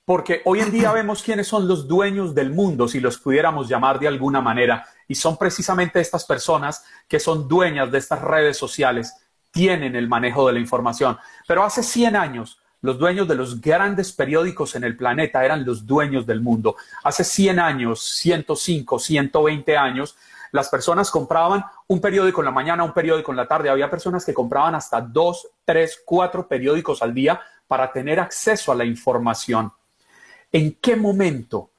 Porque 0.05 0.41
hoy 0.45 0.59
en 0.59 0.71
día 0.71 0.91
vemos 0.93 1.21
quiénes 1.21 1.47
son 1.47 1.67
los 1.67 1.87
dueños 1.87 2.33
del 2.33 2.49
mundo, 2.51 2.87
si 2.87 2.99
los 2.99 3.17
pudiéramos 3.17 3.69
llamar 3.69 3.99
de 3.99 4.07
alguna 4.07 4.41
manera, 4.41 4.85
y 5.07 5.15
son 5.15 5.37
precisamente 5.37 5.99
estas 5.99 6.25
personas 6.25 6.83
que 7.07 7.19
son 7.19 7.47
dueñas 7.47 7.91
de 7.91 7.99
estas 7.99 8.21
redes 8.21 8.57
sociales, 8.57 9.13
tienen 9.51 9.95
el 9.95 10.07
manejo 10.07 10.47
de 10.47 10.53
la 10.53 10.59
información. 10.59 11.17
Pero 11.47 11.63
hace 11.63 11.83
100 11.83 12.15
años, 12.15 12.59
los 12.81 12.97
dueños 12.97 13.27
de 13.27 13.35
los 13.35 13.61
grandes 13.61 14.11
periódicos 14.13 14.75
en 14.75 14.83
el 14.83 14.97
planeta 14.97 15.45
eran 15.45 15.63
los 15.63 15.85
dueños 15.85 16.25
del 16.25 16.41
mundo. 16.41 16.75
Hace 17.03 17.23
100 17.23 17.59
años, 17.59 18.01
105, 18.01 18.97
120 18.97 19.77
años, 19.77 20.15
las 20.51 20.69
personas 20.69 21.09
compraban 21.09 21.63
un 21.87 22.01
periódico 22.01 22.41
en 22.41 22.45
la 22.45 22.51
mañana, 22.51 22.83
un 22.83 22.93
periódico 22.93 23.31
en 23.31 23.37
la 23.37 23.47
tarde. 23.47 23.69
Había 23.69 23.89
personas 23.89 24.25
que 24.25 24.33
compraban 24.33 24.75
hasta 24.75 25.01
dos, 25.01 25.47
tres, 25.65 26.01
cuatro 26.05 26.47
periódicos 26.47 27.01
al 27.01 27.13
día 27.13 27.41
para 27.67 27.91
tener 27.91 28.19
acceso 28.19 28.71
a 28.71 28.75
la 28.75 28.85
información. 28.85 29.71
¿En 30.51 30.77
qué 30.81 30.95
momento 30.95 31.71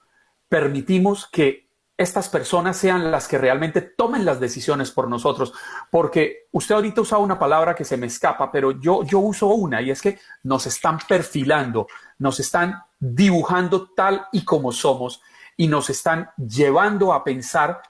permitimos 0.48 1.26
que 1.26 1.68
estas 1.98 2.28
personas 2.30 2.76
sean 2.76 3.10
las 3.10 3.28
que 3.28 3.38
realmente 3.38 3.82
tomen 3.82 4.24
las 4.24 4.40
decisiones 4.40 4.90
por 4.90 5.08
nosotros? 5.08 5.52
Porque 5.90 6.48
usted 6.52 6.74
ahorita 6.74 7.02
usa 7.02 7.18
una 7.18 7.38
palabra 7.38 7.74
que 7.74 7.84
se 7.84 7.98
me 7.98 8.06
escapa, 8.06 8.50
pero 8.50 8.72
yo, 8.80 9.04
yo 9.04 9.18
uso 9.18 9.48
una 9.48 9.82
y 9.82 9.90
es 9.90 10.00
que 10.00 10.18
nos 10.44 10.66
están 10.66 10.98
perfilando, 11.06 11.86
nos 12.18 12.40
están 12.40 12.82
dibujando 12.98 13.90
tal 13.90 14.26
y 14.32 14.44
como 14.44 14.72
somos 14.72 15.20
y 15.56 15.68
nos 15.68 15.90
están 15.90 16.30
llevando 16.38 17.12
a 17.12 17.22
pensar 17.22 17.82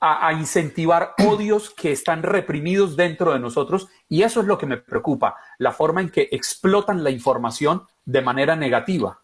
a, 0.00 0.32
incentivar 0.32 1.14
odios 1.26 1.70
que 1.70 1.92
están 1.92 2.22
reprimidos 2.22 2.96
dentro 2.96 3.32
de 3.32 3.38
nosotros 3.38 3.88
y 4.08 4.22
eso 4.22 4.40
es 4.40 4.46
lo 4.46 4.58
que 4.58 4.66
me 4.66 4.76
preocupa, 4.76 5.36
la 5.58 5.72
forma 5.72 6.00
en 6.00 6.10
que 6.10 6.28
explotan 6.30 7.02
la 7.02 7.10
información 7.10 7.86
de 8.04 8.22
manera 8.22 8.56
negativa. 8.56 9.22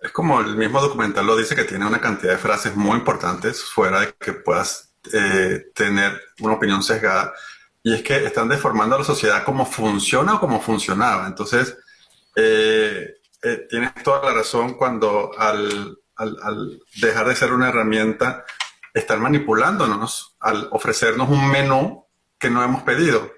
Es 0.00 0.12
como 0.12 0.40
el 0.40 0.56
mismo 0.56 0.80
documental 0.80 1.26
lo 1.26 1.36
dice 1.36 1.56
que 1.56 1.64
tiene 1.64 1.86
una 1.86 2.00
cantidad 2.00 2.32
de 2.32 2.38
frases 2.38 2.76
muy 2.76 2.98
importantes 2.98 3.64
fuera 3.64 4.00
de 4.00 4.14
que 4.18 4.32
puedas 4.32 4.94
eh, 5.12 5.66
tener 5.74 6.20
una 6.40 6.54
opinión 6.54 6.82
sesgada 6.82 7.32
y 7.82 7.94
es 7.94 8.02
que 8.02 8.24
están 8.24 8.48
deformando 8.48 8.94
a 8.94 8.98
la 8.98 9.04
sociedad 9.04 9.44
como 9.44 9.64
funciona 9.66 10.34
o 10.34 10.40
como 10.40 10.60
funcionaba. 10.60 11.26
Entonces, 11.26 11.76
eh, 12.36 13.16
eh, 13.42 13.66
tienes 13.68 13.94
toda 14.04 14.22
la 14.22 14.34
razón 14.34 14.74
cuando 14.74 15.32
al, 15.36 15.96
al 16.16 16.80
dejar 17.00 17.28
de 17.28 17.36
ser 17.36 17.52
una 17.52 17.68
herramienta 17.68 18.44
están 18.98 19.20
manipulándonos 19.20 20.36
al 20.40 20.68
ofrecernos 20.72 21.28
un 21.28 21.50
menú 21.50 22.06
que 22.38 22.50
no 22.50 22.62
hemos 22.62 22.82
pedido. 22.82 23.30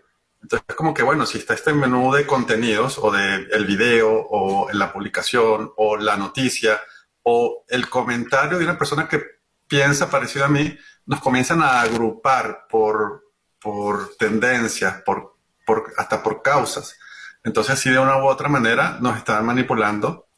Entonces 0.43 0.65
es 0.69 0.75
como 0.75 0.95
que, 0.95 1.03
bueno, 1.03 1.27
si 1.27 1.39
está 1.39 1.55
este 1.55 1.73
menú 1.73 2.13
de 2.13 2.27
contenidos 2.27 2.99
o 2.99 3.11
de 3.11 3.47
el 3.53 3.67
video 3.67 4.27
o 4.31 4.71
la 4.73 4.93
publicación 4.93 5.73
o 5.77 5.97
la 5.97 6.17
noticia 6.17 6.81
o 7.23 7.65
el 7.69 7.89
comentario 7.89 8.59
de 8.59 8.65
una 8.65 8.79
persona 8.79 9.09
que 9.09 9.23
piensa 9.69 10.11
parecido 10.11 10.47
a 10.47 10.49
mí, 10.49 10.77
nos 11.07 11.21
comienzan 11.21 11.63
a 11.63 11.83
agrupar 11.83 12.67
por, 12.69 13.25
por 13.61 14.17
tendencias, 14.17 15.03
por, 15.03 15.37
por, 15.67 15.93
hasta 15.97 16.23
por 16.23 16.43
causas. 16.43 16.99
Entonces, 17.45 17.79
si 17.79 17.91
de 17.91 17.99
una 17.99 18.17
u 18.19 18.27
otra 18.27 18.49
manera 18.49 18.99
nos 19.01 19.17
están 19.17 19.45
manipulando 19.45 20.29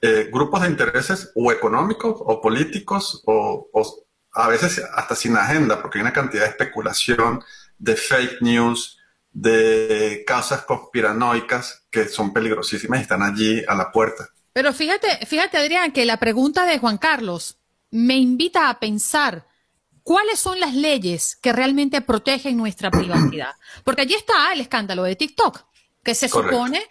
eh, 0.00 0.28
grupos 0.32 0.62
de 0.62 0.68
intereses 0.68 1.32
o 1.34 1.50
económicos 1.50 2.14
o 2.18 2.40
políticos 2.40 3.22
o, 3.26 3.68
o 3.72 4.07
a 4.32 4.48
veces 4.48 4.82
hasta 4.94 5.14
sin 5.14 5.36
agenda, 5.36 5.80
porque 5.80 5.98
hay 5.98 6.02
una 6.02 6.12
cantidad 6.12 6.44
de 6.44 6.50
especulación, 6.50 7.42
de 7.78 7.96
fake 7.96 8.42
news, 8.42 8.98
de 9.32 10.24
causas 10.26 10.62
conspiranoicas 10.62 11.86
que 11.90 12.08
son 12.08 12.32
peligrosísimas 12.32 12.98
y 12.98 13.02
están 13.02 13.22
allí 13.22 13.62
a 13.66 13.74
la 13.74 13.92
puerta. 13.92 14.28
Pero 14.52 14.72
fíjate, 14.72 15.24
fíjate 15.26 15.58
Adrián, 15.58 15.92
que 15.92 16.04
la 16.04 16.16
pregunta 16.16 16.66
de 16.66 16.78
Juan 16.78 16.98
Carlos 16.98 17.58
me 17.90 18.16
invita 18.16 18.68
a 18.68 18.80
pensar 18.80 19.46
cuáles 20.02 20.40
son 20.40 20.58
las 20.58 20.74
leyes 20.74 21.36
que 21.36 21.52
realmente 21.52 22.00
protegen 22.00 22.56
nuestra 22.56 22.90
privacidad. 22.90 23.52
Porque 23.84 24.02
allí 24.02 24.14
está 24.14 24.52
el 24.52 24.60
escándalo 24.60 25.04
de 25.04 25.16
TikTok, 25.16 25.64
que 26.02 26.14
se 26.14 26.28
supone 26.28 26.82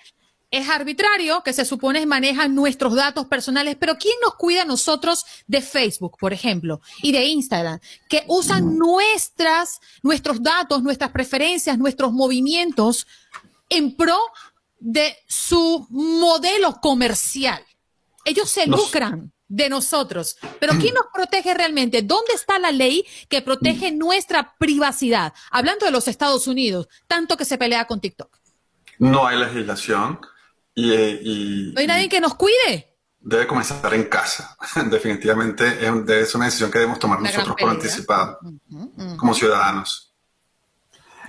es 0.50 0.70
arbitrario, 0.70 1.44
que 1.44 1.54
se 1.54 1.66
supone 1.66 2.06
manejan 2.06 2.56
nuestros 2.56 2.96
datos 2.96 3.26
personales, 3.26 3.76
pero 3.80 3.98
¿quién 3.98 4.16
nos 4.24 4.36
cuida 4.36 4.62
a 4.62 4.66
nosotros 4.66 5.26
de 5.46 5.62
Facebook, 5.62 6.18
por 6.18 6.32
ejemplo, 6.34 6.82
y 7.02 7.12
de 7.12 7.26
Instagram, 7.26 7.80
que 8.08 8.24
usan 8.28 8.78
nuestras, 8.78 9.82
nuestros 10.04 10.42
datos, 10.42 10.84
nuestras 10.84 11.12
preferencias, 11.12 11.78
nuestros 11.78 12.14
movimientos 12.14 13.08
en 13.70 13.96
pro 13.96 14.18
de 14.80 15.18
su 15.28 15.86
modelo 15.90 16.80
comercial? 16.82 17.62
Ellos 18.24 18.50
se 18.50 18.68
lucran 18.68 19.34
de 19.50 19.70
nosotros, 19.70 20.38
pero 20.60 20.74
¿quién 20.80 20.94
nos 20.94 21.06
protege 21.14 21.54
realmente? 21.54 22.02
¿Dónde 22.02 22.34
está 22.34 22.60
la 22.60 22.72
ley 22.72 23.06
que 23.30 23.42
protege 23.42 23.92
nuestra 23.92 24.56
privacidad? 24.58 25.34
Hablando 25.52 25.86
de 25.86 25.92
los 25.92 26.08
Estados 26.08 26.48
Unidos, 26.48 26.88
tanto 27.08 27.38
que 27.38 27.46
se 27.46 27.58
pelea 27.58 27.86
con 27.86 28.02
TikTok. 28.02 28.38
No 29.00 29.28
hay 29.28 29.38
legislación 29.38 30.20
y, 30.80 31.72
¿No 31.74 31.80
hay 31.80 31.88
nadie 31.88 32.10
que 32.10 32.22
nos 32.22 32.36
cuide? 32.36 32.96
Debe 33.20 33.48
comenzar 33.48 33.94
en 33.94 34.04
casa. 34.06 34.56
Definitivamente 34.90 35.66
es, 35.82 36.36
una 36.36 36.46
decisión 36.46 36.72
que 36.72 36.80
debemos 36.80 37.00
tomar 37.00 37.20
nosotros 37.22 37.56
por 37.60 37.70
anticipado, 37.70 38.40
como 39.18 39.34
ciudadanos. 39.34 40.14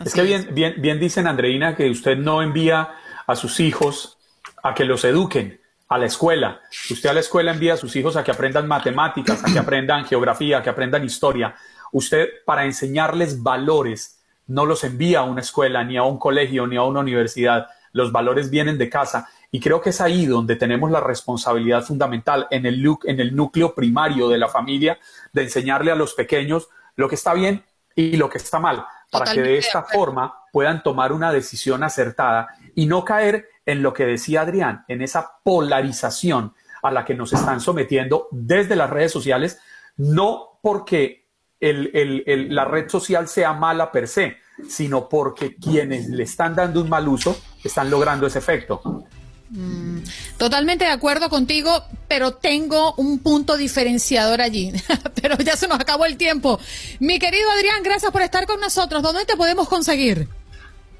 Es 0.04 0.14
que 0.14 0.22
bien, 0.22 0.48
bien, 0.52 0.74
bien 0.78 1.00
dicen, 1.00 1.26
Andreina, 1.26 1.74
que 1.74 1.90
usted 1.90 2.16
no 2.16 2.42
envía 2.42 2.90
a 3.26 3.34
sus 3.34 3.58
hijos 3.58 4.18
a 4.62 4.74
que 4.74 4.84
los 4.84 5.04
eduquen 5.04 5.60
a 5.88 5.98
la 5.98 6.06
escuela. 6.06 6.60
Usted 6.90 7.08
a 7.08 7.14
la 7.14 7.20
escuela 7.20 7.52
envía 7.52 7.74
a 7.74 7.76
sus 7.76 7.96
hijos 7.96 8.16
a 8.16 8.22
que 8.22 8.30
aprendan 8.30 8.68
matemáticas, 8.68 9.42
a 9.42 9.52
que 9.52 9.58
aprendan 9.58 10.04
geografía, 10.04 10.58
a 10.58 10.62
que 10.62 10.70
aprendan 10.70 11.04
historia. 11.04 11.54
Usted, 11.92 12.28
para 12.44 12.64
enseñarles 12.64 13.42
valores, 13.42 14.20
no 14.46 14.66
los 14.66 14.84
envía 14.84 15.20
a 15.20 15.22
una 15.22 15.40
escuela, 15.40 15.82
ni 15.84 15.96
a 15.96 16.02
un 16.02 16.18
colegio, 16.18 16.66
ni 16.66 16.76
a 16.76 16.82
una 16.82 17.00
universidad. 17.00 17.68
Los 17.92 18.12
valores 18.12 18.50
vienen 18.50 18.76
de 18.76 18.90
casa. 18.90 19.28
Y 19.50 19.60
creo 19.60 19.80
que 19.80 19.90
es 19.90 20.00
ahí 20.00 20.26
donde 20.26 20.56
tenemos 20.56 20.90
la 20.90 21.00
responsabilidad 21.00 21.82
fundamental 21.82 22.46
en 22.50 22.66
el, 22.66 22.84
en 23.04 23.20
el 23.20 23.34
núcleo 23.34 23.74
primario 23.74 24.28
de 24.28 24.38
la 24.38 24.48
familia 24.48 24.98
de 25.32 25.42
enseñarle 25.42 25.90
a 25.90 25.94
los 25.94 26.14
pequeños 26.14 26.68
lo 26.96 27.08
que 27.08 27.14
está 27.14 27.32
bien 27.32 27.64
y 27.94 28.16
lo 28.16 28.28
que 28.28 28.38
está 28.38 28.60
mal, 28.60 28.84
para 29.10 29.32
que 29.32 29.42
de 29.42 29.58
esta 29.58 29.82
forma 29.82 30.34
puedan 30.52 30.82
tomar 30.82 31.12
una 31.12 31.32
decisión 31.32 31.82
acertada 31.82 32.48
y 32.74 32.86
no 32.86 33.04
caer 33.04 33.48
en 33.66 33.82
lo 33.82 33.92
que 33.92 34.06
decía 34.06 34.42
Adrián, 34.42 34.84
en 34.88 35.02
esa 35.02 35.32
polarización 35.42 36.54
a 36.82 36.90
la 36.90 37.04
que 37.04 37.14
nos 37.14 37.32
están 37.32 37.60
sometiendo 37.60 38.28
desde 38.30 38.76
las 38.76 38.90
redes 38.90 39.10
sociales, 39.10 39.60
no 39.96 40.60
porque 40.62 41.26
la 41.60 42.64
red 42.64 42.88
social 42.88 43.26
sea 43.26 43.52
mala 43.52 43.90
per 43.90 44.06
se, 44.06 44.36
sino 44.68 45.08
porque 45.08 45.56
quienes 45.56 46.08
le 46.08 46.22
están 46.22 46.54
dando 46.54 46.80
un 46.80 46.88
mal 46.88 47.08
uso 47.08 47.36
están 47.62 47.90
logrando 47.90 48.26
ese 48.26 48.38
efecto. 48.38 49.04
Mm, 49.50 49.98
totalmente 50.36 50.84
de 50.84 50.90
acuerdo 50.90 51.30
contigo, 51.30 51.84
pero 52.06 52.32
tengo 52.32 52.94
un 52.94 53.18
punto 53.20 53.56
diferenciador 53.56 54.40
allí. 54.40 54.72
pero 55.22 55.36
ya 55.38 55.56
se 55.56 55.68
nos 55.68 55.80
acabó 55.80 56.04
el 56.04 56.16
tiempo. 56.16 56.60
Mi 57.00 57.18
querido 57.18 57.50
Adrián, 57.50 57.82
gracias 57.82 58.12
por 58.12 58.22
estar 58.22 58.46
con 58.46 58.60
nosotros. 58.60 59.02
¿Dónde 59.02 59.24
te 59.24 59.36
podemos 59.36 59.68
conseguir? 59.68 60.28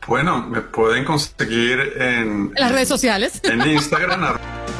Bueno, 0.06 0.46
me 0.46 0.62
pueden 0.62 1.04
conseguir 1.04 1.78
en, 1.98 2.52
las 2.56 2.72
redes 2.72 2.88
sociales. 2.88 3.40
En 3.44 3.60
Instagram. 3.60 4.38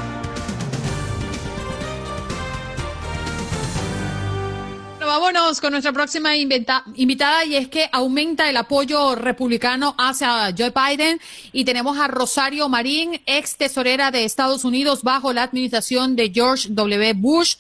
vámonos 5.09 5.61
con 5.61 5.73
nuestra 5.73 5.93
próxima 5.93 6.37
invitada 6.37 7.45
y 7.45 7.57
es 7.57 7.69
que 7.69 7.87
aumenta 7.93 8.49
el 8.51 8.57
apoyo 8.57 9.15
republicano 9.15 9.95
hacia 9.99 10.55
Joe 10.57 10.71
Biden 10.71 11.19
y 11.53 11.65
tenemos 11.65 11.99
a 11.99 12.09
Rosario 12.09 12.69
Marín, 12.69 13.21
ex 13.27 13.57
tesorera 13.57 14.11
de 14.11 14.25
Estados 14.25 14.65
Unidos 14.65 15.03
bajo 15.03 15.33
la 15.33 15.45
administración 15.45 16.15
de 16.15 16.31
George 16.31 16.69
W. 16.71 17.15
Bush. 17.15 17.57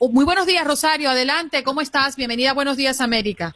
muy 0.00 0.24
buenos 0.24 0.46
días, 0.46 0.66
Rosario. 0.66 1.10
Adelante, 1.10 1.62
¿cómo 1.62 1.82
estás? 1.82 2.16
Bienvenida 2.16 2.54
Buenos 2.54 2.76
Días, 2.78 3.00
América. 3.00 3.54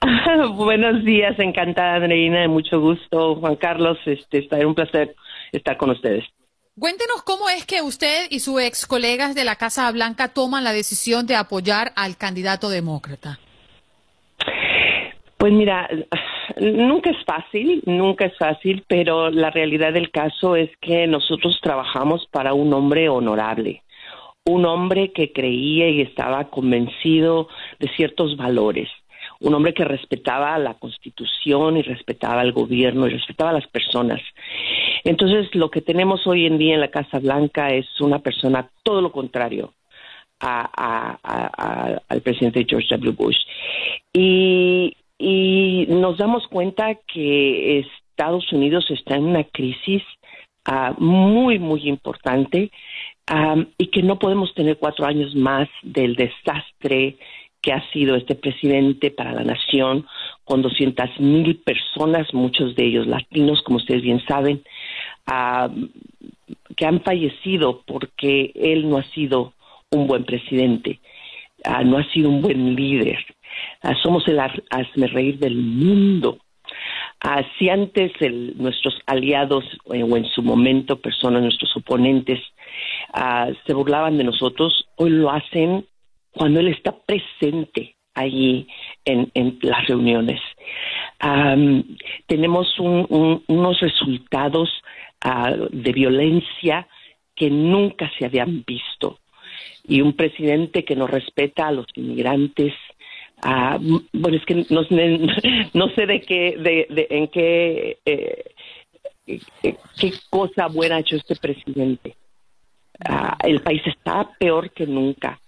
buenos 0.54 1.04
días, 1.04 1.38
encantada, 1.38 1.96
Andreina, 1.96 2.48
mucho 2.48 2.80
gusto. 2.80 3.36
Juan 3.36 3.56
Carlos, 3.56 3.98
este, 4.06 4.38
está 4.38 4.56
un 4.66 4.74
placer 4.74 5.14
estar 5.52 5.76
con 5.76 5.90
ustedes. 5.90 6.24
Cuéntenos 6.78 7.22
cómo 7.24 7.48
es 7.48 7.66
que 7.66 7.82
usted 7.82 8.26
y 8.30 8.38
sus 8.38 8.60
ex 8.60 8.86
colegas 8.86 9.34
de 9.34 9.44
la 9.44 9.56
Casa 9.56 9.90
Blanca 9.90 10.28
toman 10.28 10.62
la 10.62 10.72
decisión 10.72 11.26
de 11.26 11.34
apoyar 11.34 11.92
al 11.96 12.16
candidato 12.16 12.68
demócrata. 12.68 13.40
Pues 15.38 15.52
mira, 15.52 15.88
nunca 16.60 17.10
es 17.10 17.24
fácil, 17.24 17.82
nunca 17.86 18.26
es 18.26 18.36
fácil, 18.36 18.84
pero 18.86 19.30
la 19.30 19.50
realidad 19.50 19.92
del 19.92 20.10
caso 20.10 20.56
es 20.56 20.70
que 20.80 21.06
nosotros 21.06 21.58
trabajamos 21.62 22.26
para 22.30 22.54
un 22.54 22.72
hombre 22.72 23.08
honorable, 23.08 23.82
un 24.44 24.64
hombre 24.64 25.12
que 25.12 25.32
creía 25.32 25.88
y 25.88 26.02
estaba 26.02 26.48
convencido 26.50 27.48
de 27.80 27.88
ciertos 27.96 28.36
valores 28.36 28.88
un 29.40 29.54
hombre 29.54 29.72
que 29.72 29.84
respetaba 29.84 30.58
la 30.58 30.74
constitución 30.74 31.76
y 31.76 31.82
respetaba 31.82 32.40
al 32.40 32.52
gobierno 32.52 33.06
y 33.06 33.10
respetaba 33.10 33.50
a 33.50 33.54
las 33.54 33.68
personas. 33.68 34.20
Entonces, 35.04 35.54
lo 35.54 35.70
que 35.70 35.80
tenemos 35.80 36.26
hoy 36.26 36.46
en 36.46 36.58
día 36.58 36.74
en 36.74 36.80
la 36.80 36.90
Casa 36.90 37.18
Blanca 37.18 37.68
es 37.68 37.86
una 38.00 38.18
persona 38.20 38.70
todo 38.82 39.00
lo 39.00 39.12
contrario 39.12 39.72
al 40.40 42.20
presidente 42.22 42.66
George 42.68 42.88
W. 42.90 43.12
Bush. 43.12 43.38
Y, 44.12 44.94
nos 45.88 46.16
damos 46.18 46.46
cuenta 46.46 46.94
que 46.94 47.80
Estados 47.80 48.52
Unidos 48.52 48.86
está 48.90 49.16
en 49.16 49.24
una 49.24 49.42
crisis 49.44 50.02
ah, 50.64 50.94
muy, 50.98 51.58
muy 51.58 51.88
importante 51.88 52.70
y 53.76 53.86
que 53.88 54.02
no 54.02 54.18
podemos 54.18 54.54
tener 54.54 54.78
cuatro 54.78 55.06
años 55.06 55.34
más 55.34 55.68
del 55.82 56.14
desastre 56.14 57.16
que 57.60 57.72
ha 57.72 57.82
sido 57.90 58.16
este 58.16 58.34
presidente 58.34 59.10
para 59.10 59.32
la 59.32 59.42
nación, 59.42 60.06
con 60.48 60.62
200 60.62 61.20
mil 61.20 61.56
personas, 61.58 62.32
muchos 62.32 62.74
de 62.74 62.86
ellos 62.86 63.06
latinos, 63.06 63.60
como 63.62 63.76
ustedes 63.76 64.00
bien 64.00 64.24
saben, 64.26 64.62
ah, 65.26 65.68
que 66.74 66.86
han 66.86 67.02
fallecido 67.02 67.82
porque 67.86 68.52
él 68.54 68.88
no 68.88 68.96
ha 68.96 69.02
sido 69.10 69.52
un 69.90 70.06
buen 70.06 70.24
presidente, 70.24 71.00
ah, 71.64 71.84
no 71.84 71.98
ha 71.98 72.04
sido 72.12 72.30
un 72.30 72.40
buen 72.40 72.74
líder. 72.74 73.18
Ah, 73.82 73.94
somos 74.02 74.26
el 74.26 74.40
hazme 74.40 75.06
reír 75.08 75.38
del 75.38 75.56
mundo. 75.56 76.38
si 77.58 77.68
antes 77.68 78.12
nuestros 78.56 78.98
aliados 79.04 79.64
eh, 79.92 80.02
o 80.02 80.16
en 80.16 80.24
su 80.24 80.42
momento 80.42 80.98
personas, 80.98 81.42
nuestros 81.42 81.76
oponentes, 81.76 82.40
se 83.66 83.74
burlaban 83.74 84.16
de 84.16 84.24
nosotros, 84.24 84.88
hoy 84.96 85.10
lo 85.10 85.30
hacen 85.30 85.84
cuando 86.30 86.60
él 86.60 86.68
está 86.68 86.92
presente 86.92 87.97
allí 88.20 88.66
en, 89.04 89.58
las 89.62 89.86
reuniones. 89.86 90.40
tenemos 92.26 92.78
unos 92.78 93.80
resultados 93.80 94.70
ah, 95.22 95.54
de 95.70 95.92
violencia 95.92 96.86
que 97.34 97.50
nunca 97.50 98.10
se 98.18 98.26
habían 98.26 98.64
visto 98.66 99.18
y 99.88 100.02
un 100.02 100.12
presidente 100.12 100.84
que 100.84 100.94
no 100.94 101.06
respeta 101.06 101.68
a 101.68 101.72
los 101.72 101.86
inmigrantes. 101.94 102.74
Ah, 103.42 103.78
bueno, 103.80 104.36
es 104.36 104.44
que 104.44 104.66
no, 104.68 104.84
sé 104.84 106.06
de 106.06 106.20
qué, 106.20 106.56
de, 106.58 107.06
en 107.10 107.28
qué, 107.28 107.98
eh, 108.04 108.44
qué 109.26 110.12
cosa 110.28 110.66
buena 110.66 110.96
ha 110.96 111.00
hecho 111.00 111.16
este 111.16 111.36
presidente. 111.36 112.16
Ah, 113.04 113.36
el 113.44 113.60
país 113.60 113.82
está 113.86 114.28
peor 114.38 114.70
que 114.72 114.86
nunca. 114.86 115.40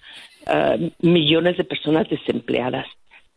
Uh, 0.47 0.91
millones 1.01 1.57
de 1.59 1.65
personas 1.65 2.09
desempleadas, 2.09 2.87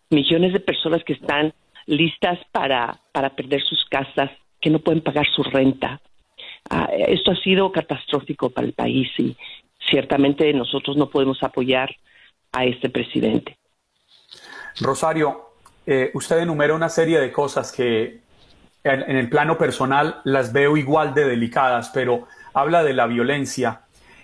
millones 0.09 0.53
de 0.53 0.59
personas 0.59 1.03
que 1.03 1.13
están 1.13 1.53
listas 1.85 2.39
para, 2.51 2.99
para 3.11 3.35
perder 3.35 3.61
sus 3.61 3.83
casas, 3.85 4.31
que 4.61 4.69
no 4.69 4.79
pueden 4.79 5.01
pagar 5.01 5.25
su 5.35 5.43
renta. 5.43 5.99
Uh, 6.71 6.85
esto 7.09 7.31
ha 7.31 7.35
sido 7.35 7.71
catastrófico 7.71 8.49
para 8.49 8.67
el 8.67 8.73
país 8.73 9.09
y 9.17 9.35
ciertamente 9.89 10.51
nosotros 10.53 10.95
no 10.95 11.09
podemos 11.09 11.43
apoyar 11.43 11.93
a 12.53 12.65
este 12.65 12.89
presidente. 12.89 13.57
Rosario, 14.79 15.53
eh, 15.85 16.11
usted 16.13 16.39
enumera 16.39 16.73
una 16.73 16.89
serie 16.89 17.19
de 17.19 17.31
cosas 17.31 17.71
que 17.71 18.21
en, 18.83 19.17
el 19.17 19.29
plano 19.29 19.57
personal 19.57 20.21
las 20.23 20.53
veo 20.53 20.77
igual 20.77 21.13
de 21.13 21.25
delicadas, 21.25 21.91
pero 21.93 22.27
habla 22.53 22.83
de 22.83 22.93
la 22.93 23.07
violencia 23.07 23.81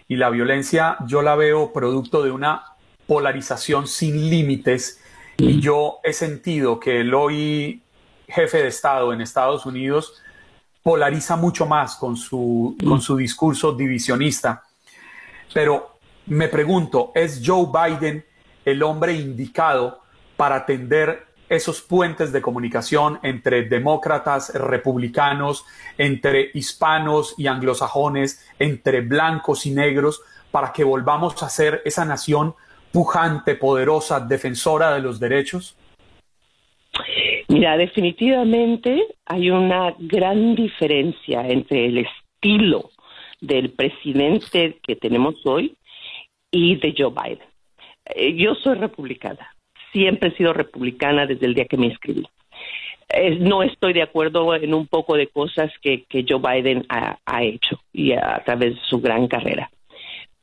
y 0.09 0.17
la 0.17 0.29
violencia 0.29 0.97
yo 1.05 1.21
la 1.21 1.35
veo 1.35 1.71
producto 1.71 2.23
de 2.23 2.31
una 2.31 2.63
polarización 3.07 3.87
sin 3.87 4.29
límites 4.29 5.01
y 5.37 5.61
yo 5.61 5.99
he 6.03 6.11
sentido 6.11 6.79
que 6.79 6.99
el 6.99 7.13
hoy 7.13 7.81
jefe 8.27 8.57
de 8.57 8.67
Estado 8.67 9.13
en 9.13 9.21
Estados 9.21 9.65
Unidos 9.65 10.21
polariza 10.83 11.37
mucho 11.37 11.65
más 11.65 11.95
con 11.95 12.17
su, 12.17 12.75
con 12.85 13.01
su 13.01 13.15
discurso 13.15 13.71
divisionista. 13.71 14.63
Pero 15.53 15.99
me 16.25 16.47
pregunto, 16.47 17.11
¿es 17.15 17.41
Joe 17.45 17.67
Biden 17.71 18.25
el 18.65 18.83
hombre 18.83 19.13
indicado 19.13 20.01
para 20.35 20.57
atender 20.57 21.27
esos 21.49 21.81
puentes 21.81 22.31
de 22.31 22.41
comunicación 22.41 23.19
entre 23.23 23.63
demócratas, 23.63 24.53
republicanos, 24.53 25.65
entre 25.97 26.51
hispanos 26.53 27.35
y 27.37 27.47
anglosajones, 27.47 28.47
entre 28.59 29.01
blancos 29.01 29.65
y 29.65 29.71
negros, 29.71 30.21
para 30.51 30.71
que 30.71 30.83
volvamos 30.83 31.41
a 31.43 31.49
ser 31.49 31.81
esa 31.85 32.05
nación 32.05 32.55
pujante, 32.91 33.55
poderosa, 33.55 34.19
defensora 34.19 34.93
de 34.93 35.01
los 35.01 35.19
derechos? 35.19 35.75
Mira, 37.47 37.77
definitivamente 37.77 39.07
hay 39.25 39.49
una 39.49 39.95
gran 39.97 40.55
diferencia 40.55 41.47
entre 41.47 41.87
el 41.87 42.05
estilo 42.05 42.91
del 43.41 43.71
presidente 43.71 44.79
que 44.83 44.95
tenemos 44.95 45.35
hoy 45.45 45.75
y 46.51 46.75
de 46.75 46.93
Joe 46.97 47.11
Biden. 47.11 47.47
Eh, 48.05 48.35
yo 48.35 48.55
soy 48.55 48.75
republicana, 48.75 49.55
siempre 49.91 50.29
he 50.29 50.37
sido 50.37 50.53
republicana 50.53 51.25
desde 51.25 51.45
el 51.45 51.53
día 51.53 51.65
que 51.65 51.77
me 51.77 51.87
inscribí. 51.87 52.27
no 53.39 53.63
estoy 53.63 53.93
de 53.93 54.03
acuerdo 54.03 54.55
en 54.55 54.73
un 54.73 54.87
poco 54.87 55.15
de 55.15 55.27
cosas 55.27 55.71
que, 55.81 56.05
Joe 56.27 56.39
Biden 56.39 56.85
ha, 56.89 57.43
hecho 57.43 57.79
y 57.93 58.13
a, 58.13 58.41
través 58.45 58.75
de 58.75 58.81
su 58.81 58.99
gran 58.99 59.27
carrera. 59.27 59.69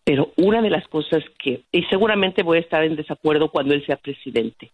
Pero 0.04 0.32
una 0.36 0.62
de 0.62 0.70
las 0.70 0.86
cosas 0.86 1.24
que, 1.38 1.62
y 1.72 1.82
seguramente 1.84 2.44
voy 2.44 2.58
a 2.58 2.60
estar 2.60 2.84
en 2.84 2.94
desacuerdo 2.94 3.50
cuando 3.50 3.74
él 3.74 3.84
sea 3.84 3.96
presidente, 3.96 4.70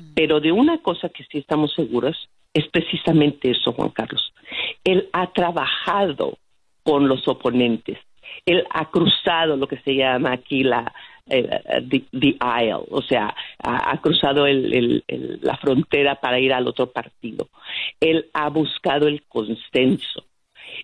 mm. 0.00 0.14
pero 0.14 0.40
de 0.40 0.50
una 0.50 0.78
cosa 0.78 1.08
que 1.08 1.24
sí 1.24 1.38
estamos 1.38 1.72
seguros 1.74 2.28
es 2.52 2.66
precisamente 2.68 3.50
eso, 3.50 3.72
Juan 3.72 3.90
Carlos. 3.90 4.32
Él 4.82 5.08
ha 5.12 5.32
trabajado 5.32 6.38
con 6.82 7.06
los 7.06 7.28
oponentes, 7.28 7.98
él 8.46 8.64
ha 8.70 8.90
cruzado 8.90 9.56
lo 9.56 9.68
que 9.68 9.78
se 9.78 9.94
llama 9.94 10.32
aquí 10.32 10.64
la 10.64 10.92
eh, 11.30 11.82
the, 12.12 12.36
aisle, 12.40 12.86
o 12.90 13.02
sea, 13.02 13.34
ha, 13.62 14.00
cruzado 14.00 14.46
la 14.48 15.56
frontera 15.56 16.20
para 16.20 16.38
ir 16.38 16.52
al 16.52 16.66
otro 16.66 16.90
partido. 16.90 17.48
Él 18.00 18.26
ha 18.32 18.48
buscado 18.48 19.08
el 19.08 19.22
consenso 19.24 20.27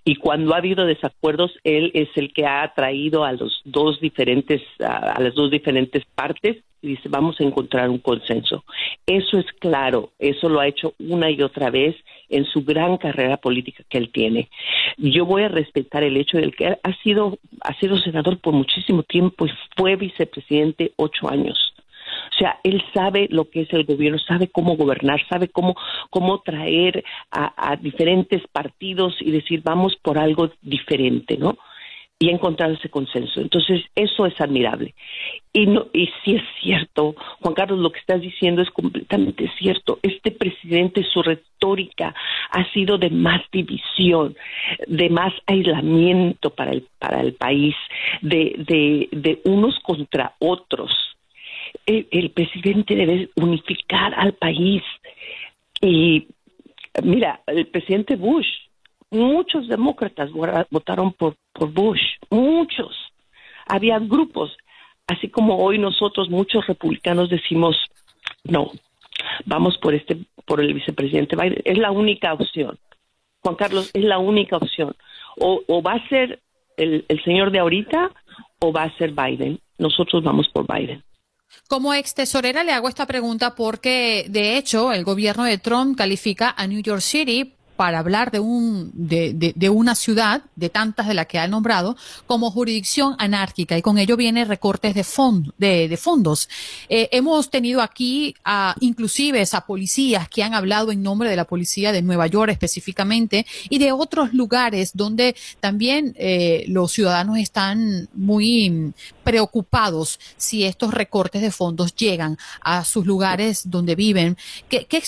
y 0.05 0.17
cuando 0.17 0.55
ha 0.55 0.59
habido 0.59 0.87
desacuerdos 0.87 1.53
él 1.65 1.91
es 1.95 2.09
el 2.17 2.33
que 2.33 2.47
ha 2.47 2.73
traído 2.75 3.25
a 3.25 3.33
los 3.33 3.61
dos 3.65 4.01
diferentes 4.01 4.63
a, 4.81 5.21
las 5.21 5.35
dos 5.35 5.51
diferentes 5.51 6.05
partes 6.15 6.59
y 6.83 6.89
dice 6.89 7.09
vamos 7.09 7.41
a 7.41 7.45
encontrar 7.45 7.89
un 7.91 7.99
consenso 7.99 8.65
eso 9.07 9.39
es 9.39 9.47
claro 9.59 10.11
eso 10.19 10.49
lo 10.49 10.61
ha 10.61 10.67
hecho 10.67 10.95
una 10.99 11.31
y 11.31 11.43
otra 11.43 11.71
vez 11.71 11.97
en 12.29 12.45
su 12.47 12.65
gran 12.65 12.97
carrera 12.97 13.37
política 13.37 13.85
que 13.89 13.99
él 13.99 14.11
tiene. 14.13 14.49
Yo 14.97 15.27
voy 15.27 15.43
a 15.43 15.49
respetar 15.49 16.03
el 16.03 16.17
hecho 16.17 16.39
de 16.39 16.51
que 16.51 16.67
ha 16.67 17.03
sido 17.03 17.39
ha 17.61 17.75
sido 17.79 17.99
senador 17.99 18.39
por 18.39 18.55
muchísimo 18.55 19.03
tiempo 19.03 19.47
y 19.47 19.51
fue 19.77 19.97
vicepresidente 19.97 20.93
ocho 20.97 21.31
años 21.31 21.74
O 22.33 22.39
sea, 22.39 22.59
él 22.63 22.83
sabe 22.93 23.29
lo 23.31 23.49
que 23.51 23.63
es 23.63 23.73
el 23.73 23.85
gobierno, 23.85 24.19
sabe 24.19 24.49
cómo 24.49 24.77
gobernar, 24.77 25.21
sabe 25.29 25.49
cómo, 25.49 25.75
cómo 26.11 26.41
traer 26.41 27.05
a, 27.31 27.77
diferentes 27.77 28.43
partidos 28.53 29.15
y 29.21 29.31
decir, 29.31 29.63
vamos 29.65 29.97
por 30.03 30.19
algo 30.19 30.51
diferente, 30.63 31.37
¿no? 31.37 31.57
y 32.17 32.31
encontrar 32.31 32.71
ese 32.71 32.89
consenso. 32.89 33.41
Entonces, 33.41 33.83
eso 33.95 34.25
es 34.25 34.41
admirable. 34.41 34.95
Y, 35.53 35.67
no, 35.67 35.89
y 35.93 36.07
sí 36.25 36.37
es 36.37 36.43
cierto, 36.63 37.15
Juan 37.41 37.55
Carlos, 37.55 37.81
lo 37.81 37.91
que 37.91 37.99
estás 37.99 38.21
diciendo 38.21 38.63
es 38.63 38.71
completamente 38.71 39.51
cierto. 39.59 39.99
Este 40.01 40.31
presidente, 40.31 41.03
su 41.03 41.23
retórica 41.23 42.15
ha 42.51 42.73
sido 42.73 42.99
de 42.99 43.11
más 43.11 43.43
división, 43.53 44.37
de 44.87 45.11
más 45.11 45.35
aislamiento 45.47 46.51
para 46.51 46.71
el, 46.71 46.87
para 46.99 47.21
el 47.21 47.35
país, 47.35 47.75
de, 48.23 48.55
de, 48.59 49.09
de 49.11 49.41
unos 49.45 49.79
contra 49.81 50.35
otros. 50.39 51.14
El, 51.87 52.31
presidente 52.31 52.95
debe 52.95 53.31
unificar 53.37 54.15
al 54.15 54.33
país. 54.35 54.83
Y 55.81 56.29
mira, 57.03 57.43
el 57.47 57.67
presidente 57.67 58.17
Bush 58.17 58.47
muchos 59.11 59.69
demócratas 59.69 60.31
votaron 60.71 61.13
por, 61.13 61.37
por 61.53 61.73
Bush, 61.73 62.03
muchos. 62.31 62.97
Había 63.67 63.99
grupos, 63.99 64.57
así 65.07 65.29
como 65.29 65.59
hoy 65.59 65.79
nosotros 65.79 66.29
muchos 66.29 66.67
republicanos 66.67 67.31
decimos, 67.31 67.77
no, 68.43 68.71
vamos 69.47 69.79
por 69.79 69.95
este, 69.95 70.19
por 70.45 70.61
el 70.61 70.75
vicepresidente 70.75 71.37
Biden, 71.37 71.63
es 71.65 71.79
la 71.79 71.91
única 71.91 72.33
opción. 72.33 72.79
Juan 73.41 73.57
Carlos, 73.57 73.91
es 73.93 74.05
la 74.05 74.19
única 74.19 74.57
opción. 74.57 74.95
O, 75.39 75.63
o 75.67 75.83
va 75.83 75.95
a 75.95 76.09
ser 76.09 76.41
el, 76.77 77.05
el 77.09 77.23
señor 77.25 77.51
de 77.51 77.59
ahorita 77.59 78.11
o 78.61 78.73
va 78.73 78.85
a 78.85 78.97
ser 78.97 79.13
Biden. 79.13 79.61
Nosotros 79.79 80.23
vamos 80.23 80.49
por 80.49 80.67
Biden. 80.67 81.03
Como 81.69 81.95
ex 81.95 82.15
tesorera 82.15 82.65
le 82.65 82.73
hago 82.73 82.89
esta 82.89 83.07
pregunta 83.07 83.55
porque, 83.55 84.27
de 84.29 84.57
hecho, 84.57 84.93
el 84.93 85.05
gobierno 85.05 85.45
de 85.45 85.59
Trump 85.59 85.97
califica 85.97 86.55
a 86.57 86.67
New 86.67 86.81
York 86.81 87.01
City 87.01 87.54
para 87.77 87.99
hablar 87.99 88.31
de, 88.31 88.41
un, 88.41 88.91
de, 88.95 89.53
de, 89.55 89.69
una 89.71 89.95
ciudad, 89.95 90.43
de 90.57 90.69
tantas 90.69 91.09
de 91.09 91.15
las 91.15 91.27
que 91.27 91.39
ha 91.39 91.49
nombrado, 91.49 91.97
como 92.27 92.51
jurisdicción 92.51 93.17
anárquica 93.19 93.77
y 93.77 93.83
con 93.83 93.99
ello 93.99 94.17
viene 94.17 94.45
recortes 94.45 94.95
de, 94.95 95.05
de, 95.59 95.89
de 95.89 95.97
fondos. 95.97 96.49
Eh, 96.89 97.09
hemos 97.13 97.51
tenido 97.51 97.81
aquí 97.81 98.35
a, 98.45 98.75
inclusive 98.81 99.45
a 99.53 99.61
policías 99.67 100.29
que 100.29 100.43
han 100.43 100.55
hablado 100.55 100.93
en 100.93 101.03
nombre 101.03 101.29
de 101.29 101.37
la 101.37 101.45
policía 101.45 101.93
de 101.93 102.03
Nueva 102.03 102.27
York 102.27 102.51
específicamente 102.51 103.47
y 103.69 103.79
de 103.79 103.93
otros 103.93 104.33
lugares 104.33 104.93
donde 104.95 105.37
también 105.61 106.15
eh, 106.19 106.65
los 106.69 106.93
ciudadanos 106.93 107.39
están 107.39 108.09
muy 108.15 108.93
preocupados 109.23 110.19
si 110.37 110.65
estos 110.65 110.95
recortes 110.95 111.43
de 111.43 111.51
fondos 111.51 111.95
llegan 111.95 112.39
a 112.61 112.85
sus 112.85 113.07
lugares 113.07 113.71
donde 113.71 113.95
viven. 113.95 114.37
¿Qué, 114.69 114.87
qué 114.87 115.03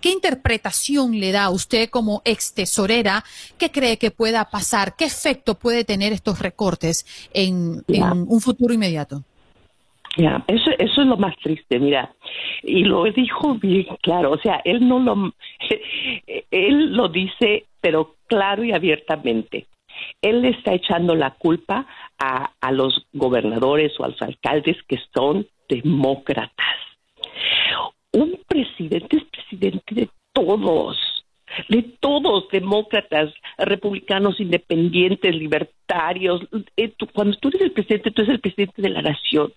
¿Qué, 0.00 0.10
interpretación 0.10 1.18
le 1.20 1.32
da 1.32 1.44
a 1.44 1.50
usted 1.50 1.90
como 1.90 2.22
ex 2.24 2.54
tesorera? 2.54 3.22
¿Qué 3.58 3.70
cree 3.70 3.98
que 3.98 4.10
pueda 4.10 4.46
pasar? 4.50 4.94
¿Qué 4.96 5.04
efecto 5.04 5.54
puede 5.54 5.84
tener 5.84 6.12
estos 6.12 6.40
recortes 6.40 7.04
en, 7.34 7.82
un 8.26 8.40
futuro 8.40 8.72
inmediato? 8.72 9.22
Ya, 10.16 10.42
eso, 10.48 10.70
eso 10.78 11.02
es 11.02 11.06
lo 11.06 11.16
más 11.16 11.36
triste, 11.36 11.78
mira, 11.78 12.12
y 12.64 12.82
lo 12.82 13.04
dijo 13.04 13.54
bien 13.54 13.86
claro, 14.02 14.32
o 14.32 14.38
sea, 14.38 14.60
él 14.64 14.88
no 14.88 14.98
lo, 14.98 15.32
él 16.50 16.96
lo 16.96 17.08
dice, 17.08 17.66
pero 17.80 18.16
claro 18.26 18.64
y 18.64 18.72
abiertamente. 18.72 19.66
Él 20.22 20.40
le 20.40 20.50
está 20.50 20.72
echando 20.72 21.14
la 21.14 21.32
culpa 21.32 21.86
a, 22.18 22.50
a 22.60 22.72
los 22.72 23.06
gobernadores 23.12 23.92
o 24.00 24.04
a 24.04 24.08
los 24.08 24.22
alcaldes 24.22 24.78
que 24.88 24.98
son 25.14 25.46
demócratas 25.68 26.89
un 28.12 28.38
presidente 28.46 29.16
es 29.16 29.24
presidente 29.24 29.94
de 29.94 30.08
todos, 30.32 30.98
de 31.68 31.82
todos, 32.00 32.48
demócratas, 32.50 33.32
republicanos, 33.58 34.40
independientes, 34.40 35.34
libertarios. 35.34 36.40
Eh, 36.76 36.92
cuando 37.12 37.36
tú 37.38 37.48
eres 37.48 37.62
el 37.62 37.72
presidente, 37.72 38.10
tú 38.10 38.22
eres 38.22 38.34
el 38.34 38.40
presidente 38.40 38.82
de 38.82 38.88
la 38.88 39.02
nación. 39.02 39.52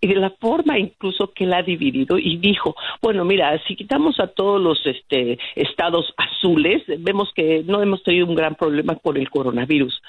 Y 0.00 0.06
de 0.06 0.16
la 0.16 0.30
forma 0.30 0.78
incluso 0.78 1.32
que 1.32 1.44
él 1.44 1.52
ha 1.54 1.62
dividido 1.62 2.18
y 2.18 2.36
dijo, 2.38 2.74
bueno, 3.02 3.24
mira, 3.24 3.60
si 3.66 3.76
quitamos 3.76 4.18
a 4.20 4.28
todos 4.28 4.60
los 4.60 4.84
este, 4.86 5.38
estados 5.56 6.12
azules, 6.16 6.82
vemos 6.98 7.32
que 7.34 7.62
no 7.64 7.82
hemos 7.82 8.02
tenido 8.02 8.26
un 8.26 8.34
gran 8.34 8.54
problema 8.54 8.96
con 8.96 9.16
el 9.16 9.28
coronavirus. 9.30 10.00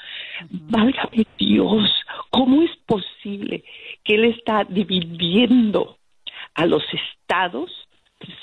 Válgame 0.50 1.26
Dios, 1.38 1.90
¿cómo 2.30 2.62
es 2.62 2.76
posible 2.86 3.64
que 4.04 4.16
él 4.16 4.26
está 4.26 4.64
dividiendo 4.66 5.98
a 6.56 6.66
los 6.66 6.84
estados 6.94 7.83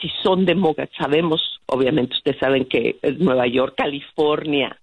si 0.00 0.08
son 0.22 0.44
demócratas. 0.44 0.94
Sabemos, 0.96 1.60
obviamente, 1.66 2.14
ustedes 2.14 2.38
saben 2.38 2.64
que 2.64 2.96
Nueva 3.18 3.46
York, 3.46 3.74
California, 3.76 4.76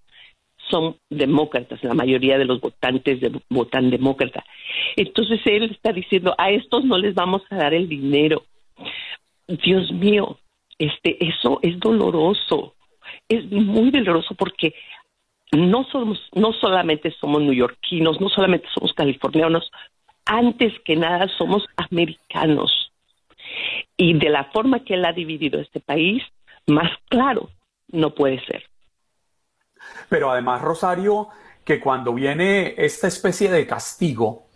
son 0.70 0.98
demócratas, 1.10 1.84
la 1.84 1.94
mayoría 1.94 2.38
de 2.38 2.46
los 2.46 2.60
votantes 2.60 3.20
votan 3.50 3.90
demócrata. 3.90 4.44
Entonces 4.96 5.40
él 5.46 5.72
está 5.72 5.94
diciendo, 5.94 6.36
a 6.38 6.52
estos 6.52 6.84
no 6.84 6.98
les 6.98 7.14
vamos 7.16 7.42
a 7.50 7.56
dar 7.56 7.74
el 7.74 7.88
dinero. 7.88 8.44
Dios 9.48 9.92
mío, 9.92 10.40
este, 10.78 11.26
eso 11.26 11.60
es 11.62 11.80
doloroso, 11.80 12.76
es 13.30 13.50
muy 13.50 13.92
doloroso 13.92 14.36
porque 14.36 14.74
no 15.52 15.86
somos, 15.86 16.20
no 16.34 16.52
solamente 16.54 17.12
somos 17.12 17.42
neoyorquinos, 17.42 18.20
no 18.20 18.28
solamente 18.30 18.68
somos 18.74 18.94
californianos, 18.94 19.72
antes 20.26 20.74
que 20.84 20.98
nada 20.98 21.28
somos 21.38 21.66
americanos 21.78 22.87
y 23.96 24.18
de 24.18 24.30
la 24.30 24.46
forma 24.46 24.84
que 24.84 24.96
él 24.96 25.06
ha 25.06 25.14
dividido 25.14 25.60
este 25.60 25.80
país, 25.80 26.24
más 26.68 26.92
claro 27.10 27.50
no 27.90 28.14
puede 28.14 28.44
ser. 28.46 28.64
Pero 30.10 30.32
además, 30.32 30.62
Rosario, 30.62 31.30
que 31.64 31.80
cuando 31.80 32.14
viene 32.14 32.74
esta 32.78 33.08
especie 33.08 33.50
de 33.50 33.66
castigo, 33.68 34.48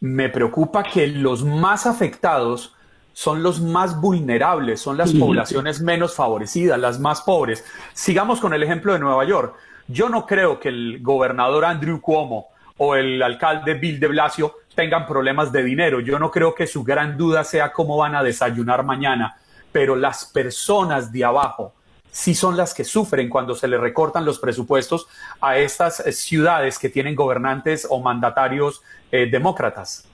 me 0.00 0.28
preocupa 0.28 0.82
que 0.82 1.06
los 1.06 1.44
más 1.44 1.86
afectados 1.86 2.74
son 3.12 3.42
los 3.42 3.60
más 3.60 4.00
vulnerables, 4.00 4.80
son 4.80 4.96
las 4.96 5.12
poblaciones 5.12 5.80
menos 5.80 6.14
favorecidas, 6.14 6.78
las 6.78 6.98
más 6.98 7.22
pobres. 7.22 7.64
Sigamos 7.92 8.40
con 8.40 8.54
el 8.54 8.62
ejemplo 8.62 8.92
de 8.92 8.98
Nueva 8.98 9.24
York. 9.24 9.54
Yo 9.86 10.08
no 10.08 10.26
creo 10.26 10.58
que 10.58 10.70
el 10.70 11.02
gobernador 11.02 11.64
Andrew 11.64 12.00
Cuomo 12.00 12.48
o 12.78 12.94
el 12.94 13.22
alcalde 13.22 13.74
Bill 13.74 14.00
de 14.00 14.08
Blasio 14.08 14.54
tengan 14.74 15.06
problemas 15.06 15.52
de 15.52 15.62
dinero. 15.62 16.00
Yo 16.00 16.18
no 16.18 16.30
creo 16.30 16.54
que 16.54 16.66
su 16.66 16.82
gran 16.84 17.16
duda 17.16 17.44
sea 17.44 17.72
cómo 17.72 17.96
van 17.96 18.14
a 18.14 18.22
desayunar 18.22 18.84
mañana, 18.84 19.36
pero 19.70 19.96
las 19.96 20.24
personas 20.24 21.12
de 21.12 21.24
abajo 21.24 21.74
sí 22.12 22.34
son 22.34 22.56
las 22.56 22.74
que 22.74 22.84
sufren 22.84 23.28
cuando 23.28 23.54
se 23.54 23.66
le 23.66 23.78
recortan 23.78 24.24
los 24.24 24.38
presupuestos 24.38 25.08
a 25.40 25.56
estas 25.58 26.00
eh, 26.00 26.12
ciudades 26.12 26.78
que 26.78 26.90
tienen 26.90 27.16
gobernantes 27.16 27.86
o 27.90 28.00
mandatarios 28.00 28.82
eh, 29.10 29.26
demócratas. 29.26 30.08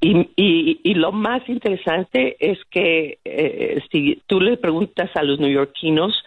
Y, 0.00 0.94
lo 0.94 1.12
más 1.12 1.48
interesante 1.48 2.36
es 2.40 2.58
que 2.70 3.18
eh, 3.24 3.80
si 3.90 4.20
tú 4.26 4.40
le 4.40 4.56
preguntas 4.56 5.10
a 5.14 5.22
los 5.22 5.38
neoyorquinos, 5.38 6.24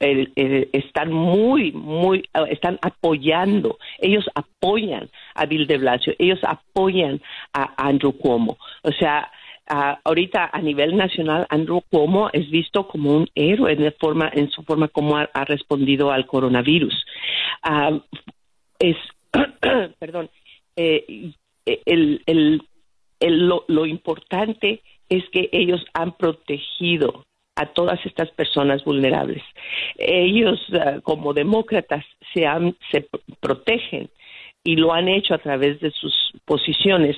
están 0.00 1.12
muy, 1.12 1.72
muy, 1.72 2.28
están 2.50 2.78
apoyando, 2.82 3.78
ellos 3.98 4.28
apoyan 4.34 5.08
a 5.34 5.46
Bill 5.46 5.66
de 5.66 5.78
Blasio, 5.78 6.14
ellos 6.18 6.40
apoyan 6.42 7.20
a 7.52 7.74
Andrew 7.76 8.12
Cuomo. 8.12 8.58
O 8.82 8.92
sea, 8.92 9.30
ahorita 9.66 10.50
a 10.52 10.60
nivel 10.60 10.96
nacional, 10.96 11.46
Andrew 11.48 11.82
Cuomo 11.90 12.30
es 12.32 12.50
visto 12.50 12.86
como 12.86 13.12
un 13.12 13.28
héroe 13.34 13.72
en, 13.72 13.92
forma, 13.98 14.30
en 14.32 14.50
su 14.50 14.62
forma 14.62 14.88
como 14.88 15.16
ha, 15.16 15.44
respondido 15.44 16.10
al 16.10 16.26
coronavirus. 16.26 16.94
es, 18.78 18.96
perdón, 19.98 20.30
eh, 20.76 21.32
el, 21.64 22.22
el, 22.26 22.62
lo 23.68 23.86
importante 23.86 24.82
es 25.08 25.24
que 25.30 25.48
ellos 25.52 25.84
han 25.94 26.12
protegido 26.12 27.24
a 27.56 27.66
todas 27.66 28.04
estas 28.04 28.30
personas 28.30 28.84
vulnerables. 28.84 29.42
Ellos, 29.96 30.60
eh, 30.72 31.00
como 31.02 31.32
demócratas, 31.32 32.04
se, 32.32 32.44
se 32.90 33.08
protegen 33.40 34.10
y 34.64 34.76
lo 34.76 34.92
han 34.92 35.08
hecho 35.08 35.34
a 35.34 35.38
través 35.38 35.78
de 35.80 35.90
sus 35.90 36.14
posiciones 36.46 37.16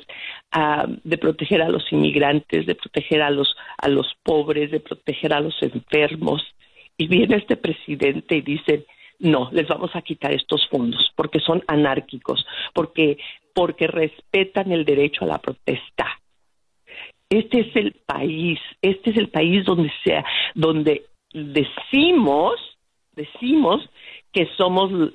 ah, 0.50 0.86
de 1.04 1.16
proteger 1.16 1.62
a 1.62 1.68
los 1.68 1.90
inmigrantes, 1.92 2.66
de 2.66 2.74
proteger 2.74 3.22
a 3.22 3.30
los, 3.30 3.56
a 3.78 3.88
los 3.88 4.14
pobres, 4.22 4.72
de 4.72 4.80
proteger 4.80 5.32
a 5.32 5.40
los 5.40 5.54
enfermos. 5.62 6.42
Y 6.98 7.06
viene 7.06 7.36
este 7.36 7.56
presidente 7.56 8.36
y 8.36 8.40
dice, 8.40 8.86
no, 9.20 9.48
les 9.52 9.68
vamos 9.68 9.94
a 9.94 10.02
quitar 10.02 10.32
estos 10.32 10.66
fondos 10.68 11.12
porque 11.14 11.40
son 11.40 11.62
anárquicos, 11.68 12.44
porque, 12.74 13.18
porque 13.54 13.86
respetan 13.86 14.72
el 14.72 14.84
derecho 14.84 15.24
a 15.24 15.28
la 15.28 15.38
protesta. 15.38 16.20
Este 17.28 17.60
es 17.60 17.76
el 17.76 17.92
país, 18.06 18.58
este 18.82 19.10
es 19.10 19.16
el 19.16 19.28
país 19.28 19.64
donde 19.64 19.92
sea, 20.04 20.24
donde 20.54 21.06
decimos, 21.32 22.54
decimos 23.12 23.88
que 24.32 24.48
somos, 24.56 25.12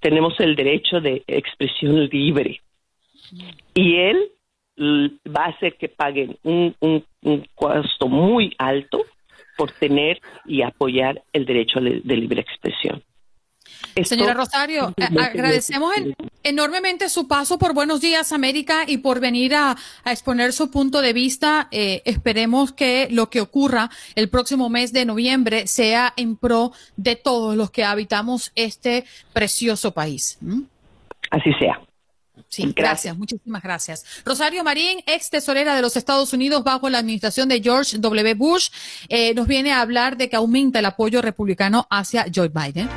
tenemos 0.00 0.38
el 0.40 0.56
derecho 0.56 1.00
de 1.00 1.22
expresión 1.26 2.06
libre. 2.06 2.60
Y 3.74 3.96
él 3.96 4.30
va 4.80 5.46
a 5.46 5.48
hacer 5.48 5.76
que 5.76 5.88
paguen 5.88 6.38
un, 6.44 6.74
un, 6.80 7.44
costo 7.54 8.08
muy 8.08 8.54
alto 8.58 9.04
por 9.56 9.72
tener 9.72 10.20
y 10.46 10.62
apoyar 10.62 11.22
el 11.32 11.44
derecho 11.44 11.80
de 11.80 12.16
libre 12.16 12.40
expresión. 12.40 13.02
Señora 14.04 14.34
Rosario, 14.34 14.94
agradecemos 14.96 15.92
enormemente 16.42 17.08
su 17.08 17.26
paso 17.26 17.58
por 17.58 17.74
Buenos 17.74 18.00
Días 18.00 18.32
América 18.32 18.84
y 18.86 18.98
por 18.98 19.20
venir 19.20 19.54
a, 19.54 19.76
exponer 20.04 20.52
su 20.52 20.70
punto 20.70 21.00
de 21.00 21.12
vista. 21.12 21.68
Eh, 21.70 22.02
esperemos 22.04 22.72
que 22.72 23.08
lo 23.10 23.30
que 23.30 23.40
ocurra 23.40 23.90
el 24.14 24.28
próximo 24.28 24.68
mes 24.68 24.92
de 24.92 25.04
noviembre 25.04 25.66
sea 25.66 26.12
en 26.16 26.36
pro 26.36 26.72
de 26.96 27.16
todos 27.16 27.56
los 27.56 27.70
que 27.70 27.84
habitamos 27.84 28.52
este 28.54 29.04
precioso 29.32 29.92
país. 29.92 30.38
Así 31.30 31.52
sea. 31.58 31.80
Sí, 32.48 32.72
gracias. 32.74 33.16
muchísimas 33.16 33.62
gracias. 33.62 34.22
Rosario 34.24 34.64
Marín, 34.64 35.00
ex 35.06 35.28
tesorera 35.28 35.76
de 35.76 35.82
los 35.82 35.96
Estados 35.96 36.32
Unidos 36.32 36.64
bajo 36.64 36.88
la 36.88 36.98
administración 36.98 37.48
de 37.48 37.60
George 37.60 37.98
W. 37.98 38.34
Bush, 38.34 38.70
eh, 39.08 39.34
nos 39.34 39.46
viene 39.46 39.72
a 39.72 39.80
hablar 39.80 40.16
de 40.16 40.30
que 40.30 40.36
aumenta 40.36 40.78
el 40.78 40.86
apoyo 40.86 41.20
republicano 41.20 41.86
hacia 41.90 42.26
Joe 42.34 42.48
Biden. 42.48 42.88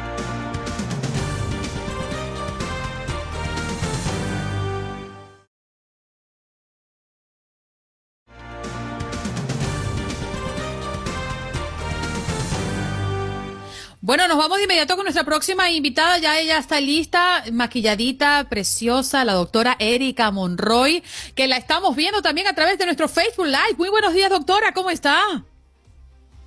Bueno, 14.11 14.27
nos 14.27 14.37
vamos 14.37 14.57
de 14.57 14.65
inmediato 14.65 14.97
con 14.97 15.05
nuestra 15.05 15.23
próxima 15.23 15.71
invitada. 15.71 16.17
Ya 16.17 16.37
ella 16.37 16.57
está 16.57 16.81
lista, 16.81 17.45
maquilladita, 17.53 18.45
preciosa, 18.49 19.23
la 19.23 19.31
doctora 19.31 19.77
Erika 19.79 20.31
Monroy, 20.31 21.01
que 21.33 21.47
la 21.47 21.55
estamos 21.55 21.95
viendo 21.95 22.21
también 22.21 22.45
a 22.47 22.53
través 22.53 22.77
de 22.77 22.83
nuestro 22.83 23.07
Facebook 23.07 23.45
Live. 23.45 23.77
Muy 23.77 23.87
buenos 23.87 24.13
días, 24.13 24.29
doctora, 24.29 24.73
¿cómo 24.73 24.89
está? 24.89 25.17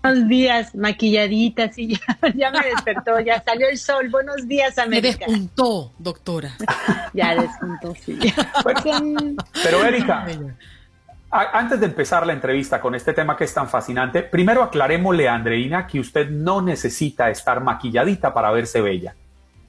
Buenos 0.02 0.28
días, 0.28 0.74
maquilladita, 0.74 1.72
sí, 1.72 1.98
ya, 2.34 2.50
me 2.50 2.66
despertó, 2.66 3.18
ya 3.20 3.42
salió 3.42 3.66
el 3.70 3.78
sol. 3.78 4.10
Buenos 4.10 4.46
días, 4.46 4.76
América. 4.76 5.24
Me 5.26 5.32
despuntó, 5.32 5.94
doctora. 5.98 6.58
ya 7.14 7.34
despuntó, 7.34 7.94
sí. 7.94 8.18
pero 9.62 9.86
Erika, 9.86 10.26
antes 11.34 11.80
de 11.80 11.86
empezar 11.86 12.26
la 12.26 12.32
entrevista 12.32 12.80
con 12.80 12.94
este 12.94 13.12
tema 13.12 13.36
que 13.36 13.44
es 13.44 13.52
tan 13.52 13.68
fascinante, 13.68 14.22
primero 14.22 14.62
aclarémosle 14.62 15.28
a 15.28 15.34
Andreina 15.34 15.86
que 15.86 15.98
usted 15.98 16.30
no 16.30 16.62
necesita 16.62 17.28
estar 17.28 17.60
maquilladita 17.60 18.32
para 18.32 18.52
verse 18.52 18.80
bella. 18.80 19.14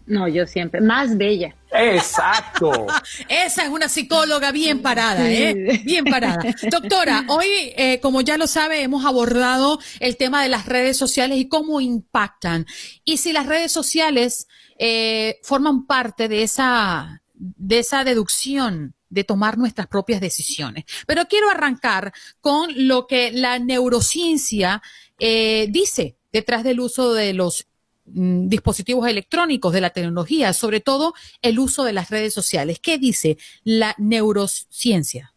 No, 0.08 0.28
yo 0.28 0.46
siempre, 0.46 0.82
más 0.82 1.18
bella. 1.18 1.56
Exacto. 1.72 2.86
Esa 3.28 3.64
es 3.64 3.70
una 3.70 3.90
psicóloga 3.90 4.52
bien 4.52 4.84
parada, 4.84 5.28
¿eh? 5.28 5.82
Bien 5.84 6.06
parada. 6.06 6.44
Doctora, 6.70 7.26
hoy, 7.28 7.48
eh, 7.76 8.00
como 8.02 8.22
ya 8.22 8.38
lo 8.38 8.46
sabe, 8.46 8.84
hemos 8.84 9.04
abordado 9.04 9.80
el 10.00 10.16
tema 10.18 10.44
de 10.44 10.50
las 10.50 10.68
redes 10.68 10.98
sociales 10.98 11.40
y 11.40 11.48
cómo 11.48 11.82
impactan. 11.82 12.68
Y 13.04 13.18
si 13.18 13.34
las 13.34 13.48
redes 13.48 13.72
sociales 13.72 14.48
eh, 14.78 15.40
forman 15.42 15.88
parte 15.88 16.28
de 16.28 16.44
esa, 16.44 17.24
de 17.34 17.80
esa 17.80 18.04
deducción 18.04 18.94
de 19.16 19.24
tomar 19.24 19.58
nuestras 19.58 19.88
propias 19.88 20.22
decisiones. 20.22 20.84
Pero 21.08 21.26
quiero 21.28 21.50
arrancar 21.50 22.14
con 22.42 22.70
lo 22.88 23.08
que 23.08 23.32
la 23.32 23.58
neurociencia 23.58 24.84
eh, 25.18 25.68
dice 25.70 26.18
detrás 26.32 26.64
del 26.64 26.82
uso 26.82 27.14
de 27.14 27.34
los 27.34 27.66
mm, 28.06 28.50
dispositivos 28.50 29.08
electrónicos, 29.08 29.74
de 29.74 29.82
la 29.82 29.92
tecnología, 29.92 30.52
sobre 30.54 30.82
todo 30.82 31.14
el 31.42 31.58
uso 31.58 31.86
de 31.86 31.94
las 31.94 32.10
redes 32.10 32.34
sociales. 32.34 32.80
¿Qué 32.80 32.98
dice 32.98 33.38
la 33.64 33.96
neurociencia? 33.98 35.32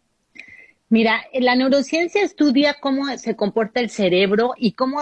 Mira, 0.90 1.22
la 1.34 1.54
neurociencia 1.54 2.22
estudia 2.22 2.74
cómo 2.80 3.16
se 3.18 3.36
comporta 3.36 3.78
el 3.78 3.90
cerebro 3.90 4.54
y 4.56 4.72
cómo 4.72 5.00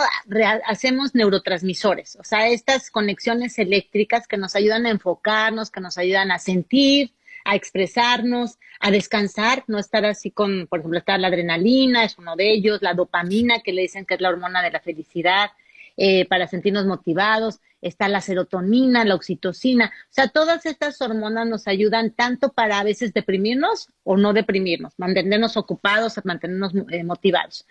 hacemos 0.67 1.15
neurotransmisores, 1.15 2.17
o 2.17 2.25
sea, 2.25 2.49
estas 2.49 2.91
conexiones 2.91 3.57
eléctricas 3.61 4.27
que 4.27 4.37
nos 4.37 4.57
ayudan 4.57 4.85
a 4.87 4.91
enfocarnos, 4.91 5.71
que 5.71 5.81
nos 5.81 5.97
ayudan 5.97 6.33
a 6.33 6.41
sentir, 6.41 7.13
a 7.47 7.55
expresarnos, 7.55 8.59
a 8.81 8.91
descansar, 8.91 9.63
no 9.69 9.79
estar 9.79 10.05
así 10.05 10.33
con, 10.33 10.67
por 10.67 10.81
ejemplo, 10.81 10.99
está 10.99 11.17
la 11.17 11.29
adrenalina, 11.29 12.03
es 12.03 12.19
uno 12.19 12.35
de 12.35 12.53
ellos, 12.53 12.83
la 12.83 12.93
dopamina, 12.93 13.61
que 13.61 13.73
le 13.73 13.83
dicen 13.83 14.05
que 14.05 14.15
es 14.15 14.21
la 14.21 14.31
hormona 14.31 14.63
de 14.63 14.73
la 14.73 14.81
felicidad, 14.81 15.51
eh, 15.97 16.27
para 16.27 16.49
sentirnos 16.49 16.87
motivados, 16.87 17.61
está 17.81 18.09
la 18.09 18.21
serotonina, 18.21 19.05
la 19.05 19.15
oxitocina, 19.15 19.93
o 20.11 20.13
sea, 20.13 20.27
todas 20.29 20.67
estas 20.67 21.01
hormonas 21.01 21.47
nos 21.47 21.69
ayudan 21.69 22.11
tanto 22.11 22.53
para 22.53 22.81
a 22.81 22.85
veces 22.85 23.15
deprimirnos 23.15 23.91
o 24.03 24.17
no 24.17 24.33
deprimirnos, 24.33 24.95
mantenernos 24.99 25.57
ocupados, 25.57 26.21
mantenernos 26.25 26.73
eh, 26.91 27.05
motivados. 27.05 27.65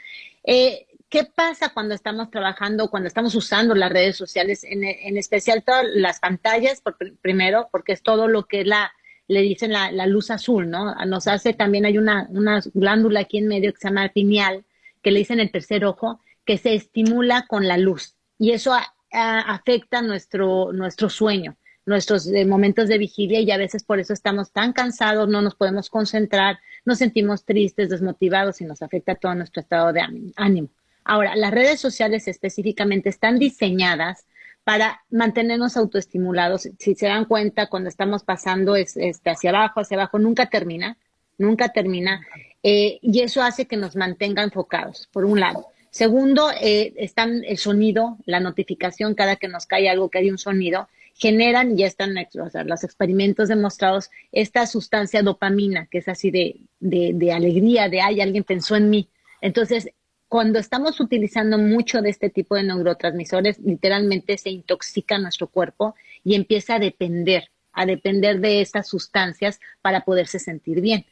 Eh, 0.46 0.88
¿Qué 1.10 1.26
pasa 1.26 1.70
cuando 1.74 1.94
estamos 1.94 2.32
trabajando, 2.32 2.90
cuando 2.90 3.08
estamos 3.08 3.36
usando 3.36 3.76
las 3.76 3.92
redes 3.92 4.16
sociales, 4.16 4.64
en, 4.64 4.86
en 4.86 5.18
especial 5.18 5.64
todas 5.64 5.86
las 5.94 6.20
pantallas, 6.20 6.82
por, 6.82 6.98
primero, 7.18 7.68
porque 7.72 7.92
es 7.92 8.02
todo 8.02 8.28
lo 8.28 8.48
que 8.48 8.62
es 8.62 8.68
la, 8.68 8.92
le 9.28 9.42
dicen 9.42 9.72
la, 9.72 10.08
luz 10.08 10.30
azul, 10.30 10.70
¿no? 10.70 10.94
Nos 11.06 11.28
hace 11.28 11.54
también, 11.54 11.86
hay 11.86 11.98
una, 11.98 12.28
una 12.30 12.62
glándula 12.74 13.22
aquí 13.22 13.40
en 13.40 13.48
medio 13.48 13.74
que 13.74 13.80
se 13.80 13.88
llama 13.88 14.10
pineal, 14.10 14.66
que 15.02 15.12
le 15.12 15.20
dicen 15.20 15.40
el 15.40 15.52
tercer 15.52 15.86
ojo, 15.86 16.20
que 16.46 16.58
se 16.58 16.76
estimula 16.76 17.46
con 17.48 17.68
la 17.68 17.78
luz. 17.78 18.16
Y 18.38 18.52
eso 18.52 18.74
afecta 19.12 20.02
nuestro, 20.02 20.74
nuestro 20.74 21.10
sueño, 21.10 21.56
nuestros 21.86 22.28
eh, 22.28 22.46
momentos 22.46 22.88
de 22.88 22.98
vigilia 22.98 23.40
y 23.40 23.52
a 23.52 23.58
veces 23.58 23.84
por 23.84 24.00
eso 24.00 24.14
estamos 24.14 24.52
tan 24.52 24.74
cansados, 24.74 25.30
no 25.30 25.42
nos 25.42 25.56
podemos 25.56 25.90
concentrar, 25.90 26.60
nos 26.84 26.98
sentimos 26.98 27.46
tristes, 27.46 27.90
desmotivados 27.90 28.62
y 28.62 28.66
nos 28.66 28.82
afecta 28.82 29.16
todo 29.16 29.36
nuestro 29.36 29.62
estado 29.62 29.94
de 29.94 30.02
ánimo. 30.36 30.70
Ahora, 31.04 31.36
las 31.36 31.52
redes 31.52 31.80
sociales 31.80 32.28
específicamente 32.28 33.10
están 33.10 33.38
diseñadas 33.38 34.26
para 34.66 35.04
mantenernos 35.12 35.78
autoestimulados. 35.78 36.68
Si 36.80 36.96
se 36.96 37.06
dan 37.06 37.26
cuenta, 37.26 37.68
cuando 37.68 37.88
estamos 37.88 38.24
pasando 38.24 38.76
este, 38.76 39.14
hacia 39.30 39.52
abajo, 39.52 39.80
hacia 39.80 39.96
abajo, 39.96 40.20
nunca 40.20 40.48
termina, 40.48 40.98
nunca 41.38 41.70
termina. 41.70 42.26
Eh, 42.64 42.98
y 43.02 43.22
eso 43.22 43.44
hace 43.44 43.68
que 43.68 43.78
nos 43.78 43.96
mantenga 43.96 44.44
enfocados, 44.44 45.08
por 45.14 45.24
un 45.24 45.40
lado. 45.40 45.68
Segundo, 45.92 46.50
eh, 46.60 46.94
están 46.98 47.44
el 47.46 47.60
sonido, 47.60 48.18
la 48.26 48.40
notificación, 48.40 49.14
cada 49.14 49.36
que 49.36 49.48
nos 49.48 49.68
cae 49.68 49.88
algo 49.88 50.10
que 50.10 50.18
hay 50.18 50.32
un 50.32 50.40
sonido, 50.40 50.90
generan, 51.14 51.78
ya 51.78 51.86
están 51.86 52.18
o 52.18 52.64
los 52.66 52.84
experimentos 52.84 53.48
demostrados, 53.50 54.10
esta 54.32 54.66
sustancia 54.66 55.22
dopamina, 55.22 55.86
que 55.86 56.00
es 56.00 56.10
así 56.10 56.32
de, 56.32 56.58
de, 56.80 57.12
de 57.14 57.32
alegría, 57.32 57.88
de, 57.88 58.02
ay, 58.02 58.20
alguien 58.20 58.44
pensó 58.44 58.76
en 58.76 58.90
mí. 58.90 59.10
Entonces, 59.42 59.92
cuando 60.36 60.60
estamos 60.60 61.00
utilizando 61.00 61.58
mucho 61.58 62.02
de 62.02 62.10
este 62.10 62.30
tipo 62.30 62.56
de 62.56 62.64
neurotransmisores, 62.64 63.58
literalmente 63.60 64.38
se 64.38 64.50
intoxica 64.50 65.18
nuestro 65.18 65.48
cuerpo 65.48 65.96
y 66.26 66.36
empieza 66.36 66.76
a 66.76 66.80
depender, 66.80 67.52
a 67.72 67.86
depender 67.86 68.42
de 68.42 68.60
estas 68.60 68.90
sustancias 68.90 69.62
para 69.82 70.02
poderse 70.02 70.40
sentir 70.40 70.82
bien. 70.82 71.06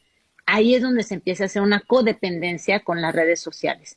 Ahí 0.44 0.74
es 0.74 0.82
donde 0.82 1.04
se 1.04 1.14
empieza 1.14 1.44
a 1.44 1.46
hacer 1.46 1.62
una 1.62 1.80
codependencia 1.80 2.80
con 2.80 3.00
las 3.00 3.14
redes 3.14 3.40
sociales. 3.40 3.96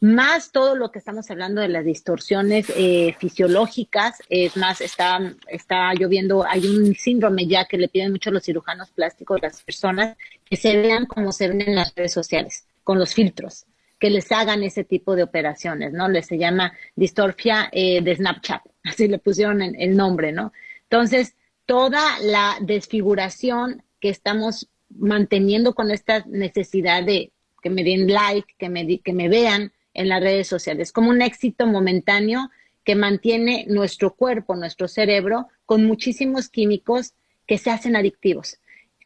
Más 0.00 0.50
todo 0.50 0.74
lo 0.74 0.90
que 0.90 0.98
estamos 0.98 1.30
hablando 1.30 1.60
de 1.60 1.68
las 1.68 1.84
distorsiones 1.84 2.66
eh, 2.74 3.14
fisiológicas, 3.20 4.24
es 4.28 4.56
más, 4.56 4.80
está, 4.80 5.20
está 5.46 5.94
lloviendo, 5.94 6.44
hay 6.44 6.66
un 6.66 6.96
síndrome 6.96 7.46
ya 7.46 7.66
que 7.66 7.78
le 7.78 7.86
piden 7.86 8.10
mucho 8.10 8.30
a 8.30 8.32
los 8.32 8.42
cirujanos 8.42 8.90
plásticos 8.90 9.40
las 9.40 9.62
personas 9.62 10.16
que 10.44 10.56
se 10.56 10.76
vean 10.76 11.06
como 11.06 11.30
se 11.30 11.46
ven 11.46 11.60
en 11.60 11.76
las 11.76 11.94
redes 11.94 12.12
sociales, 12.12 12.66
con 12.82 12.98
los 12.98 13.14
filtros 13.14 13.66
que 13.98 14.10
les 14.10 14.30
hagan 14.32 14.62
ese 14.62 14.84
tipo 14.84 15.16
de 15.16 15.22
operaciones, 15.22 15.92
¿no? 15.92 16.08
Les 16.08 16.26
se 16.26 16.38
llama 16.38 16.72
distorfia 16.96 17.68
eh, 17.72 18.02
de 18.02 18.16
Snapchat, 18.16 18.62
así 18.84 19.08
le 19.08 19.18
pusieron 19.18 19.62
el 19.62 19.96
nombre, 19.96 20.32
¿no? 20.32 20.52
Entonces, 20.82 21.34
toda 21.66 22.18
la 22.20 22.56
desfiguración 22.60 23.82
que 24.00 24.10
estamos 24.10 24.68
manteniendo 24.90 25.74
con 25.74 25.90
esta 25.90 26.24
necesidad 26.26 27.02
de 27.02 27.32
que 27.62 27.70
me 27.70 27.82
den 27.82 28.12
like, 28.12 28.54
que 28.58 28.68
me, 28.68 28.98
que 29.00 29.12
me 29.12 29.28
vean 29.28 29.72
en 29.94 30.08
las 30.08 30.20
redes 30.20 30.46
sociales, 30.46 30.92
como 30.92 31.10
un 31.10 31.22
éxito 31.22 31.66
momentáneo 31.66 32.50
que 32.84 32.94
mantiene 32.94 33.64
nuestro 33.68 34.14
cuerpo, 34.14 34.54
nuestro 34.54 34.88
cerebro, 34.88 35.48
con 35.64 35.86
muchísimos 35.86 36.48
químicos 36.50 37.14
que 37.46 37.56
se 37.56 37.70
hacen 37.70 37.96
adictivos. 37.96 38.58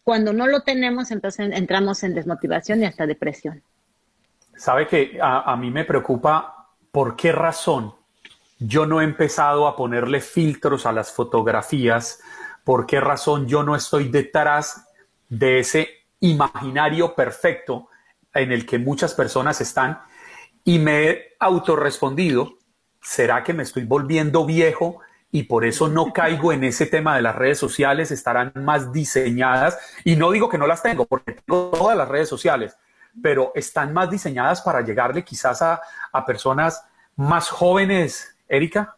Cuando 0.02 0.32
no 0.32 0.46
lo 0.46 0.62
tenemos, 0.62 1.10
entonces 1.10 1.50
entramos 1.52 2.02
en 2.02 2.14
desmotivación 2.14 2.82
y 2.82 2.86
hasta 2.86 3.06
depresión. 3.06 3.62
Sabe 4.58 4.88
que 4.88 5.18
a, 5.22 5.54
mí 5.56 5.70
me 5.70 5.84
preocupa 5.84 6.72
por 6.90 7.14
qué 7.14 7.30
razón 7.30 7.94
yo 8.58 8.86
no 8.86 9.00
he 9.00 9.04
empezado 9.04 9.68
a 9.68 9.76
ponerle 9.76 10.20
filtros 10.20 10.84
a 10.84 10.90
las 10.90 11.12
fotografías, 11.12 12.20
por 12.64 12.84
qué 12.84 12.98
razón 12.98 13.46
yo 13.46 13.62
no 13.62 13.76
estoy 13.76 14.08
detrás 14.08 14.88
de 15.28 15.60
ese 15.60 15.88
imaginario 16.18 17.14
perfecto 17.14 17.88
en 18.34 18.50
el 18.50 18.66
que 18.66 18.80
muchas 18.80 19.14
personas 19.14 19.60
están 19.60 20.00
y 20.64 20.80
me 20.80 21.08
he 21.08 21.36
autorrespondido, 21.38 22.54
¿será 23.00 23.44
que 23.44 23.54
me 23.54 23.62
estoy 23.62 23.84
volviendo 23.84 24.44
viejo 24.44 24.98
y 25.30 25.44
por 25.44 25.64
eso 25.64 25.88
no 25.88 26.12
caigo 26.12 26.52
en 26.52 26.64
ese 26.64 26.86
tema 26.86 27.14
de 27.14 27.22
las 27.22 27.36
redes 27.36 27.58
sociales, 27.58 28.10
estarán 28.10 28.50
más 28.56 28.90
diseñadas, 28.90 29.78
y 30.02 30.16
no 30.16 30.32
digo 30.32 30.48
que 30.48 30.58
no 30.58 30.66
las 30.66 30.82
tengo, 30.82 31.06
porque 31.06 31.34
tengo 31.34 31.70
todas 31.70 31.96
las 31.96 32.08
redes 32.08 32.28
sociales, 32.28 32.76
pero 33.22 33.52
están 33.54 33.92
más 33.92 34.10
diseñadas 34.10 34.60
para 34.62 34.80
llegarle 34.80 35.24
quizás 35.24 35.62
a, 35.62 35.80
a 36.12 36.24
personas 36.24 36.84
más 37.16 37.48
jóvenes, 37.48 38.36
Erika. 38.48 38.94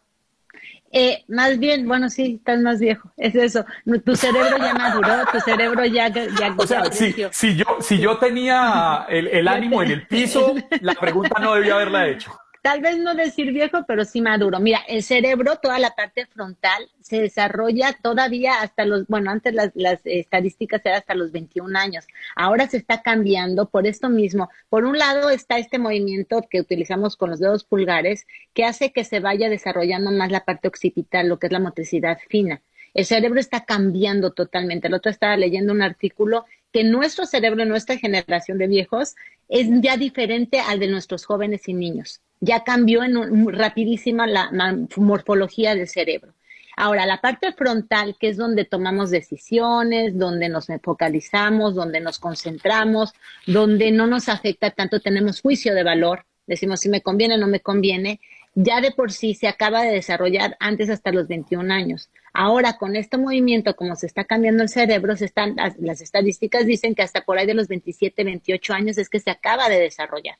Eh, 0.93 1.23
más 1.29 1.57
bien, 1.57 1.87
bueno, 1.87 2.09
sí, 2.09 2.35
estás 2.35 2.59
más 2.59 2.79
viejo, 2.79 3.09
es 3.15 3.33
eso. 3.33 3.65
Tu 4.05 4.15
cerebro 4.15 4.57
ya 4.57 4.73
maduró, 4.73 5.25
tu 5.31 5.39
cerebro 5.39 5.85
ya... 5.85 6.09
ya 6.09 6.53
o 6.57 6.67
sea, 6.67 6.83
si, 6.91 7.13
si, 7.31 7.55
yo, 7.55 7.65
si 7.79 7.97
yo 7.97 8.17
tenía 8.17 9.05
el, 9.07 9.27
el 9.27 9.47
ánimo 9.47 9.81
en 9.81 9.91
el 9.91 10.05
piso, 10.07 10.53
la 10.81 10.93
pregunta 10.95 11.39
no 11.39 11.55
debía 11.55 11.75
haberla 11.75 12.07
hecho 12.07 12.37
tal 12.61 12.81
vez 12.81 12.97
no 12.99 13.15
decir 13.15 13.51
viejo, 13.51 13.85
pero 13.87 14.05
sí 14.05 14.21
maduro. 14.21 14.59
Mira, 14.59 14.81
el 14.87 15.03
cerebro, 15.03 15.57
toda 15.57 15.79
la 15.79 15.95
parte 15.95 16.27
frontal, 16.27 16.89
se 17.01 17.21
desarrolla 17.21 17.97
todavía 18.01 18.61
hasta 18.61 18.85
los, 18.85 19.07
bueno, 19.07 19.31
antes 19.31 19.53
las, 19.53 19.71
estadísticas 20.05 20.81
eran 20.85 20.99
hasta 20.99 21.15
los 21.15 21.31
21 21.31 21.77
años. 21.77 22.05
Ahora 22.35 22.67
se 22.67 22.77
está 22.77 23.01
cambiando 23.01 23.69
por 23.69 23.87
esto 23.87 24.09
mismo. 24.09 24.49
Por 24.69 24.85
un 24.85 24.97
lado 24.97 25.29
está 25.29 25.57
este 25.57 25.79
movimiento 25.79 26.45
que 26.49 26.61
utilizamos 26.61 27.15
con 27.17 27.31
los 27.31 27.39
dedos 27.39 27.63
pulgares, 27.63 28.27
que 28.53 28.65
hace 28.65 28.91
que 28.91 29.03
se 29.03 29.19
vaya 29.19 29.49
desarrollando 29.49 30.11
más 30.11 30.31
la 30.31 30.45
parte 30.45 30.67
occipital, 30.67 31.27
lo 31.27 31.39
que 31.39 31.47
es 31.47 31.53
la 31.53 31.59
motricidad 31.59 32.19
fina. 32.29 32.61
El 32.93 33.05
cerebro 33.05 33.39
está 33.39 33.65
cambiando 33.65 34.33
totalmente. 34.33 34.87
El 34.87 34.93
otro 34.93 35.11
estaba 35.11 35.37
leyendo 35.37 35.73
un 35.73 35.81
artículo 35.81 36.45
que 36.71 36.83
nuestro 36.83 37.25
cerebro, 37.25 37.65
nuestra 37.65 37.97
generación 37.97 38.57
de 38.57 38.67
viejos, 38.67 39.15
es 39.49 39.67
ya 39.81 39.97
diferente 39.97 40.59
al 40.59 40.79
de 40.79 40.87
nuestros 40.87 41.25
jóvenes 41.25 41.67
y 41.67 41.73
niños 41.73 42.21
ya 42.41 42.63
cambió 42.63 43.03
en 43.03 43.47
rapidísima 43.53 44.27
la, 44.27 44.49
morfología 44.97 45.75
del 45.75 45.87
cerebro. 45.87 46.33
Ahora, 46.75 47.05
la 47.05 47.21
parte 47.21 47.53
frontal, 47.53 48.15
que 48.19 48.29
es 48.29 48.37
donde 48.37 48.65
tomamos 48.65 49.11
decisiones, 49.11 50.17
donde 50.17 50.49
nos 50.49 50.67
focalizamos, 50.81 51.75
donde 51.75 51.99
nos 51.99 52.17
concentramos, 52.17 53.13
donde 53.45 53.91
no 53.91 54.07
nos 54.07 54.27
afecta 54.27 54.71
tanto, 54.71 54.99
tenemos 54.99 55.41
juicio 55.41 55.75
de 55.75 55.83
valor, 55.83 56.25
decimos 56.47 56.79
si 56.79 56.89
me 56.89 57.01
conviene 57.01 57.35
o 57.35 57.37
no 57.37 57.47
me 57.47 57.59
conviene, 57.59 58.19
ya 58.55 58.81
de 58.81 58.91
por 58.91 59.11
sí 59.11 59.35
se 59.35 59.47
acaba 59.47 59.83
de 59.83 59.91
desarrollar 59.91 60.57
antes 60.59 60.89
hasta 60.89 61.11
los 61.11 61.27
21 61.27 61.71
años. 61.71 62.09
Ahora, 62.33 62.77
con 62.77 62.95
este 62.95 63.17
movimiento, 63.17 63.75
como 63.75 63.95
se 63.95 64.07
está 64.07 64.23
cambiando 64.23 64.63
el 64.63 64.69
cerebro, 64.69 65.15
se 65.15 65.25
están, 65.25 65.55
las 65.79 66.01
estadísticas 66.01 66.65
dicen 66.65 66.95
que 66.95 67.03
hasta 67.03 67.21
por 67.21 67.37
ahí 67.37 67.45
de 67.45 67.53
los 67.53 67.67
27, 67.67 68.23
28 68.23 68.73
años 68.73 68.97
es 68.97 69.09
que 69.09 69.19
se 69.19 69.29
acaba 69.29 69.69
de 69.69 69.79
desarrollar. 69.79 70.37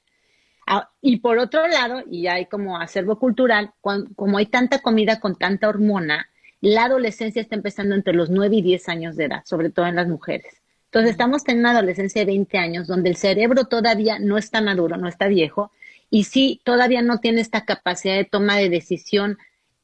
Ah, 0.68 0.90
y 1.02 1.18
por 1.18 1.38
otro 1.40 1.68
lado, 1.68 2.04
y 2.10 2.28
hay 2.28 2.46
como 2.46 2.78
acervo 2.78 3.20
cultural, 3.20 3.74
como 3.82 4.38
hay 4.38 4.46
tanta 4.46 4.80
comida 4.80 5.20
con 5.20 5.36
tanta 5.36 5.68
hormona, 5.68 6.30
la 6.62 6.86
adolescencia 6.86 7.42
está 7.42 7.56
empezando 7.56 7.96
entre 7.96 8.14
los 8.14 8.30
9 8.30 8.58
y 8.58 8.62
10 8.62 8.90
años 8.90 9.16
de 9.16 9.26
edad, 9.26 9.44
sobre 9.46 9.72
todo 9.72 9.88
en 9.88 9.96
las 9.96 10.08
mujeres. 10.08 10.62
Entonces 10.86 11.12
estamos 11.12 11.48
en 11.48 11.60
una 11.60 11.72
adolescencia 11.72 12.22
de 12.22 12.26
20 12.26 12.58
años 12.58 12.88
donde 12.88 13.10
el 13.10 13.16
cerebro 13.16 13.66
todavía 13.66 14.20
no 14.20 14.38
está 14.38 14.62
maduro, 14.62 14.98
no 14.98 15.08
está 15.08 15.28
viejo, 15.28 15.72
y 16.10 16.26
sí 16.26 16.62
todavía 16.64 17.02
no 17.02 17.20
tiene 17.20 17.42
esta 17.42 17.66
capacidad 17.66 18.16
de 18.16 18.26
toma 18.26 18.58
de 18.58 18.70
decisión 18.70 19.38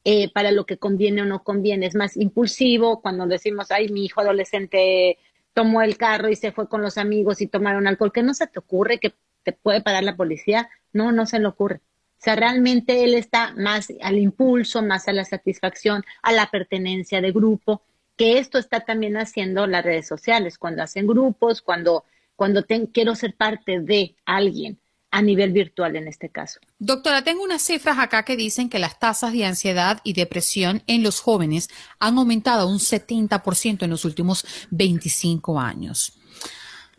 eh, 0.04 0.30
para 0.32 0.52
lo 0.52 0.66
que 0.66 0.76
conviene 0.76 1.22
o 1.22 1.24
no 1.24 1.42
conviene. 1.42 1.86
Es 1.86 1.94
más 1.94 2.16
impulsivo 2.16 3.00
cuando 3.00 3.26
decimos, 3.26 3.70
ay, 3.70 3.88
mi 3.88 4.04
hijo 4.04 4.20
adolescente 4.20 5.18
tomó 5.54 5.82
el 5.82 5.96
carro 5.96 6.28
y 6.28 6.36
se 6.36 6.52
fue 6.52 6.68
con 6.68 6.82
los 6.82 6.98
amigos 6.98 7.40
y 7.40 7.46
tomaron 7.46 7.86
alcohol. 7.86 8.12
¿Qué 8.12 8.22
no 8.22 8.34
se 8.34 8.46
te 8.46 8.58
ocurre 8.58 8.98
que 8.98 9.14
puede 9.52 9.80
parar 9.80 10.04
la 10.04 10.16
policía? 10.16 10.68
No, 10.92 11.12
no 11.12 11.26
se 11.26 11.38
le 11.38 11.46
ocurre. 11.46 11.80
O 12.18 12.20
sea, 12.20 12.34
realmente 12.34 13.04
él 13.04 13.14
está 13.14 13.54
más 13.56 13.92
al 14.02 14.18
impulso, 14.18 14.82
más 14.82 15.06
a 15.06 15.12
la 15.12 15.24
satisfacción, 15.24 16.04
a 16.22 16.32
la 16.32 16.50
pertenencia 16.50 17.20
de 17.20 17.30
grupo, 17.30 17.82
que 18.16 18.38
esto 18.38 18.58
está 18.58 18.80
también 18.80 19.16
haciendo 19.16 19.66
las 19.68 19.84
redes 19.84 20.08
sociales, 20.08 20.58
cuando 20.58 20.82
hacen 20.82 21.06
grupos, 21.06 21.62
cuando, 21.62 22.04
cuando 22.34 22.66
quiero 22.92 23.14
ser 23.14 23.34
parte 23.34 23.80
de 23.80 24.16
alguien 24.24 24.78
a 25.10 25.22
nivel 25.22 25.52
virtual 25.52 25.96
en 25.96 26.08
este 26.08 26.28
caso. 26.28 26.60
Doctora, 26.78 27.22
tengo 27.22 27.42
unas 27.42 27.62
cifras 27.62 27.98
acá 27.98 28.24
que 28.24 28.36
dicen 28.36 28.68
que 28.68 28.78
las 28.78 28.98
tasas 28.98 29.32
de 29.32 29.44
ansiedad 29.44 30.00
y 30.04 30.12
depresión 30.12 30.82
en 30.86 31.02
los 31.02 31.20
jóvenes 31.20 31.70
han 31.98 32.18
aumentado 32.18 32.68
un 32.68 32.78
70% 32.78 33.84
en 33.84 33.90
los 33.90 34.04
últimos 34.04 34.44
25 34.70 35.58
años. 35.60 36.17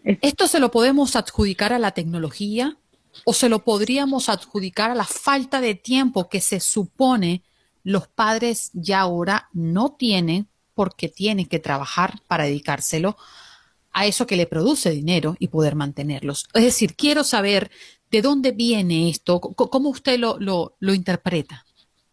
¿Esto 0.04 0.48
se 0.48 0.60
lo 0.60 0.72
podemos 0.72 1.16
adjudicar 1.16 1.74
a 1.74 1.80
la 1.80 1.92
tecnología? 1.92 2.78
o 3.26 3.34
se 3.34 3.50
lo 3.50 3.64
podríamos 3.64 4.30
adjudicar 4.30 4.92
a 4.92 4.96
la 4.96 5.06
falta 5.06 5.62
de 5.62 5.76
tiempo 5.76 6.30
que 6.30 6.42
se 6.42 6.60
supone 6.60 7.44
los 7.84 8.08
padres 8.08 8.72
ya 8.74 9.02
ahora 9.02 9.50
no 9.54 9.94
tienen 9.94 10.48
porque 10.74 11.10
tienen 11.10 11.46
que 11.46 11.60
trabajar 11.60 12.22
para 12.28 12.46
dedicárselo 12.46 13.18
a 13.92 14.06
eso 14.06 14.28
que 14.28 14.38
le 14.38 14.46
produce 14.46 14.92
dinero 14.92 15.36
y 15.40 15.48
poder 15.48 15.76
mantenerlos. 15.76 16.46
Es 16.54 16.64
decir, 16.64 16.96
quiero 16.96 17.24
saber 17.24 17.72
de 18.12 18.22
dónde 18.22 18.52
viene 18.52 19.10
esto, 19.10 19.40
cómo 19.40 19.90
usted 19.90 20.20
lo, 20.20 20.38
lo, 20.40 20.94
interpreta. 20.94 21.66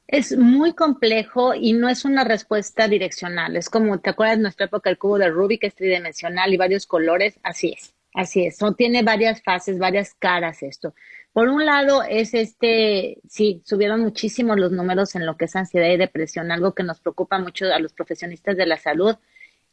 Es 0.09 0.37
muy 0.37 0.73
complejo 0.73 1.55
y 1.55 1.73
no 1.73 1.89
es 1.89 2.05
una 2.05 2.23
respuesta 2.23 2.87
direccional. 2.87 3.57
Es 3.57 3.69
como, 3.69 3.99
¿te 3.99 4.11
acuerdas 4.11 4.37
de 4.37 4.43
nuestra 4.43 4.67
época 4.67 4.89
el 4.89 4.99
cubo 4.99 5.19
de 5.19 5.29
Rubik, 5.31 5.65
es 5.65 5.75
tridimensional 5.75 6.53
y 6.55 6.57
varios 6.57 6.87
colores? 6.87 7.39
Así 7.43 7.75
es. 7.77 7.93
Así 8.17 8.47
es, 8.47 8.59
tiene 8.79 9.03
varias 9.03 9.43
fases, 9.43 9.79
varias 9.79 10.15
caras 10.15 10.63
esto. 10.63 10.95
Por 11.35 11.49
un 11.51 11.67
lado 11.67 12.03
es 12.03 12.33
este, 12.33 13.19
sí, 13.29 13.61
subieron 13.67 14.01
muchísimo 14.01 14.57
los 14.57 14.73
números 14.73 15.15
en 15.17 15.27
lo 15.27 15.37
que 15.37 15.45
es 15.45 15.55
ansiedad 15.55 15.91
y 15.91 15.99
depresión, 15.99 16.51
algo 16.51 16.75
que 16.75 16.83
nos 16.83 16.99
preocupa 17.01 17.39
mucho 17.39 17.67
a 17.67 17.79
los 17.79 17.93
profesionistas 17.93 18.57
de 18.57 18.65
la 18.65 18.79
salud. 18.79 19.17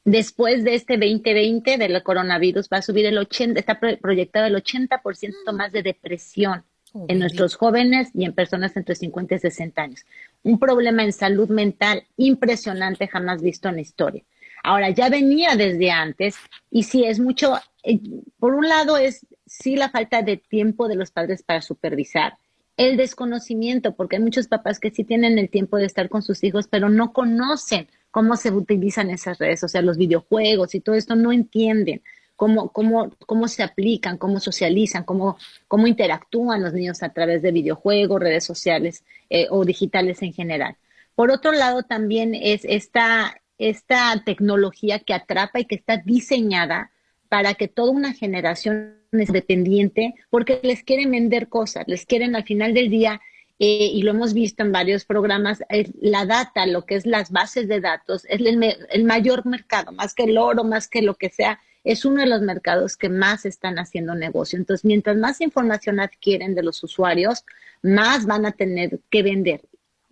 Después 0.04 0.66
de 0.66 0.76
este 0.76 0.98
2020 0.98 1.78
del 1.78 2.04
coronavirus 2.04 2.68
va 2.68 2.80
a 2.80 2.82
subir 2.82 3.06
el 3.06 3.18
80, 3.18 3.58
está 3.58 3.80
proyectado 3.80 4.48
el 4.48 4.56
80% 4.56 5.54
más 5.54 5.72
de 5.72 5.84
depresión 5.84 6.66
en 7.08 7.20
nuestros 7.20 7.56
jóvenes 7.56 8.10
y 8.14 8.26
en 8.26 8.34
personas 8.34 8.78
entre 8.78 8.96
50 8.96 9.36
y 9.36 9.40
60 9.40 9.82
años. 9.82 10.06
Un 10.44 10.60
problema 10.60 11.04
en 11.04 11.14
salud 11.14 11.50
mental 11.50 12.04
impresionante 12.18 13.08
jamás 13.08 13.42
visto 13.42 13.70
en 13.70 13.76
la 13.76 13.82
historia. 13.82 14.24
Ahora, 14.64 14.90
ya 14.92 15.10
venía 15.10 15.56
desde 15.56 15.92
antes 15.92 16.36
y 16.72 16.84
sí 16.84 17.04
es 17.04 17.20
mucho, 17.20 17.56
eh, 17.84 18.00
por 18.40 18.54
un 18.54 18.70
lado 18.70 18.98
es 18.98 19.26
sí 19.46 19.76
la 19.76 19.90
falta 19.90 20.22
de 20.22 20.38
tiempo 20.38 20.88
de 20.88 20.96
los 20.96 21.12
padres 21.12 21.44
para 21.44 21.62
supervisar, 21.62 22.38
el 22.78 22.98
desconocimiento, 22.98 23.96
porque 23.96 24.16
hay 24.16 24.22
muchos 24.22 24.48
papás 24.48 24.80
que 24.80 24.90
sí 24.90 25.04
tienen 25.04 25.38
el 25.38 25.50
tiempo 25.50 25.78
de 25.78 25.86
estar 25.86 26.10
con 26.10 26.22
sus 26.22 26.44
hijos, 26.44 26.68
pero 26.68 26.90
no 26.90 27.14
conocen 27.14 27.88
cómo 28.10 28.36
se 28.36 28.52
utilizan 28.52 29.10
esas 29.10 29.38
redes, 29.38 29.64
o 29.64 29.68
sea, 29.68 29.82
los 29.82 29.98
videojuegos 29.98 30.74
y 30.76 30.80
todo 30.80 30.96
esto, 30.96 31.16
no 31.16 31.32
entienden 31.32 32.02
cómo, 32.36 32.70
cómo, 32.70 33.12
cómo 33.26 33.48
se 33.48 33.64
aplican, 33.64 34.18
cómo 34.18 34.40
socializan, 34.40 35.04
cómo, 35.04 35.38
cómo 35.68 35.88
interactúan 35.88 36.62
los 36.62 36.74
niños 36.74 37.04
a 37.04 37.10
través 37.10 37.42
de 37.42 37.52
videojuegos, 37.52 38.22
redes 38.22 38.46
sociales 38.46 39.04
eh, 39.30 39.48
o 39.50 39.66
digitales 39.66 40.22
en 40.22 40.34
general. 40.34 40.78
Por 41.16 41.32
otro 41.32 41.52
lado, 41.52 41.84
también 41.84 42.34
es 42.36 42.66
esta, 42.66 43.42
esta 43.58 44.22
tecnología 44.26 45.00
que 45.00 45.14
atrapa 45.14 45.60
y 45.60 45.66
que 45.66 45.76
está 45.76 45.98
diseñada 45.98 46.92
para 47.30 47.54
que 47.54 47.68
toda 47.68 47.92
una 47.92 48.14
generación 48.14 48.98
es 49.12 49.32
dependiente, 49.32 50.14
porque 50.30 50.60
les 50.64 50.84
quieren 50.84 51.12
vender 51.12 51.50
cosas, 51.50 51.84
les 51.88 52.06
quieren 52.06 52.36
al 52.36 52.44
final 52.44 52.74
del 52.74 52.90
día, 52.90 53.22
eh, 53.60 53.90
y 53.94 54.02
lo 54.02 54.12
hemos 54.12 54.34
visto 54.34 54.64
en 54.64 54.72
varios 54.72 55.06
programas, 55.06 55.64
la 56.02 56.26
data, 56.26 56.66
lo 56.66 56.86
que 56.86 56.96
es 56.96 57.06
las 57.06 57.32
bases 57.32 57.68
de 57.68 57.80
datos, 57.80 58.26
es 58.26 58.40
el, 58.40 58.64
el, 58.90 59.04
mayor 59.04 59.46
mercado, 59.46 59.92
más 59.92 60.14
que 60.14 60.24
el 60.24 60.38
oro, 60.38 60.64
más 60.64 60.88
que 60.88 61.02
lo 61.02 61.16
que 61.16 61.30
sea, 61.30 61.60
es 61.84 62.06
uno 62.06 62.22
de 62.22 62.28
los 62.28 62.42
mercados 62.42 62.98
que 62.98 63.10
más 63.10 63.46
están 63.46 63.78
haciendo 63.78 64.16
negocio. 64.16 64.58
Entonces, 64.58 64.86
mientras 64.86 65.18
más 65.18 65.42
información 65.42 66.00
adquieren 66.00 66.56
de 66.56 66.64
los 66.64 66.84
usuarios, 66.84 67.46
más 67.82 68.26
van 68.26 68.46
a 68.46 68.52
tener 68.52 69.00
que 69.10 69.24
vender 69.24 69.62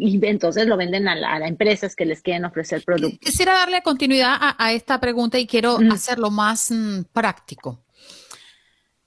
y 0.03 0.19
entonces 0.25 0.65
lo 0.65 0.77
venden 0.77 1.07
a, 1.07 1.15
las 1.15 1.47
empresas 1.47 1.95
que 1.95 2.05
les 2.05 2.23
quieren 2.23 2.43
ofrecer 2.43 2.83
productos. 2.83 3.19
Quisiera 3.19 3.53
darle 3.53 3.83
continuidad 3.83 4.35
a, 4.57 4.73
esta 4.73 4.99
pregunta 4.99 5.37
y 5.37 5.45
quiero 5.45 5.77
hacerlo 5.91 6.31
más 6.31 6.71
mm, 6.71 7.03
práctico. 7.13 7.83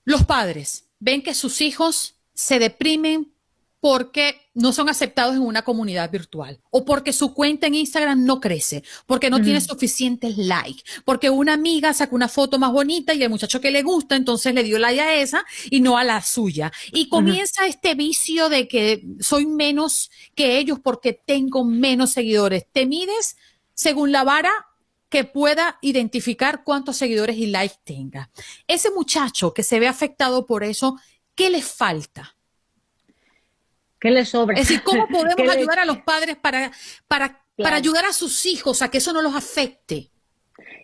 Los 0.05 0.23
padres 0.23 0.85
ven 0.99 1.21
que 1.21 1.33
sus 1.33 1.59
hijos 1.59 2.15
se 2.33 2.59
deprimen 2.59 3.33
porque 3.85 4.49
no 4.55 4.73
son 4.73 4.89
aceptados 4.89 5.35
en 5.35 5.43
una 5.43 5.61
comunidad 5.61 6.09
virtual 6.09 6.59
o 6.71 6.85
porque 6.85 7.13
su 7.13 7.35
cuenta 7.35 7.67
en 7.67 7.75
Instagram 7.75 8.25
no 8.25 8.41
crece, 8.41 8.83
porque 9.05 9.29
no 9.29 9.43
tiene 9.43 9.61
suficientes 9.61 10.39
likes, 10.39 10.81
porque 11.05 11.29
una 11.29 11.53
amiga 11.53 11.93
sacó 11.93 12.15
una 12.15 12.27
foto 12.27 12.57
más 12.57 12.71
bonita 12.71 13.13
y 13.13 13.21
el 13.21 13.29
muchacho 13.29 13.61
que 13.61 13.69
le 13.69 13.83
gusta 13.83 14.15
entonces 14.15 14.55
le 14.55 14.63
dio 14.63 14.79
like 14.79 14.99
a 14.99 15.13
esa 15.13 15.45
y 15.69 15.81
no 15.81 15.99
a 15.99 16.03
la 16.03 16.23
suya. 16.23 16.71
Y 16.93 17.09
comienza 17.09 17.67
este 17.67 17.93
vicio 17.93 18.49
de 18.49 18.67
que 18.67 19.05
soy 19.19 19.45
menos 19.45 20.09
que 20.33 20.57
ellos 20.57 20.79
porque 20.83 21.13
tengo 21.13 21.63
menos 21.63 22.11
seguidores. 22.11 22.65
Te 22.71 22.87
mides 22.87 23.37
según 23.75 24.11
la 24.11 24.23
vara 24.23 24.51
que 25.09 25.25
pueda 25.25 25.77
identificar 25.83 26.63
cuántos 26.63 26.97
seguidores 26.97 27.37
y 27.37 27.45
likes 27.45 27.75
tenga. 27.83 28.31
Ese 28.65 28.89
muchacho 28.89 29.53
que 29.53 29.61
se 29.61 29.79
ve 29.79 29.87
afectado 29.87 30.47
por 30.47 30.63
eso, 30.63 30.99
¿qué 31.35 31.51
le 31.51 31.61
falta? 31.61 32.34
¿Qué 34.05 34.11
le 34.11 34.23
sobra? 34.23 34.55
Es 34.55 34.67
decir, 34.67 34.83
¿cómo 34.83 35.07
podemos 35.11 35.55
ayudar 35.55 35.79
a 35.79 35.85
los 35.85 35.97
padres 35.99 36.35
para, 36.35 36.71
para 37.07 37.45
para 37.57 37.77
ayudar 37.77 38.05
a 38.05 38.13
sus 38.13 38.45
hijos 38.45 38.81
a 38.81 38.89
que 38.89 38.97
eso 38.97 39.13
no 39.13 39.21
los 39.21 39.35
afecte? 39.35 40.09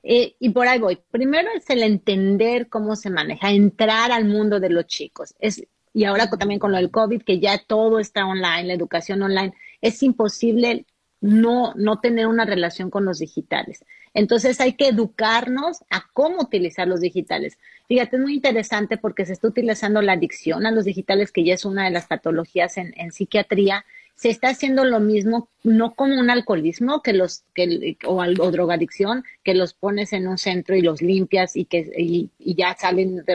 Eh, 0.04 0.36
y 0.40 0.50
por 0.50 0.68
ahí 0.68 0.80
voy. 0.80 1.00
Primero 1.12 1.50
es 1.56 1.70
el 1.70 1.84
entender 1.84 2.68
cómo 2.70 2.96
se 2.96 3.10
maneja, 3.10 3.52
entrar 3.52 4.12
al 4.12 4.26
mundo 4.26 4.60
de 4.60 4.70
los 4.70 4.88
chicos. 4.88 5.36
Es, 5.40 5.64
y 5.94 6.06
ahora 6.06 6.30
también 6.30 6.60
con 6.60 6.72
lo 6.72 6.78
del 6.78 6.90
COVID, 6.90 7.22
que 7.22 7.40
ya 7.40 7.58
todo 7.60 8.00
está 8.00 8.26
online, 8.26 8.64
la 8.64 8.74
educación 8.74 9.22
online, 9.22 9.54
es 9.82 10.02
imposible 10.02 10.86
no, 11.22 11.74
no 11.76 12.00
tener 12.00 12.28
una 12.28 12.46
relación 12.46 12.90
con 12.90 13.06
los 13.06 13.20
digitales. 13.20 13.86
Entonces 14.14 14.60
hay 14.60 14.74
que 14.74 14.90
educarnos 14.90 15.84
a 15.90 16.06
cómo 16.14 16.42
utilizar 16.42 16.88
los 16.88 17.00
digitales. 17.00 17.58
Fíjate, 17.88 18.18
es 18.18 18.22
muy 18.22 18.34
interesante 18.34 18.98
porque 18.98 19.26
se 19.26 19.34
está 19.34 19.48
utilizando 19.48 20.02
la 20.02 20.14
adicción 20.14 20.66
a 20.66 20.72
los 20.72 20.86
digitales, 20.86 21.32
que 21.32 21.46
ya 21.46 21.54
es 21.54 21.64
una 21.64 21.86
de 21.86 21.92
las 21.92 22.08
patologías 22.08 22.78
en, 22.78 22.94
en 22.98 23.12
psiquiatría, 23.12 23.86
se 24.22 24.30
está 24.30 24.50
haciendo 24.50 24.86
lo 24.86 25.00
mismo, 25.00 25.50
no 25.64 25.96
como 25.96 26.20
un 26.20 26.30
alcoholismo 26.30 27.02
que 27.02 27.12
los, 27.12 27.44
que, 27.56 27.98
o, 28.06 28.18
o 28.22 28.52
drogadicción, 28.52 29.24
que 29.44 29.56
los 29.56 29.74
pones 29.74 30.14
en 30.14 30.28
un 30.28 30.38
centro 30.38 30.76
y 30.76 30.84
los 30.84 31.02
limpias 31.02 31.56
y 31.56 31.66
que 31.66 31.92
y, 31.98 32.30
ya 32.38 32.78
salen 32.80 33.26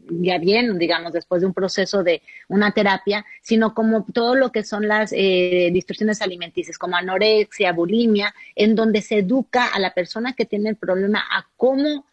ya 0.00 0.36
bien, 0.36 0.78
digamos, 0.78 1.14
después 1.14 1.40
de 1.40 1.46
un 1.46 1.54
proceso 1.54 2.02
de 2.02 2.20
una 2.48 2.72
terapia, 2.72 3.24
sino 3.40 3.72
como 3.72 4.04
todo 4.04 4.34
lo 4.34 4.52
que 4.52 4.64
son 4.64 4.86
las 4.86 5.14
eh, 5.16 5.70
distorsiones 5.72 6.20
alimenticias, 6.20 6.76
como 6.76 6.96
anorexia, 6.96 7.72
bulimia, 7.72 8.34
en 8.54 8.74
donde 8.74 9.00
se 9.00 9.20
educa 9.20 9.68
a 9.68 9.78
la 9.78 9.94
persona 9.94 10.34
que 10.34 10.44
tiene 10.44 10.68
el 10.68 10.76
problema 10.76 11.20
a 11.20 11.48
cómo, 11.56 12.04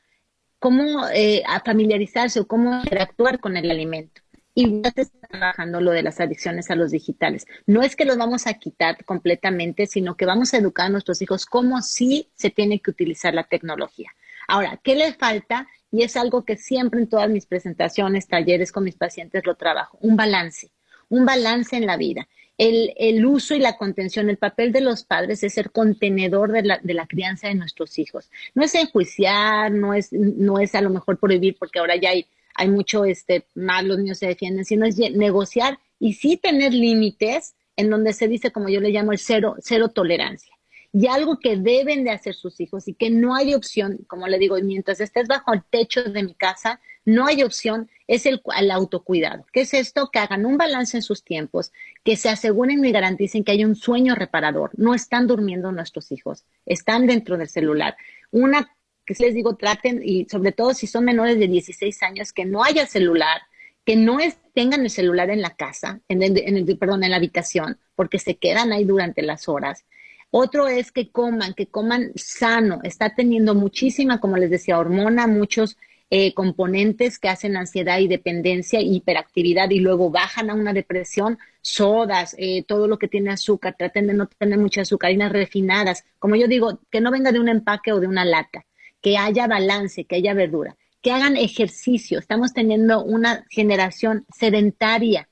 cómo 0.58 1.06
eh, 1.10 1.44
a 1.46 1.60
familiarizarse 1.60 2.40
o 2.40 2.48
cómo 2.48 2.80
interactuar 2.82 3.42
con 3.42 3.58
el 3.58 3.70
alimento 3.70 4.21
y 4.54 4.82
ya 4.82 4.92
se 4.92 5.02
está 5.02 5.28
trabajando 5.28 5.80
lo 5.80 5.92
de 5.92 6.04
las 6.04 6.20
adicciones 6.20 6.70
a 6.70 6.76
los 6.76 6.92
digitales. 6.92 7.46
No 7.66 7.82
es 7.82 7.96
que 7.96 8.06
los 8.06 8.18
vamos 8.18 8.48
a 8.48 8.54
quitar 8.56 9.04
completamente, 9.06 9.88
sino 9.88 10.16
que 10.16 10.26
vamos 10.26 10.54
a 10.54 10.58
educar 10.58 10.88
a 10.88 10.90
nuestros 10.90 11.22
hijos 11.22 11.46
cómo 11.46 11.82
sí 11.82 12.30
se 12.36 12.50
tiene 12.50 12.80
que 12.80 12.92
utilizar 12.92 13.34
la 13.34 13.44
tecnología. 13.44 14.12
Ahora, 14.48 14.80
¿qué 14.84 14.96
le 14.96 15.14
falta? 15.14 15.68
Y 15.92 16.04
es 16.04 16.18
algo 16.18 16.44
que 16.44 16.58
siempre 16.58 17.00
en 17.00 17.08
todas 17.08 17.30
mis 17.30 17.46
presentaciones, 17.46 18.28
talleres 18.28 18.72
con 18.72 18.84
mis 18.84 18.96
pacientes 18.96 19.46
lo 19.46 19.56
trabajo, 19.56 19.98
un 20.02 20.16
balance, 20.16 20.72
un 21.10 21.26
balance 21.26 21.76
en 21.76 21.86
la 21.86 21.98
vida. 21.98 22.28
El, 22.58 22.94
el, 22.98 23.26
uso 23.26 23.56
y 23.56 23.60
la 23.60 23.78
contención, 23.78 24.30
el 24.30 24.38
papel 24.38 24.72
de 24.72 24.82
los 24.82 25.04
padres 25.04 25.42
es 25.44 25.54
ser 25.54 25.72
contenedor 25.72 26.52
de 26.52 26.62
la, 26.62 26.80
de 26.84 26.94
la, 26.94 27.08
crianza 27.08 27.48
de 27.48 27.56
nuestros 27.56 27.98
hijos. 27.98 28.30
No 28.54 28.64
es 28.64 28.76
enjuiciar, 28.76 29.72
no 29.72 29.94
es, 29.94 30.14
no 30.14 30.60
es 30.60 30.76
a 30.76 30.82
lo 30.82 30.92
mejor 30.92 31.18
prohibir, 31.18 31.56
porque 31.58 31.80
ahora 31.80 31.96
ya 31.96 32.10
hay 32.10 32.28
hay 32.56 32.70
mucho, 32.70 33.06
este, 33.06 33.48
más 33.56 33.84
los 33.84 33.98
niños 33.98 34.18
se 34.18 34.28
defienden, 34.28 34.66
sino 34.66 34.86
es 34.86 34.98
negociar 34.98 35.80
y 36.00 36.14
sí 36.14 36.38
tener 36.38 36.74
límites 36.74 37.56
en 37.76 37.90
donde 37.90 38.14
se 38.14 38.28
dice, 38.28 38.52
como 38.52 38.70
yo 38.70 38.80
le 38.82 38.90
llamo, 38.90 39.12
el 39.12 39.20
cero, 39.20 39.56
cero 39.60 39.90
tolerancia. 39.90 40.54
Y 40.94 41.08
algo 41.08 41.40
que 41.40 41.56
deben 41.56 42.04
de 42.04 42.12
hacer 42.12 42.34
sus 42.34 42.60
hijos 42.60 42.88
y 42.88 42.94
que 42.94 43.10
no 43.10 43.34
hay 43.34 43.54
opción, 43.54 44.00
como 44.08 44.28
le 44.28 44.38
digo, 44.38 44.58
mientras 44.62 45.00
estés 45.00 45.28
bajo 45.28 45.54
el 45.54 45.64
techo 45.64 46.04
de 46.04 46.24
mi 46.24 46.34
casa, 46.34 46.82
no 47.06 47.26
hay 47.26 47.44
opción, 47.44 47.90
es 48.08 48.26
el, 48.26 48.42
el, 48.58 48.72
autocuidado. 48.72 49.46
¿Qué 49.54 49.62
es 49.62 49.74
esto? 49.74 50.10
Que 50.12 50.20
hagan 50.20 50.46
un 50.46 50.58
balance 50.58 50.98
en 50.98 51.04
sus 51.04 51.24
tiempos, 51.24 51.72
que 52.04 52.18
se 52.18 52.30
aseguren 52.30 52.84
y 52.84 52.92
garanticen 52.92 53.44
que 53.44 53.54
hay 53.54 53.64
un 53.64 53.76
sueño 53.76 54.16
reparador. 54.16 54.72
No 54.76 54.94
están 54.94 55.28
durmiendo 55.28 55.72
nuestros 55.72 56.12
hijos, 56.12 56.44
están 56.66 57.08
dentro 57.08 57.38
del 57.38 57.48
celular. 57.48 57.96
Una 58.30 58.76
les 59.20 59.34
digo, 59.34 59.56
traten, 59.56 60.02
y 60.04 60.26
sobre 60.30 60.52
todo 60.52 60.74
si 60.74 60.88
son 60.88 61.06
menores 61.06 61.38
de 61.40 61.48
16 61.48 62.04
años, 62.04 62.34
que 62.34 62.46
no 62.46 62.64
haya 62.64 62.86
celular, 62.86 63.42
que 63.86 63.96
no 63.96 64.20
tengan 64.54 64.82
el 64.82 64.90
celular 64.90 65.30
en 65.30 65.42
la 65.42 65.56
casa, 65.56 66.02
en 66.08 66.22
el, 66.22 66.78
perdón, 66.78 67.04
en 67.04 67.12
la 67.12 67.18
habitación, 67.18 67.80
porque 67.96 68.20
se 68.20 68.38
quedan 68.38 68.72
ahí 68.72 68.84
durante 68.84 69.22
las 69.22 69.50
horas. 69.50 69.86
Otro 70.30 70.68
es 70.68 70.92
que 70.92 71.12
coman, 71.12 71.54
que 71.54 71.68
coman 71.68 72.12
sano. 72.16 72.80
Está 72.84 73.16
teniendo 73.16 73.54
muchísima, 73.56 74.20
como 74.20 74.38
les 74.38 74.50
decía, 74.50 74.80
hormona, 74.80 75.28
muchos 75.28 75.78
eh, 76.10 76.34
componentes 76.34 77.20
que 77.20 77.30
hacen 77.30 77.58
ansiedad 77.58 78.00
y 78.00 78.08
dependencia 78.08 78.82
hiperactividad 78.82 79.70
y 79.72 79.80
luego 79.80 80.10
bajan 80.10 80.50
a 80.50 80.54
una 80.54 80.74
depresión, 80.74 81.38
sodas, 81.62 82.36
eh, 82.38 82.64
todo 82.64 82.88
lo 82.88 82.98
que 82.98 83.08
tiene 83.08 83.32
azúcar, 83.32 83.76
traten 83.78 84.08
de 84.08 84.14
no 84.14 84.28
tener 84.28 84.60
muchas 84.60 84.88
azucarinas 84.88 85.32
refinadas. 85.32 86.06
Como 86.20 86.36
yo 86.36 86.48
digo, 86.48 86.80
que 86.90 87.02
no 87.02 87.12
venga 87.12 87.32
de 87.32 87.40
un 87.40 87.50
empaque 87.50 87.92
o 87.92 88.00
de 88.00 88.08
una 88.08 88.26
lata 88.26 88.66
que 89.02 89.18
haya 89.18 89.48
balance, 89.48 90.06
que 90.06 90.18
haya 90.18 90.34
verdura, 90.34 90.78
que 91.02 91.12
hagan 91.12 91.38
ejercicio. 91.38 92.20
Estamos 92.20 92.54
teniendo 92.54 93.04
una 93.04 93.46
generación 93.50 94.26
sedentaria 94.34 95.28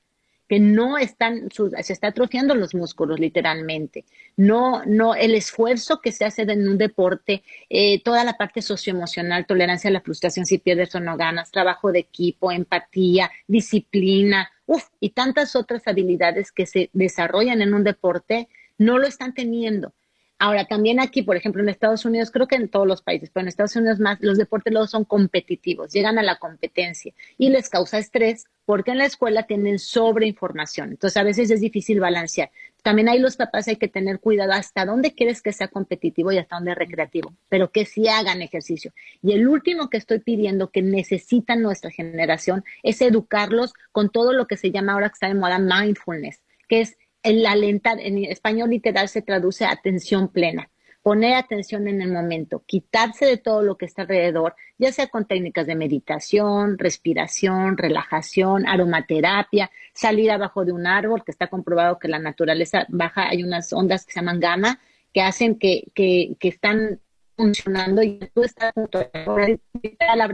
que 0.49 0.59
no 0.59 0.97
están, 0.97 1.49
se 1.51 1.93
está 1.93 2.07
atrofiando 2.07 2.55
los 2.55 2.73
músculos 2.73 3.19
literalmente. 3.19 4.03
No, 4.35 4.83
no, 4.83 5.13
el 5.13 5.35
esfuerzo 5.35 6.01
que 6.01 6.11
se 6.11 6.25
hace 6.25 6.41
en 6.41 6.67
un 6.67 6.79
deporte, 6.79 7.43
eh, 7.69 8.01
toda 8.01 8.23
la 8.23 8.33
parte 8.33 8.63
socioemocional, 8.63 9.45
tolerancia 9.45 9.91
a 9.91 9.93
la 9.93 10.01
frustración 10.01 10.47
si 10.47 10.57
pierdes 10.57 10.95
o 10.95 10.99
no 10.99 11.17
ganas, 11.17 11.51
trabajo 11.51 11.91
de 11.91 11.99
equipo, 11.99 12.51
empatía, 12.51 13.29
disciplina, 13.47 14.49
uf, 14.65 14.85
y 14.99 15.11
tantas 15.11 15.55
otras 15.55 15.87
habilidades 15.87 16.51
que 16.51 16.65
se 16.65 16.89
desarrollan 16.93 17.61
en 17.61 17.75
un 17.75 17.83
deporte, 17.83 18.49
no 18.79 18.97
lo 18.97 19.05
están 19.05 19.35
teniendo. 19.35 19.93
Ahora, 20.41 20.63
también 20.63 21.01
aquí, 21.01 21.21
por 21.21 21.35
ejemplo, 21.35 21.61
en 21.61 21.67
Estados 21.67 22.05
Unidos, 22.05 22.31
creo 22.31 22.47
que 22.47 22.55
en 22.55 22.69
todos 22.69 22.87
los 22.87 23.01
países, 23.01 23.29
pero 23.29 23.41
en 23.41 23.49
Estados 23.49 23.75
Unidos 23.75 23.99
más, 23.99 24.19
los 24.21 24.37
deportes 24.37 24.71
luego 24.71 24.87
son 24.87 25.03
competitivos, 25.03 25.91
llegan 25.91 26.17
a 26.17 26.23
la 26.23 26.37
competencia 26.37 27.13
y 27.37 27.49
les 27.49 27.67
causa 27.67 27.97
estrés 27.97 28.45
porque 28.63 28.91
en 28.91 28.99
la 28.99 29.05
escuela 29.05 29.43
tienen 29.43 29.79
sobreinformación. 29.79 30.91
Entonces, 30.91 31.17
a 31.17 31.23
veces 31.23 31.51
es 31.51 31.59
difícil 31.59 31.99
balancear. 31.99 32.51
También 32.83 33.09
ahí 33.09 33.19
los 33.19 33.35
papás 33.35 33.67
hay 33.67 33.75
que 33.75 33.89
tener 33.89 34.21
cuidado 34.21 34.53
hasta 34.53 34.85
dónde 34.85 35.13
quieres 35.13 35.41
que 35.41 35.51
sea 35.51 35.67
competitivo 35.67 36.31
y 36.31 36.37
hasta 36.37 36.55
dónde 36.55 36.73
recreativo, 36.73 37.33
pero 37.49 37.71
que 37.71 37.85
sí 37.85 38.07
hagan 38.07 38.41
ejercicio. 38.41 38.93
Y 39.21 39.33
el 39.33 39.45
último 39.45 39.89
que 39.89 39.97
estoy 39.97 40.19
pidiendo 40.19 40.71
que 40.71 40.81
necesita 40.81 41.57
nuestra 41.57 41.91
generación 41.91 42.63
es 42.81 43.01
educarlos 43.01 43.73
con 43.91 44.09
todo 44.09 44.31
lo 44.31 44.47
que 44.47 44.55
se 44.55 44.71
llama 44.71 44.93
ahora 44.93 45.09
que 45.09 45.15
está 45.15 45.27
de 45.27 45.33
moda 45.33 45.59
mindfulness, 45.59 46.39
que 46.69 46.79
es 46.79 46.95
el 47.23 47.45
alentar, 47.45 47.99
en 47.99 48.23
español 48.25 48.69
literal 48.69 49.09
se 49.09 49.21
traduce 49.21 49.65
atención 49.65 50.29
plena. 50.29 50.69
Poner 51.01 51.35
atención 51.35 51.87
en 51.87 52.01
el 52.01 52.11
momento, 52.11 52.63
quitarse 52.65 53.25
de 53.25 53.37
todo 53.37 53.61
lo 53.61 53.77
que 53.77 53.85
está 53.85 54.01
alrededor, 54.01 54.55
ya 54.77 54.91
sea 54.91 55.07
con 55.07 55.25
técnicas 55.25 55.65
de 55.65 55.75
meditación, 55.75 56.77
respiración, 56.77 57.77
relajación, 57.77 58.67
aromaterapia, 58.67 59.71
salir 59.93 60.29
abajo 60.29 60.65
de 60.65 60.73
un 60.73 60.85
árbol, 60.87 61.23
que 61.23 61.31
está 61.31 61.47
comprobado 61.47 61.99
que 61.99 62.09
la 62.09 62.19
naturaleza 62.19 62.85
baja, 62.89 63.29
hay 63.29 63.43
unas 63.43 63.71
ondas 63.71 64.05
que 64.05 64.11
se 64.11 64.19
llaman 64.19 64.41
gamma, 64.41 64.79
que 65.13 65.21
hacen 65.21 65.57
que, 65.57 65.85
que, 65.95 66.35
que 66.37 66.49
están 66.49 66.99
funcionando 67.37 68.03
y 68.03 68.19
tú 68.33 68.43
estás 68.43 68.73
junto 68.73 68.99
al 68.99 69.59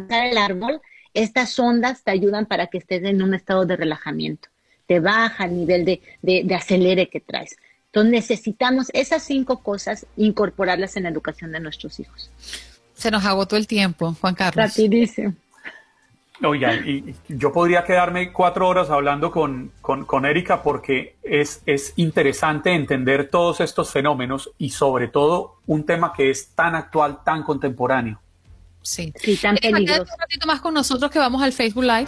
el 0.10 0.38
árbol, 0.38 0.82
estas 1.14 1.58
ondas 1.60 2.04
te 2.04 2.10
ayudan 2.10 2.48
para 2.48 2.68
que 2.68 2.80
estés 2.80 3.04
en 3.04 3.22
un 3.22 3.36
estado 3.36 3.66
de 3.66 3.78
relajamiento 3.78 4.50
te 4.88 5.00
baja 5.00 5.46
el 5.46 5.58
nivel 5.58 5.86
de, 5.86 6.02
de, 6.22 6.56
acelere 6.56 7.08
que 7.10 7.20
traes. 7.20 7.56
Entonces 7.88 8.12
necesitamos 8.12 8.88
esas 8.94 9.24
cinco 9.24 9.62
cosas 9.62 10.06
incorporarlas 10.18 10.98
en 10.98 11.04
la 11.04 11.10
educación 11.10 11.52
de 11.52 11.60
nuestros 11.60 12.00
hijos. 12.00 12.30
Se 12.94 13.10
nos 13.12 13.26
agotó 13.26 13.56
el 13.56 13.68
tiempo, 13.68 14.16
Juan 14.20 14.36
Carlos. 14.36 14.66
Rapidísimo. 14.66 15.34
Oigan, 16.44 16.84
y 16.86 17.16
yo 17.30 17.54
podría 17.54 17.86
quedarme 17.86 18.34
cuatro 18.34 18.68
horas 18.68 18.90
hablando 18.90 19.32
con, 19.32 19.72
con, 19.82 20.26
Erika 20.26 20.62
porque 20.62 21.16
es, 21.24 21.62
es, 21.66 21.94
interesante 21.96 22.74
entender 22.74 23.30
todos 23.30 23.62
estos 23.62 23.92
fenómenos 23.92 24.52
y 24.58 24.72
sobre 24.72 25.08
todo 25.08 25.60
un 25.66 25.86
tema 25.86 26.12
que 26.12 26.30
es 26.30 26.50
tan 26.50 26.76
actual, 26.76 27.20
tan 27.24 27.44
contemporáneo. 27.44 28.20
Sí, 28.82 29.14
sí 29.16 29.38
tan 29.38 29.56
peligroso. 29.56 30.02
un 30.02 30.20
ratito 30.20 30.46
más 30.46 30.60
con 30.60 30.74
nosotros 30.74 31.10
que 31.10 31.20
vamos 31.20 31.42
al 31.42 31.54
Facebook 31.54 31.86
Live. 31.86 32.08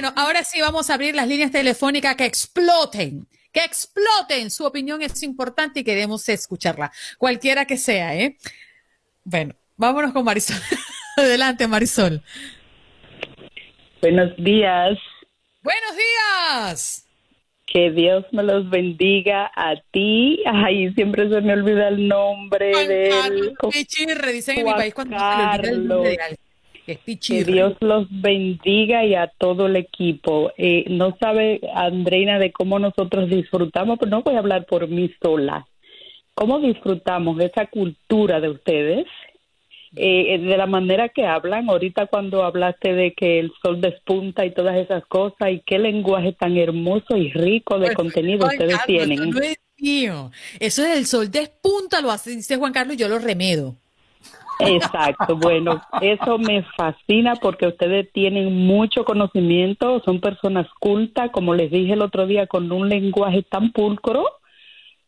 Bueno, 0.00 0.14
ahora 0.14 0.44
sí 0.44 0.60
vamos 0.60 0.90
a 0.90 0.94
abrir 0.94 1.16
las 1.16 1.26
líneas 1.26 1.50
telefónicas 1.50 2.14
que 2.14 2.24
exploten, 2.24 3.26
que 3.52 3.64
exploten. 3.64 4.48
Su 4.48 4.64
opinión 4.64 5.02
es 5.02 5.24
importante 5.24 5.80
y 5.80 5.82
queremos 5.82 6.28
escucharla, 6.28 6.92
cualquiera 7.18 7.64
que 7.64 7.76
sea, 7.76 8.14
¿eh? 8.14 8.36
Bueno, 9.24 9.56
vámonos 9.76 10.12
con 10.12 10.24
Marisol. 10.24 10.56
Adelante, 11.16 11.66
Marisol. 11.66 12.22
Buenos 14.00 14.36
días. 14.36 14.96
Buenos 15.64 15.96
días. 15.96 17.04
Que 17.66 17.90
Dios 17.90 18.24
me 18.30 18.44
los 18.44 18.70
bendiga 18.70 19.50
a 19.56 19.74
ti. 19.90 20.44
Ay, 20.46 20.94
siempre 20.94 21.28
se 21.28 21.40
me 21.40 21.54
olvida 21.54 21.88
el 21.88 22.06
nombre 22.06 22.86
de 22.86 23.08
él. 23.08 23.54
Pichirre, 23.72 24.32
dicen 24.32 24.60
en 24.60 24.66
mi 24.66 24.72
país 24.74 24.94
cuando 24.94 25.18
se 25.18 25.24
olvida 25.24 25.70
el 25.70 25.88
nombre 25.88 26.10
de 26.10 26.38
que 26.96 27.44
Dios 27.44 27.76
los 27.80 28.06
bendiga 28.10 29.04
y 29.04 29.14
a 29.14 29.28
todo 29.38 29.66
el 29.66 29.76
equipo. 29.76 30.52
Eh, 30.56 30.84
no 30.88 31.16
sabe, 31.20 31.60
Andreina, 31.74 32.38
de 32.38 32.52
cómo 32.52 32.78
nosotros 32.78 33.28
disfrutamos, 33.28 33.98
pero 33.98 34.10
no 34.10 34.22
voy 34.22 34.34
a 34.34 34.38
hablar 34.38 34.66
por 34.66 34.88
mí 34.88 35.10
sola. 35.22 35.66
¿Cómo 36.34 36.60
disfrutamos 36.60 37.40
esa 37.40 37.66
cultura 37.66 38.40
de 38.40 38.50
ustedes? 38.50 39.06
eh, 39.96 40.38
de 40.38 40.56
la 40.56 40.66
manera 40.66 41.08
que 41.08 41.24
hablan, 41.24 41.68
ahorita 41.68 42.06
cuando 42.06 42.44
hablaste 42.44 42.92
de 42.92 43.14
que 43.14 43.38
el 43.38 43.52
sol 43.62 43.80
despunta 43.80 44.44
y 44.44 44.52
todas 44.52 44.76
esas 44.76 45.04
cosas, 45.06 45.50
y 45.50 45.62
qué 45.64 45.78
lenguaje 45.78 46.32
tan 46.32 46.56
hermoso 46.56 47.16
y 47.16 47.30
rico 47.30 47.78
de 47.78 47.94
contenido 47.94 48.46
ustedes 48.46 48.78
tienen. 48.86 49.12
Eso 49.12 49.30
no 49.30 49.40
es 49.40 49.58
mío. 49.78 50.30
Eso 50.60 50.84
es 50.84 50.96
el 50.96 51.06
sol 51.06 51.30
despunta, 51.30 52.00
lo 52.00 52.10
hace, 52.10 52.30
dice 52.30 52.56
Juan 52.56 52.72
Carlos, 52.72 52.96
yo 52.96 53.08
lo 53.08 53.18
remedo. 53.18 53.76
Exacto, 54.60 55.36
bueno, 55.36 55.80
eso 56.00 56.38
me 56.38 56.62
fascina 56.76 57.36
porque 57.36 57.68
ustedes 57.68 58.10
tienen 58.12 58.66
mucho 58.66 59.04
conocimiento, 59.04 60.02
son 60.04 60.20
personas 60.20 60.66
cultas, 60.80 61.30
como 61.30 61.54
les 61.54 61.70
dije 61.70 61.92
el 61.92 62.02
otro 62.02 62.26
día, 62.26 62.46
con 62.46 62.70
un 62.72 62.88
lenguaje 62.88 63.42
tan 63.42 63.72
pulcro 63.72 64.24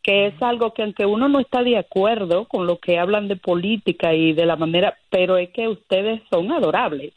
que 0.03 0.29
es 0.29 0.43
algo 0.43 0.73
que 0.73 0.83
aunque 0.83 1.05
uno 1.05 1.29
no 1.29 1.41
está 1.41 1.63
de 1.63 1.77
acuerdo 1.77 2.47
con 2.47 2.67
lo 2.67 2.79
que 2.79 2.99
hablan 2.99 3.29
de 3.29 3.37
política 3.37 4.15
y 4.15 4.33
de 4.33 4.47
la 4.47 4.57
manera, 4.57 4.97
pero 5.11 5.37
es 5.37 5.51
que 5.51 5.69
ustedes 5.69 6.23
son 6.31 6.51
adorables. 6.53 7.13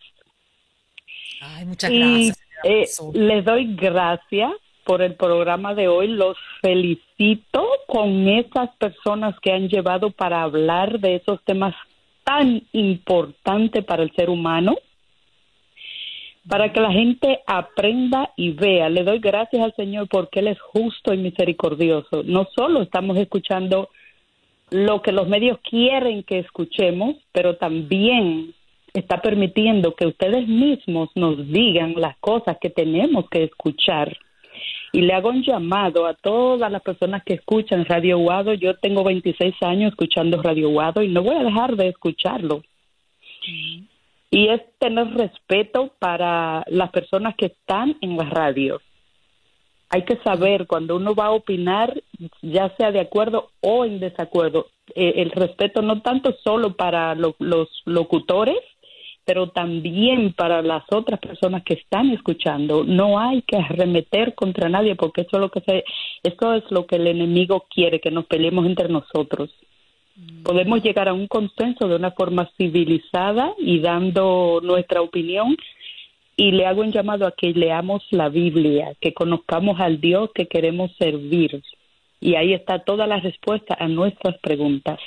Ay, 1.42 1.66
muchas 1.66 1.92
gracias. 1.92 2.40
Eh, 2.64 2.86
les 3.14 3.46
doy 3.46 3.76
gracias 3.76 4.52
por 4.84 5.02
el 5.02 5.16
programa 5.16 5.74
de 5.74 5.88
hoy. 5.88 6.08
Los 6.08 6.38
felicito 6.62 7.66
con 7.88 8.28
esas 8.28 8.70
personas 8.78 9.36
que 9.42 9.52
han 9.52 9.70
llevado 9.70 10.12
para 10.12 10.44
hablar 10.44 11.00
de 11.00 11.16
esos 11.16 11.42
temas 11.44 11.74
tan 12.24 12.64
importantes 12.72 13.84
para 13.84 14.04
el 14.04 14.12
ser 14.16 14.30
humano 14.30 14.76
para 16.48 16.74
que 16.74 16.82
la 16.82 16.92
gente 16.92 17.40
aprenda 17.46 18.32
y 18.36 18.52
vea. 18.52 18.90
Le 18.90 19.04
doy 19.04 19.20
gracias 19.20 19.64
al 19.64 19.74
Señor 19.76 20.08
porque 20.10 20.40
Él 20.40 20.50
es 20.50 20.60
justo 20.60 21.14
y 21.14 21.18
misericordioso. 21.18 22.24
No 22.24 22.48
solo 22.56 22.82
estamos 22.82 23.18
escuchando 23.18 23.90
lo 24.70 25.02
que 25.02 25.12
los 25.12 25.28
medios 25.28 25.60
quieren 25.60 26.24
que 26.24 26.40
escuchemos, 26.40 27.16
pero 27.32 27.58
también 27.58 28.54
está 28.94 29.22
permitiendo 29.22 29.96
que 29.96 30.08
ustedes 30.08 30.48
mismos 30.48 31.10
nos 31.16 31.48
digan 31.48 31.94
las 31.96 32.18
cosas 32.18 32.58
que 32.60 32.70
tenemos 32.70 33.30
que 33.30 33.44
escuchar. 33.44 34.18
Y 34.94 35.02
le 35.02 35.14
hago 35.14 35.30
un 35.30 35.44
llamado 35.44 36.06
a 36.06 36.14
todas 36.14 36.72
las 36.72 36.82
personas 36.82 37.24
que 37.26 37.34
escuchan 37.34 37.84
Radio 37.84 38.20
Guado. 38.20 38.54
Yo 38.54 38.78
tengo 38.78 39.04
26 39.04 39.56
años 39.64 39.92
escuchando 39.92 40.42
Radio 40.42 40.70
Guado 40.70 41.02
y 41.02 41.10
no 41.10 41.22
voy 41.24 41.36
a 41.36 41.44
dejar 41.44 41.76
de 41.76 41.90
escucharlo 41.90 42.64
y 44.34 44.48
es 44.48 44.62
tener 44.80 45.14
respeto 45.14 45.92
para 46.00 46.64
las 46.68 46.90
personas 46.90 47.36
que 47.36 47.46
están 47.46 47.96
en 48.02 48.18
las 48.18 48.32
radios. 48.32 48.82
Hay 49.90 50.06
que 50.06 50.18
saber 50.24 50.66
cuando 50.66 50.96
uno 50.96 51.14
va 51.14 51.28
a 51.28 51.32
opinar, 51.32 51.94
ya 52.42 52.76
sea 52.76 52.92
de 52.92 53.00
acuerdo 53.00 53.52
o 53.62 53.86
en 53.86 54.00
desacuerdo, 54.00 54.70
eh, 54.96 55.14
el 55.18 55.30
respeto 55.30 55.84
no 55.84 56.02
tanto 56.02 56.36
solo 56.44 56.76
para 56.76 57.14
los 57.14 57.36
locutores, 57.86 58.58
pero 59.26 59.50
también 59.50 60.34
para 60.34 60.62
las 60.62 60.84
otras 60.92 61.20
personas 61.20 61.64
que 61.64 61.76
están 61.76 62.10
escuchando. 62.12 62.84
No 62.84 63.20
hay 63.20 63.42
que 63.44 63.58
arremeter 63.58 64.36
contra 64.36 64.70
nadie 64.70 64.96
porque 64.96 65.22
eso 65.22 65.38
es 65.38 65.40
lo 65.40 65.50
que 65.50 65.62
se, 65.62 65.84
eso 66.24 66.54
es 66.54 66.64
lo 66.70 66.86
que 66.86 66.98
el 66.98 67.08
enemigo 67.08 67.66
quiere, 67.70 68.00
que 68.00 68.12
nos 68.12 68.26
peleemos 68.26 68.66
entre 68.66 68.90
nosotros 68.90 69.50
podemos 70.44 70.84
llegar 70.84 71.10
a 71.10 71.14
un 71.14 71.28
consenso 71.28 71.88
de 71.88 71.96
una 71.96 72.12
forma 72.12 72.50
civilizada 72.58 73.54
y 73.58 73.80
dando 73.80 74.60
nuestra 74.62 75.02
opinión. 75.02 75.56
Y 76.36 76.52
le 76.52 76.66
hago 76.66 76.82
un 76.82 76.92
llamado 76.92 77.28
a 77.28 77.32
que 77.32 77.54
leamos 77.54 78.04
la 78.10 78.30
Biblia, 78.30 78.94
que 79.00 79.14
conozcamos 79.14 79.80
al 79.80 80.02
Dios 80.02 80.32
que 80.34 80.48
queremos 80.48 80.92
servir. 80.98 81.62
Y 82.20 82.36
ahí 82.36 82.54
está 82.54 82.80
toda 82.80 83.06
la 83.06 83.20
respuesta 83.20 83.76
a 83.80 83.88
nuestras 83.88 84.38
preguntas. 84.40 85.00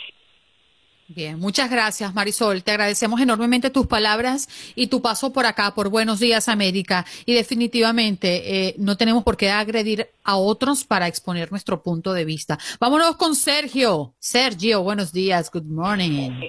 Bien, 1.08 1.38
muchas 1.38 1.70
gracias 1.70 2.12
Marisol. 2.14 2.64
Te 2.64 2.72
agradecemos 2.72 3.20
enormemente 3.20 3.70
tus 3.70 3.86
palabras 3.86 4.48
y 4.74 4.88
tu 4.88 5.00
paso 5.00 5.32
por 5.32 5.46
acá, 5.46 5.72
por 5.72 5.88
Buenos 5.88 6.18
Días 6.18 6.48
América. 6.48 7.06
Y 7.24 7.34
definitivamente 7.34 8.66
eh, 8.68 8.74
no 8.78 8.96
tenemos 8.96 9.22
por 9.22 9.36
qué 9.36 9.50
agredir 9.50 10.08
a 10.24 10.36
otros 10.36 10.84
para 10.84 11.06
exponer 11.06 11.52
nuestro 11.52 11.80
punto 11.80 12.12
de 12.12 12.24
vista. 12.24 12.58
Vámonos 12.80 13.16
con 13.16 13.36
Sergio. 13.36 14.14
Sergio, 14.18 14.82
buenos 14.82 15.12
días. 15.12 15.48
Good 15.52 15.66
morning. 15.66 16.40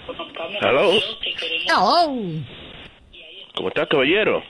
Hello. 0.60 0.92
Hello. 1.68 2.44
¿Cómo 3.56 3.68
está, 3.70 3.88
caballero? 3.88 4.42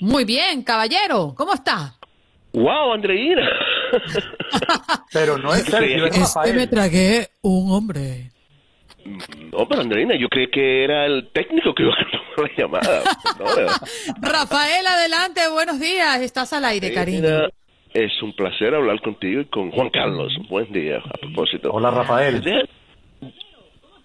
Muy 0.00 0.24
bien, 0.24 0.64
caballero. 0.64 1.34
¿Cómo 1.36 1.54
está? 1.54 1.94
Wow, 2.54 2.92
Andreina. 2.92 3.48
Pero 5.12 5.38
no 5.38 5.54
es 5.54 5.62
Sergio, 5.64 6.06
es 6.06 6.34
que 6.44 6.52
me 6.52 6.66
tragué 6.66 7.28
un 7.42 7.70
hombre. 7.70 8.32
No, 9.52 9.66
pero 9.68 9.82
Andreina, 9.82 10.14
yo 10.16 10.28
creí 10.28 10.48
que 10.48 10.84
era 10.84 11.06
el 11.06 11.28
técnico 11.32 11.74
que 11.74 11.82
iba 11.82 11.92
a 11.92 12.10
tomar 12.10 12.50
la 12.50 12.56
llamada. 12.56 13.02
Rafael, 14.20 14.86
adelante, 14.86 15.40
buenos 15.50 15.80
días. 15.80 16.20
Estás 16.20 16.52
al 16.52 16.64
aire, 16.64 16.92
cariño. 16.92 17.48
Es 17.94 18.22
un 18.22 18.34
placer 18.34 18.74
hablar 18.74 19.00
contigo 19.00 19.40
y 19.40 19.44
con 19.46 19.70
Juan 19.70 19.90
Carlos. 19.90 20.32
Buen 20.48 20.70
día, 20.72 20.98
a 20.98 21.18
propósito. 21.18 21.70
Hola, 21.72 21.90
Rafael. 21.90 22.42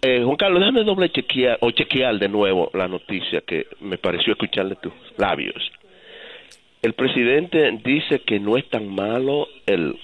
Eh, 0.01 0.21
Juan 0.23 0.35
Carlos, 0.35 0.59
déjame 0.59 0.83
doble 0.83 1.09
chequear 1.11 1.57
o 1.61 1.71
chequear 1.71 2.19
de 2.19 2.27
nuevo 2.27 2.69
la 2.73 2.87
noticia 2.87 3.41
que 3.41 3.67
me 3.79 3.97
pareció 3.97 4.33
escucharle 4.33 4.75
tus 4.75 4.93
labios. 5.17 5.71
El 6.81 6.93
presidente 6.93 7.79
dice 7.83 8.19
que 8.19 8.39
no 8.39 8.57
es 8.57 8.69
tan 8.69 8.93
malo 8.93 9.47
el 9.65 9.97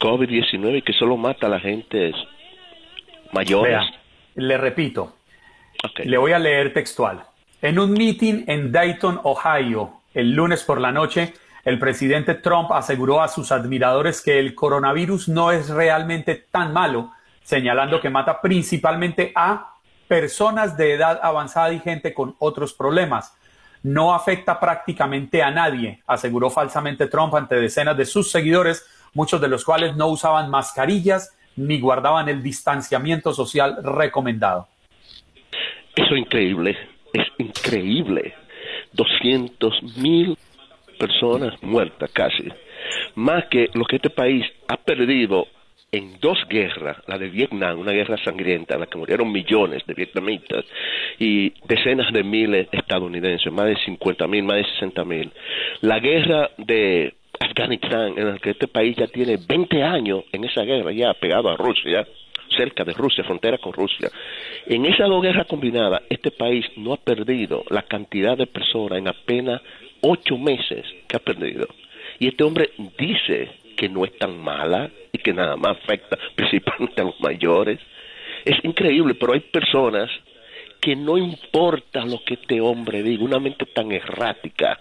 COVID-19 0.00 0.78
y 0.78 0.82
que 0.82 0.94
solo 0.94 1.18
mata 1.18 1.46
a 1.46 1.50
la 1.50 1.60
gente 1.60 2.12
mayores. 3.32 3.80
Le 4.36 4.58
repito, 4.58 5.14
le 6.04 6.18
voy 6.18 6.32
a 6.32 6.38
leer 6.38 6.74
textual. 6.74 7.24
En 7.62 7.78
un 7.78 7.92
meeting 7.92 8.44
en 8.46 8.70
Dayton, 8.70 9.18
Ohio, 9.22 10.02
el 10.12 10.32
lunes 10.32 10.62
por 10.62 10.78
la 10.78 10.92
noche, 10.92 11.32
el 11.64 11.78
presidente 11.78 12.34
Trump 12.34 12.70
aseguró 12.72 13.22
a 13.22 13.28
sus 13.28 13.50
admiradores 13.50 14.20
que 14.20 14.38
el 14.38 14.54
coronavirus 14.54 15.30
no 15.30 15.52
es 15.52 15.70
realmente 15.70 16.34
tan 16.50 16.74
malo, 16.74 17.12
señalando 17.44 17.98
que 17.98 18.10
mata 18.10 18.42
principalmente 18.42 19.32
a 19.34 19.72
personas 20.06 20.76
de 20.76 20.92
edad 20.92 21.18
avanzada 21.22 21.72
y 21.72 21.80
gente 21.80 22.12
con 22.12 22.36
otros 22.38 22.74
problemas. 22.74 23.34
No 23.82 24.14
afecta 24.14 24.60
prácticamente 24.60 25.42
a 25.42 25.50
nadie, 25.50 26.02
aseguró 26.06 26.50
falsamente 26.50 27.06
Trump 27.06 27.34
ante 27.34 27.54
decenas 27.54 27.96
de 27.96 28.04
sus 28.04 28.30
seguidores, 28.30 28.84
muchos 29.14 29.40
de 29.40 29.48
los 29.48 29.64
cuales 29.64 29.96
no 29.96 30.08
usaban 30.08 30.50
mascarillas 30.50 31.35
ni 31.56 31.80
guardaban 31.80 32.28
el 32.28 32.42
distanciamiento 32.42 33.32
social 33.32 33.76
recomendado. 33.82 34.68
Eso 35.94 36.14
es 36.14 36.20
increíble, 36.20 36.76
es 37.12 37.26
increíble. 37.38 38.34
200 38.92 39.98
mil 39.98 40.36
personas 40.98 41.60
muertas 41.62 42.10
casi. 42.12 42.48
Más 43.14 43.44
que 43.46 43.68
lo 43.74 43.84
que 43.84 43.96
este 43.96 44.10
país 44.10 44.44
ha 44.68 44.76
perdido 44.76 45.46
en 45.92 46.18
dos 46.20 46.38
guerras, 46.48 46.98
la 47.06 47.16
de 47.16 47.28
Vietnam, 47.28 47.78
una 47.78 47.92
guerra 47.92 48.16
sangrienta, 48.22 48.74
en 48.74 48.80
la 48.80 48.86
que 48.86 48.98
murieron 48.98 49.30
millones 49.32 49.82
de 49.86 49.94
vietnamitas 49.94 50.64
y 51.18 51.54
decenas 51.66 52.12
de 52.12 52.22
miles 52.22 52.68
estadounidenses, 52.72 53.52
más 53.52 53.66
de 53.66 53.76
50 53.76 54.26
mil, 54.26 54.44
más 54.44 54.56
de 54.56 54.64
60 54.64 55.04
mil. 55.04 55.32
La 55.80 56.00
guerra 56.00 56.50
de 56.58 57.14
Afganistán, 57.40 58.14
en 58.16 58.28
el 58.28 58.40
que 58.40 58.50
este 58.50 58.68
país 58.68 58.96
ya 58.96 59.06
tiene 59.06 59.36
20 59.36 59.82
años 59.82 60.24
en 60.32 60.44
esa 60.44 60.62
guerra, 60.62 60.92
ya 60.92 61.14
pegado 61.14 61.48
a 61.48 61.56
Rusia, 61.56 62.06
cerca 62.56 62.84
de 62.84 62.92
Rusia, 62.92 63.24
frontera 63.24 63.58
con 63.58 63.72
Rusia. 63.72 64.10
En 64.66 64.86
esa 64.86 65.04
dos 65.04 65.22
guerras 65.22 65.46
combinadas, 65.46 66.02
este 66.08 66.30
país 66.30 66.64
no 66.76 66.92
ha 66.92 66.96
perdido 66.96 67.64
la 67.70 67.82
cantidad 67.82 68.36
de 68.36 68.46
personas 68.46 68.98
en 68.98 69.08
apenas 69.08 69.60
ocho 70.00 70.38
meses 70.38 70.84
que 71.08 71.16
ha 71.16 71.20
perdido. 71.20 71.66
Y 72.18 72.28
este 72.28 72.44
hombre 72.44 72.70
dice 72.98 73.50
que 73.76 73.88
no 73.88 74.04
es 74.04 74.16
tan 74.18 74.38
mala 74.38 74.90
y 75.12 75.18
que 75.18 75.32
nada 75.32 75.56
más 75.56 75.76
afecta 75.76 76.18
principalmente 76.34 77.00
a 77.02 77.04
los 77.04 77.20
mayores. 77.20 77.78
Es 78.44 78.56
increíble, 78.64 79.14
pero 79.14 79.34
hay 79.34 79.40
personas 79.40 80.10
que 80.80 80.94
no 80.94 81.18
importa 81.18 82.04
lo 82.04 82.22
que 82.24 82.34
este 82.34 82.60
hombre 82.60 83.02
diga, 83.02 83.24
una 83.24 83.40
mente 83.40 83.66
tan 83.66 83.90
errática, 83.92 84.80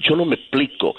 yo 0.00 0.16
no 0.16 0.24
me 0.24 0.36
explico. 0.36 0.94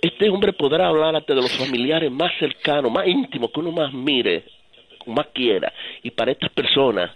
Este 0.00 0.28
hombre 0.28 0.52
podrá 0.52 0.88
hablar 0.88 1.16
hasta 1.16 1.34
de 1.34 1.42
los 1.42 1.56
familiares 1.56 2.10
más 2.10 2.32
cercanos, 2.38 2.92
más 2.92 3.06
íntimos, 3.06 3.50
que 3.50 3.60
uno 3.60 3.72
más 3.72 3.92
mire, 3.92 4.44
más 5.06 5.26
quiera. 5.32 5.72
Y 6.02 6.10
para 6.10 6.32
estas 6.32 6.50
personas, 6.50 7.10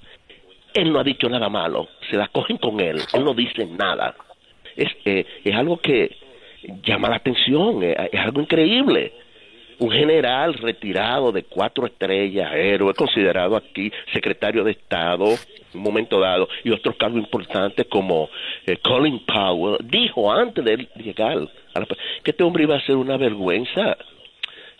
él 0.74 0.93
no 0.93 0.98
ha 0.98 1.05
dicho 1.05 1.28
nada 1.28 1.48
malo. 1.48 1.89
Se 2.09 2.16
la 2.16 2.28
cogen 2.28 2.57
con 2.57 2.81
él. 2.81 3.01
Él 3.12 3.24
no 3.24 3.35
dice 3.35 3.66
nada. 3.66 4.15
Es, 4.77 4.89
eh, 5.05 5.27
es 5.44 5.55
algo 5.55 5.77
que 5.78 6.16
llama 6.82 7.09
la 7.09 7.16
atención. 7.16 7.82
es 7.82 8.20
algo 8.20 8.40
increíble 8.40 9.12
un 9.81 9.90
general 9.90 10.55
retirado 10.55 11.32
de 11.32 11.43
cuatro 11.43 11.86
estrellas, 11.86 12.52
héroe, 12.55 12.94
considerado 12.94 13.57
aquí 13.57 13.90
secretario 14.12 14.62
de 14.62 14.73
Estado 14.73 15.27
en 15.73 15.78
un 15.78 15.82
momento 15.82 16.20
dado, 16.20 16.48
y 16.65 16.70
otros 16.70 16.97
cargos 16.97 17.20
importantes 17.20 17.86
como 17.86 18.28
eh, 18.66 18.77
Colin 18.77 19.20
Powell, 19.20 19.78
dijo 19.85 20.31
antes 20.32 20.65
de 20.65 20.89
llegar 20.97 21.48
que 22.23 22.32
este 22.32 22.44
hombre 22.44 22.65
iba 22.65 22.77
a 22.77 22.85
ser 22.85 22.97
una 22.97 23.16
vergüenza, 23.16 23.97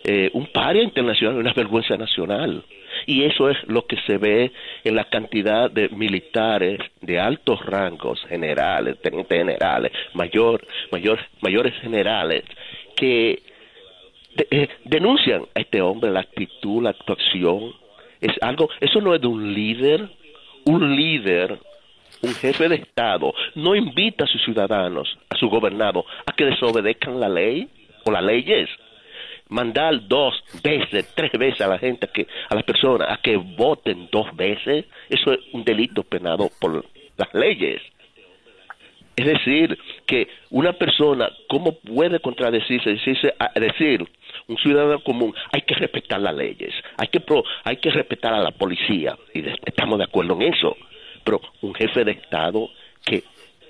eh, 0.03 0.29
un 0.33 0.47
paria 0.47 0.83
internacional, 0.83 1.37
una 1.37 1.53
vergüenza 1.53 1.97
nacional. 1.97 2.63
Y 3.07 3.23
eso 3.23 3.49
es 3.49 3.57
lo 3.67 3.87
que 3.87 3.97
se 4.05 4.17
ve 4.17 4.51
en 4.83 4.95
la 4.95 5.05
cantidad 5.05 5.71
de 5.71 5.89
militares 5.89 6.79
de 7.01 7.19
altos 7.19 7.65
rangos, 7.65 8.23
generales, 8.27 9.01
tenientes 9.01 9.37
generales, 9.37 9.91
mayor, 10.13 10.61
mayor, 10.91 11.19
mayores 11.41 11.73
generales, 11.81 12.43
que 12.95 13.41
eh, 14.37 14.67
denuncian 14.85 15.43
a 15.55 15.59
este 15.59 15.81
hombre 15.81 16.11
la 16.11 16.21
actitud, 16.21 16.83
la 16.83 16.91
actuación. 16.91 17.73
Es 18.19 18.31
algo, 18.41 18.69
eso 18.79 19.01
no 19.01 19.15
es 19.15 19.21
de 19.21 19.27
un 19.27 19.53
líder, 19.53 20.09
un 20.65 20.95
líder 20.95 21.59
un 22.21 22.35
jefe 22.35 22.69
de 22.69 22.75
Estado 22.75 23.33
no 23.55 23.75
invita 23.75 24.25
a 24.25 24.27
sus 24.27 24.43
ciudadanos, 24.43 25.17
a 25.29 25.37
su 25.37 25.49
gobernado, 25.49 26.05
a 26.25 26.33
que 26.33 26.45
desobedezcan 26.45 27.19
la 27.19 27.29
ley 27.29 27.67
o 28.05 28.11
las 28.11 28.23
leyes. 28.23 28.69
Mandar 29.49 30.07
dos 30.07 30.41
veces, 30.63 31.11
tres 31.13 31.31
veces 31.33 31.61
a 31.61 31.67
la 31.67 31.77
gente, 31.77 32.05
a, 32.05 32.11
que, 32.11 32.27
a 32.49 32.55
las 32.55 32.63
personas, 32.63 33.07
a 33.11 33.17
que 33.17 33.35
voten 33.35 34.07
dos 34.11 34.33
veces, 34.35 34.85
eso 35.09 35.33
es 35.33 35.39
un 35.51 35.63
delito 35.63 36.03
penado 36.03 36.49
por 36.59 36.85
las 37.17 37.33
leyes. 37.33 37.81
Es 39.15 39.25
decir, 39.25 39.77
que 40.05 40.29
una 40.51 40.73
persona, 40.73 41.29
¿cómo 41.49 41.73
puede 41.79 42.19
contradecirse? 42.19 42.91
Decirse, 42.91 43.33
decir, 43.55 44.07
un 44.51 44.57
ciudadano 44.57 45.01
común, 45.03 45.33
hay 45.51 45.61
que 45.61 45.75
respetar 45.75 46.21
las 46.21 46.35
leyes, 46.35 46.73
hay 46.97 47.07
que, 47.07 47.19
pro, 47.19 47.43
hay 47.63 47.77
que 47.77 47.89
respetar 47.89 48.33
a 48.33 48.39
la 48.39 48.51
policía, 48.51 49.17
y 49.33 49.43
estamos 49.65 49.97
de 49.97 50.05
acuerdo 50.05 50.35
en 50.35 50.53
eso 50.53 50.75
pero 51.23 51.41
un 51.61 51.73
jefe 51.73 52.03
de 52.03 52.11
Estado 52.11 52.69
que 53.05 53.23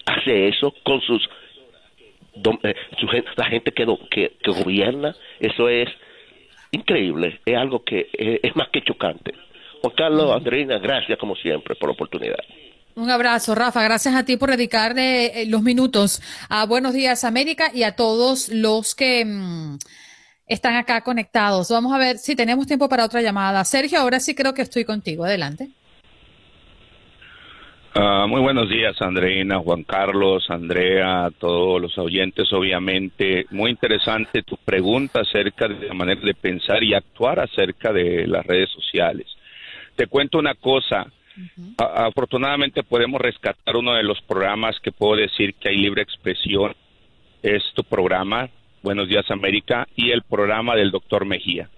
hace 0.06 0.48
eso 0.48 0.74
con 0.84 1.02
sus 1.02 1.22
eh, 2.64 2.76
la 3.36 3.46
gente 3.46 3.72
que, 3.72 3.86
que, 4.10 4.52
gobierna, 4.52 5.16
eso 5.40 5.68
es 5.68 5.90
increíble, 6.72 7.42
es 7.46 7.58
algo 7.58 7.84
que 7.84 8.10
eh, 8.14 8.40
es, 8.42 8.56
más 8.56 8.70
que 8.70 8.82
chocante. 8.82 9.34
Juan 9.82 9.94
Carlos, 9.96 10.32
Andreina, 10.32 10.78
gracias 10.78 11.18
como 11.20 11.36
siempre 11.36 11.76
por 11.76 11.90
la 11.90 11.94
oportunidad. 11.94 12.40
Un 12.96 13.10
abrazo, 13.10 13.56
Rafa. 13.56 13.84
Gracias 13.84 14.16
a 14.16 14.26
ti 14.26 14.38
por 14.38 14.52
dedicar 14.52 14.98
eh, 14.98 15.46
los 15.48 15.62
minutos 15.62 16.22
a 16.50 16.66
Buenos 16.66 16.94
Días 16.94 17.24
América 17.24 17.72
y 17.74 17.84
a 17.84 17.96
todos 17.96 18.50
los 18.50 18.96
que 18.96 19.26
mm, 19.26 19.78
están 20.54 20.76
acá 20.76 21.02
conectados. 21.02 21.70
Vamos 21.70 21.94
a 21.94 21.98
ver 21.98 22.18
si 22.18 22.36
tenemos 22.36 22.68
tiempo 22.68 22.90
para 22.90 23.06
otra 23.06 23.22
llamada. 23.22 23.64
Sergio, 23.64 24.00
ahora 24.00 24.20
sí 24.20 24.36
creo 24.36 24.54
que 24.54 24.62
estoy 24.62 24.84
contigo. 24.84 25.24
Adelante. 25.24 25.70
Ah, 27.94 28.26
muy 28.28 28.42
buenos 28.42 28.70
días, 28.70 28.96
Andreina, 29.02 29.60
Juan 29.60 29.84
Carlos, 29.84 30.46
Andrea, 30.50 31.30
todos 31.40 31.82
los 31.82 31.98
oyentes, 31.98 32.52
obviamente. 32.52 33.46
Muy 33.52 33.72
interesante 33.72 34.44
tu 34.44 34.58
pregunta 34.58 35.22
acerca 35.22 35.70
de 35.70 35.88
la 35.88 35.94
manera 35.94 36.22
de 36.22 36.34
pensar 36.34 36.84
y 36.84 36.94
actuar 36.94 37.40
acerca 37.40 37.94
de 37.94 38.28
las 38.28 38.46
redes 38.46 38.70
sociales. 38.72 39.28
Te 39.96 40.08
cuento 40.08 40.38
una 40.38 40.56
cosa. 40.56 41.08
afortunadamente 41.78 42.84
podemos 42.84 43.22
rescatar 43.22 43.78
uno 43.78 43.94
de 43.94 44.04
los 44.04 44.22
programas 44.22 44.78
que 44.82 44.92
puedo 44.92 45.16
decir 45.16 45.54
que 45.56 45.70
hay 45.70 45.78
libre 45.78 46.02
expresión. 46.02 46.76
Es 47.42 47.64
tu 47.74 47.84
programa, 47.84 48.50
Buenos 48.84 49.08
Días 49.08 49.30
América, 49.30 49.88
y 49.96 50.12
el 50.12 50.24
programa 50.24 50.76
del 50.76 50.92
doctor 50.92 51.26
Mejía. 51.26 51.70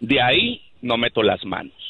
De 0.00 0.20
ahí 0.20 0.62
no 0.82 0.96
meto 0.96 1.22
las 1.22 1.44
manos 1.44 1.86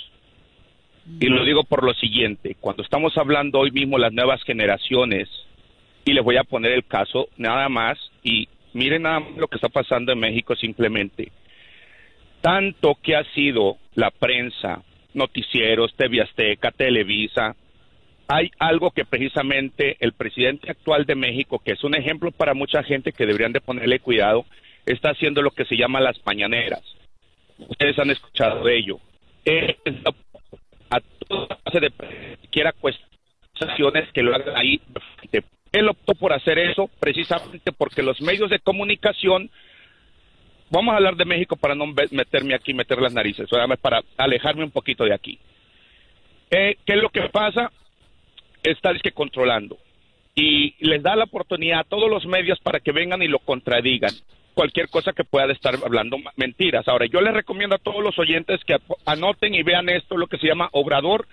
y 1.21 1.27
lo 1.27 1.45
digo 1.45 1.63
por 1.65 1.85
lo 1.85 1.95
siguiente, 1.95 2.57
cuando 2.61 2.83
estamos 2.83 3.17
hablando 3.17 3.61
hoy 3.61 3.71
mismo 3.71 3.99
las 3.99 4.13
nuevas 4.13 4.43
generaciones, 4.43 5.29
y 6.05 6.13
les 6.13 6.25
voy 6.25 6.37
a 6.37 6.45
poner 6.45 6.73
el 6.73 6.85
caso 6.85 7.29
nada 7.37 7.69
más, 7.69 7.99
y 8.23 8.49
miren 8.73 9.03
nada 9.03 9.21
más 9.21 9.37
lo 9.37 9.49
que 9.49 9.57
está 9.57 9.69
pasando 9.69 10.13
en 10.13 10.19
México 10.19 10.57
simplemente, 10.57 11.31
tanto 12.41 12.97
que 13.01 13.17
ha 13.17 13.25
sido 13.35 13.77
la 13.95 14.11
prensa, 14.11 14.83
noticieros, 15.15 15.95
TV 15.95 16.23
Azteca, 16.23 16.71
Televisa, 16.71 17.55
hay 18.29 18.51
algo 18.59 18.91
que 18.91 19.05
precisamente 19.05 19.97
el 20.01 20.13
presidente 20.13 20.71
actual 20.71 21.05
de 21.05 21.15
México, 21.15 21.61
que 21.65 21.73
es 21.73 21.85
un 21.85 21.95
ejemplo 21.95 22.31
para 22.33 22.55
mucha 22.55 22.83
gente 22.83 23.13
que 23.13 23.27
deberían 23.27 23.53
de 23.53 23.61
ponerle 23.61 24.01
cuidado, 24.01 24.45
está 24.85 25.11
haciendo 25.11 25.43
lo 25.43 25.51
que 25.51 25.65
se 25.65 25.77
llama 25.77 26.01
las 26.01 26.17
mañaneras. 26.25 26.83
Ustedes 27.59 27.99
han 27.99 28.11
escuchado 28.11 28.65
de 28.65 28.77
ello. 28.77 28.99
A 30.91 31.01
toda 31.29 31.59
base 31.65 31.81
de 31.81 31.93
quiera 32.51 32.73
cuestiones 32.73 34.11
que 34.13 34.23
lo 34.23 34.35
hagan 34.35 34.57
ahí. 34.57 34.81
Él 35.73 35.89
optó 35.89 36.15
por 36.15 36.33
hacer 36.33 36.59
eso 36.59 36.89
precisamente 37.01 37.73
porque 37.73 38.03
los 38.03 38.21
medios 38.21 38.51
de 38.51 38.59
comunicación, 38.61 39.51
vamos 40.71 40.93
a 40.93 40.97
hablar 40.97 41.17
de 41.17 41.25
México 41.25 41.57
para 41.57 41.75
no 41.75 41.87
meterme 41.87 42.55
aquí, 42.55 42.73
meter 42.75 43.01
las 43.01 43.13
narices, 43.13 43.49
para 43.81 44.03
alejarme 44.17 44.65
un 44.65 44.71
poquito 44.71 45.05
de 45.05 45.15
aquí. 45.15 45.39
Eh, 46.51 46.77
¿Qué 46.85 46.95
es 46.95 47.03
lo 47.03 47.11
que 47.11 47.23
pasa? 47.29 47.73
Está 48.67 48.93
que 48.95 49.13
controlando 49.13 49.79
y 50.35 50.75
les 50.81 51.03
da 51.03 51.15
la 51.15 51.25
oportunidad 51.25 51.81
a 51.81 51.85
todos 51.85 52.11
los 52.11 52.27
medios 52.27 52.59
para 52.61 52.81
que 52.81 52.93
vengan 52.93 53.23
y 53.23 53.29
lo 53.29 53.39
contradigan 53.39 54.13
cualquier 54.55 54.89
cosa 54.89 55.13
que 55.13 55.23
pueda 55.23 55.53
estar 55.53 55.75
hablando 55.85 56.17
mentiras. 56.37 56.89
Ahora, 56.89 57.07
yo 57.07 57.21
les 57.21 57.33
recomiendo 57.33 57.77
a 57.77 57.79
todos 57.79 58.03
los 58.03 58.19
oyentes 58.19 58.59
que 58.65 58.77
anoten 59.05 59.55
y 59.55 59.63
vean 59.63 59.89
esto, 59.89 60.17
lo 60.17 60.27
que 60.27 60.39
se 60.39 60.47
llama 60.47 60.69
Obrador 60.73 61.29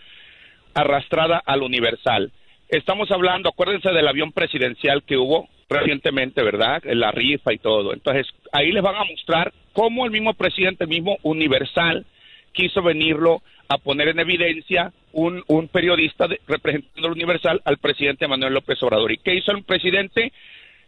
arrastrada 0.76 1.42
al 1.46 1.64
Universal. 1.64 2.32
Estamos 2.70 3.10
hablando, 3.12 3.50
acuérdense 3.50 3.90
del 3.90 4.08
avión 4.08 4.32
presidencial 4.32 5.04
que 5.04 5.18
hubo 5.18 5.48
recientemente, 5.70 6.44
¿verdad? 6.44 6.84
La 6.84 7.12
rifa 7.12 7.54
y 7.54 7.58
todo. 7.58 7.94
Entonces, 7.94 8.28
ahí 8.52 8.72
les 8.72 8.84
van 8.84 8.96
a 8.96 9.06
mostrar 9.06 9.54
cómo 9.74 10.06
el 10.06 10.12
mismo 10.12 10.34
presidente, 10.34 10.86
mismo 10.86 11.18
Universal, 11.24 12.06
quiso 12.52 12.82
venirlo 12.82 13.42
a 13.68 13.78
poner 13.78 14.10
en 14.10 14.20
evidencia 14.20 14.92
un, 15.12 15.44
un 15.48 15.68
periodista 15.68 16.28
representando 16.48 17.08
al 17.08 17.14
Universal 17.14 17.62
al 17.66 17.78
presidente 17.78 18.28
Manuel 18.28 18.54
López 18.54 18.82
Obrador. 18.84 19.12
¿Y 19.12 19.18
qué 19.18 19.36
hizo 19.36 19.52
el 19.52 19.64
presidente? 19.64 20.32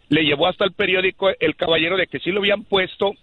le 0.10 0.24
llevó 0.24 0.48
hasta 0.48 0.66
el 0.66 0.74
periódico 0.74 1.30
el 1.40 1.56
caballero 1.56 1.98
de 1.98 2.08
que 2.08 2.20
sí 2.20 2.32
lo 2.32 2.40
habían 2.40 2.64
puesto. 2.64 3.14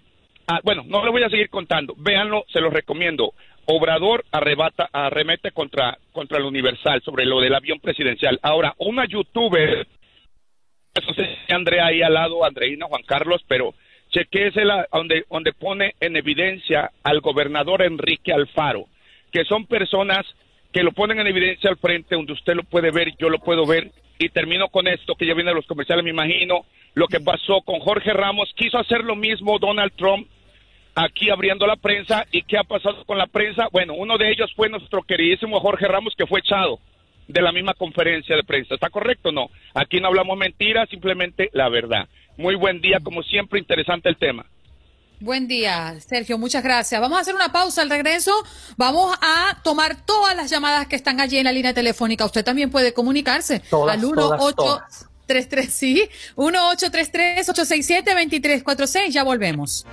bueno, 0.65 0.83
no 0.87 1.05
lo 1.05 1.13
voy 1.13 1.23
a 1.23 1.31
seguir 1.31 1.49
contando, 1.49 1.95
véanlo, 1.97 2.45
se 2.53 2.61
los 2.61 2.73
recomiendo. 2.73 3.33
Obrador 3.65 4.25
arrebata, 4.33 4.89
arremete 4.93 5.53
contra, 5.53 5.97
contra 6.11 6.39
el 6.39 6.45
Universal 6.45 7.01
sobre 7.03 7.25
lo 7.25 7.41
del 7.41 7.55
avión 7.55 7.79
presidencial. 7.79 8.39
Ahora, 8.43 8.75
una 8.79 9.05
youtuber, 9.07 9.87
eso 10.95 11.15
sé 11.15 11.39
Andrea 11.49 11.87
ahí 11.87 12.03
al 12.03 12.15
lado, 12.15 12.45
Andreina, 12.45 12.87
Juan 12.87 13.03
Carlos, 13.05 13.43
pero 13.47 13.75
chequéese 14.11 14.63
donde, 14.93 15.25
donde 15.31 15.53
pone 15.53 15.95
en 16.01 16.17
evidencia 16.17 16.91
al 17.05 17.21
gobernador 17.21 17.83
Enrique 17.83 18.33
Alfaro, 18.33 18.87
que 19.33 19.45
son 19.45 19.67
personas 19.67 20.25
que 20.73 20.83
lo 20.83 20.93
ponen 20.93 21.19
en 21.21 21.27
evidencia 21.27 21.71
al 21.71 21.77
frente, 21.77 22.15
donde 22.15 22.33
usted 22.33 22.55
lo 22.55 22.63
puede 22.63 22.91
ver, 22.91 23.15
yo 23.19 23.29
lo 23.29 23.39
puedo 23.39 23.67
ver, 23.67 23.91
y 24.19 24.29
termino 24.29 24.69
con 24.69 24.87
esto 24.87 25.15
que 25.15 25.27
ya 25.27 25.35
viene 25.35 25.51
a 25.51 25.55
los 25.55 25.67
comerciales, 25.67 26.05
me 26.05 26.11
imagino 26.11 26.65
lo 26.95 27.07
que 27.09 27.21
pasó 27.21 27.63
con 27.63 27.81
Jorge 27.81 28.13
Ramos, 28.13 28.53
quiso 28.55 28.79
hacer 28.79 29.05
lo 29.05 29.17
mismo 29.17 29.59
Donald 29.59 29.93
Trump 29.97 30.29
aquí 30.95 31.31
abriendo 31.31 31.67
la 31.67 31.77
prensa 31.77 32.27
y 32.31 32.43
qué 32.43 32.59
ha 32.59 32.65
pasado 32.65 33.05
con 33.05 33.19
la 33.19 33.27
prensa. 33.27 33.69
Bueno, 33.73 33.95
uno 33.95 34.19
de 34.19 34.31
ellos 34.31 34.53
fue 34.55 34.69
nuestro 34.69 35.03
queridísimo 35.03 35.61
Jorge 35.61 35.89
Ramos 35.89 36.15
que 36.17 36.27
fue 36.27 36.41
echado 36.41 36.79
de 37.29 37.41
la 37.41 37.53
misma 37.53 37.75
conferencia 37.75 38.37
de 38.37 38.45
prensa. 38.45 38.75
¿Está 38.75 38.91
correcto 38.91 39.31
o 39.31 39.33
no? 39.33 39.51
Aquí 39.75 40.01
no 40.01 40.09
hablamos 40.09 40.37
mentiras, 40.37 40.89
simplemente 40.91 41.49
la 41.53 41.69
verdad. 41.69 42.09
Muy 42.37 42.55
buen 42.55 42.81
día, 42.81 42.99
como 43.03 43.23
siempre, 43.23 43.59
interesante 43.59 44.09
el 44.09 44.17
tema. 44.17 44.47
Buen 45.23 45.47
día, 45.47 45.95
Sergio. 46.05 46.37
Muchas 46.37 46.65
gracias. 46.65 47.01
Vamos 47.01 47.17
a 47.17 47.21
hacer 47.21 47.37
una 47.37 47.53
pausa 47.53 47.83
al 47.83 47.91
regreso. 47.91 48.33
Vamos 48.77 49.17
a 49.21 49.57
tomar 49.63 49.95
todas 50.05 50.35
las 50.35 50.51
llamadas 50.51 50.89
que 50.89 50.97
están 50.97 51.21
allí 51.21 51.39
en 51.39 51.45
la 51.45 51.53
línea 51.53 51.73
telefónica. 51.73 52.25
Usted 52.25 52.45
también 52.45 52.73
puede 52.73 52.93
comunicarse 52.93 53.61
todas, 53.71 53.95
al 53.95 54.01
1833, 54.03 55.73
sí, 55.73 56.09
1833 56.37 57.49
867 57.49 58.11
2346. 58.11 59.15
Ya 59.15 59.23
volvemos. 59.23 59.87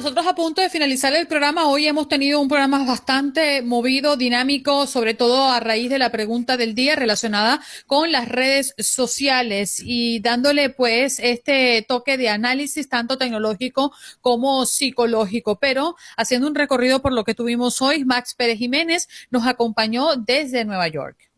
Nosotros 0.00 0.26
a 0.26 0.34
punto 0.34 0.62
de 0.62 0.70
finalizar 0.70 1.12
el 1.12 1.26
programa, 1.26 1.68
hoy 1.68 1.86
hemos 1.86 2.08
tenido 2.08 2.40
un 2.40 2.48
programa 2.48 2.86
bastante 2.86 3.60
movido, 3.60 4.16
dinámico, 4.16 4.86
sobre 4.86 5.12
todo 5.12 5.44
a 5.44 5.60
raíz 5.60 5.90
de 5.90 5.98
la 5.98 6.08
pregunta 6.08 6.56
del 6.56 6.74
día 6.74 6.96
relacionada 6.96 7.60
con 7.86 8.10
las 8.10 8.26
redes 8.26 8.74
sociales 8.78 9.82
y 9.84 10.20
dándole 10.20 10.70
pues 10.70 11.18
este 11.18 11.84
toque 11.86 12.16
de 12.16 12.30
análisis 12.30 12.88
tanto 12.88 13.18
tecnológico 13.18 13.92
como 14.22 14.64
psicológico. 14.64 15.58
Pero 15.58 15.96
haciendo 16.16 16.46
un 16.46 16.54
recorrido 16.54 17.02
por 17.02 17.12
lo 17.12 17.24
que 17.24 17.34
tuvimos 17.34 17.82
hoy, 17.82 18.06
Max 18.06 18.34
Pérez 18.34 18.56
Jiménez 18.56 19.06
nos 19.28 19.46
acompañó 19.46 20.16
desde 20.16 20.64
Nueva 20.64 20.88
York. 20.88 21.29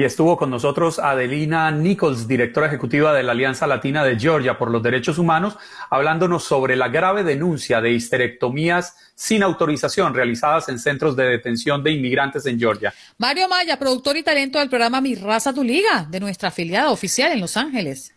Y 0.00 0.04
estuvo 0.04 0.38
con 0.38 0.48
nosotros 0.48 0.98
Adelina 0.98 1.70
Nichols, 1.70 2.26
directora 2.26 2.68
ejecutiva 2.68 3.12
de 3.12 3.22
la 3.22 3.32
Alianza 3.32 3.66
Latina 3.66 4.02
de 4.02 4.18
Georgia 4.18 4.56
por 4.56 4.70
los 4.70 4.82
Derechos 4.82 5.18
Humanos, 5.18 5.58
hablándonos 5.90 6.42
sobre 6.42 6.74
la 6.74 6.88
grave 6.88 7.22
denuncia 7.22 7.82
de 7.82 7.90
histerectomías 7.90 8.96
sin 9.14 9.42
autorización 9.42 10.14
realizadas 10.14 10.70
en 10.70 10.78
centros 10.78 11.16
de 11.16 11.24
detención 11.24 11.82
de 11.82 11.90
inmigrantes 11.90 12.46
en 12.46 12.58
Georgia. 12.58 12.94
Mario 13.18 13.46
Maya, 13.46 13.78
productor 13.78 14.16
y 14.16 14.22
talento 14.22 14.58
del 14.58 14.70
programa 14.70 15.02
Mi 15.02 15.16
Raza 15.16 15.52
Tu 15.52 15.62
Liga, 15.62 16.06
de 16.08 16.18
nuestra 16.18 16.48
afiliada 16.48 16.90
oficial 16.92 17.32
en 17.32 17.40
Los 17.40 17.58
Ángeles. 17.58 18.14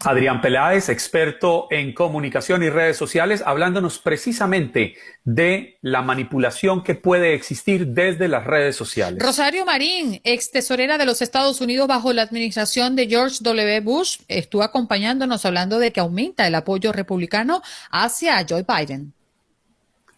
Adrián 0.00 0.40
Peláez, 0.40 0.88
experto 0.88 1.66
en 1.70 1.92
comunicación 1.92 2.62
y 2.62 2.68
redes 2.68 2.96
sociales, 2.96 3.42
hablándonos 3.44 3.98
precisamente 3.98 4.94
de 5.24 5.78
la 5.80 6.02
manipulación 6.02 6.84
que 6.84 6.94
puede 6.94 7.34
existir 7.34 7.88
desde 7.88 8.28
las 8.28 8.44
redes 8.44 8.76
sociales. 8.76 9.22
Rosario 9.22 9.64
Marín, 9.64 10.20
ex 10.22 10.50
tesorera 10.50 10.98
de 10.98 11.06
los 11.06 11.22
Estados 11.22 11.60
Unidos 11.60 11.88
bajo 11.88 12.12
la 12.12 12.22
administración 12.22 12.94
de 12.94 13.08
George 13.08 13.38
W. 13.40 13.80
Bush, 13.80 14.18
estuvo 14.28 14.62
acompañándonos 14.62 15.44
hablando 15.44 15.78
de 15.78 15.92
que 15.92 16.00
aumenta 16.00 16.46
el 16.46 16.54
apoyo 16.54 16.92
republicano 16.92 17.62
hacia 17.90 18.44
Joe 18.48 18.64
Biden 18.64 19.15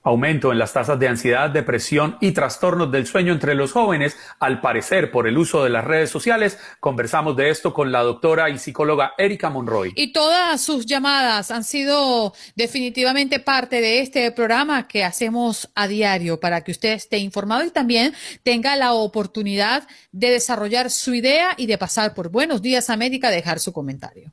aumento 0.09 0.53
en 0.53 0.59
las 0.59 0.73
tasas 0.73 0.99
de 0.99 1.09
ansiedad, 1.09 1.51
depresión 1.51 2.17
y 2.21 2.33
trastornos 2.33 2.91
del 2.91 3.07
sueño 3.07 3.33
entre 3.33 3.55
los 3.55 3.73
jóvenes, 3.73 4.17
al 4.39 4.61
parecer 4.61 5.11
por 5.11 5.29
el 5.29 5.37
uso 5.37 5.63
de 5.63 5.71
las 5.71 5.85
redes 5.85 6.11
sociales. 6.11 6.59
Conversamos 6.81 7.37
de 7.37 7.51
esto 7.51 7.73
con 7.73 7.93
la 7.93 8.03
doctora 8.03 8.51
y 8.51 8.59
psicóloga 8.59 9.13
Erika 9.19 9.51
Monroy. 9.51 9.93
Y 9.95 10.13
todas 10.13 10.61
sus 10.61 10.87
llamadas 10.87 11.51
han 11.51 11.65
sido 11.65 12.33
definitivamente 12.57 13.39
parte 13.39 13.81
de 13.81 14.01
este 14.01 14.31
programa 14.33 14.89
que 14.89 15.05
hacemos 15.05 15.69
a 15.75 15.87
diario 15.87 16.41
para 16.41 16.63
que 16.63 16.73
usted 16.73 16.93
esté 16.93 17.19
informado 17.19 17.65
y 17.65 17.71
también 17.71 18.15
tenga 18.43 18.77
la 18.77 18.95
oportunidad 18.95 19.87
de 20.13 20.31
desarrollar 20.31 20.91
su 20.91 21.15
idea 21.15 21.55
y 21.57 21.67
de 21.67 21.79
pasar 21.79 22.15
por 22.15 22.31
Buenos 22.31 22.63
Días 22.63 22.91
América, 22.91 23.31
dejar 23.31 23.61
su 23.61 23.73
comentario. 23.73 24.33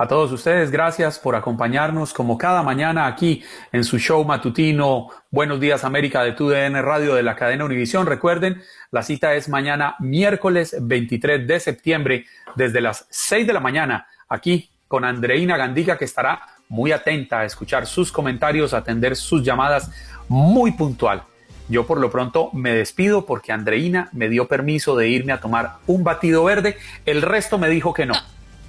A 0.00 0.08
todos 0.08 0.32
ustedes, 0.32 0.70
gracias 0.70 1.18
por 1.18 1.36
acompañarnos 1.36 2.14
como 2.14 2.38
cada 2.38 2.62
mañana 2.62 3.06
aquí 3.06 3.44
en 3.70 3.84
su 3.84 3.98
show 3.98 4.24
matutino 4.24 5.08
Buenos 5.30 5.60
Días 5.60 5.84
América 5.84 6.24
de 6.24 6.32
TUDN 6.32 6.82
Radio 6.82 7.14
de 7.14 7.22
la 7.22 7.36
cadena 7.36 7.66
Univisión. 7.66 8.06
Recuerden, 8.06 8.62
la 8.92 9.02
cita 9.02 9.34
es 9.34 9.50
mañana 9.50 9.96
miércoles 9.98 10.74
23 10.80 11.46
de 11.46 11.60
septiembre 11.60 12.24
desde 12.56 12.80
las 12.80 13.08
6 13.10 13.46
de 13.46 13.52
la 13.52 13.60
mañana 13.60 14.06
aquí 14.26 14.70
con 14.88 15.04
Andreina 15.04 15.58
Gandiga 15.58 15.98
que 15.98 16.06
estará 16.06 16.46
muy 16.70 16.92
atenta 16.92 17.40
a 17.40 17.44
escuchar 17.44 17.86
sus 17.86 18.10
comentarios, 18.10 18.72
a 18.72 18.78
atender 18.78 19.16
sus 19.16 19.42
llamadas 19.42 19.90
muy 20.28 20.72
puntual. 20.72 21.24
Yo 21.68 21.86
por 21.86 22.00
lo 22.00 22.10
pronto 22.10 22.48
me 22.54 22.72
despido 22.72 23.26
porque 23.26 23.52
Andreina 23.52 24.08
me 24.12 24.30
dio 24.30 24.48
permiso 24.48 24.96
de 24.96 25.10
irme 25.10 25.34
a 25.34 25.40
tomar 25.42 25.74
un 25.86 26.04
batido 26.04 26.42
verde. 26.42 26.78
El 27.04 27.20
resto 27.20 27.58
me 27.58 27.68
dijo 27.68 27.92
que 27.92 28.06
no. 28.06 28.14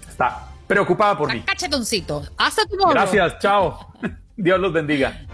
Está 0.10 0.51
preocupada 0.72 1.18
por 1.18 1.34
mí. 1.34 1.42
Cachetoncito. 1.42 2.24
Hasta 2.38 2.66
tu 2.66 2.78
Gracias, 2.78 3.40
chao. 3.40 3.94
Dios 4.38 4.58
los 4.58 4.72
bendiga. 4.72 5.28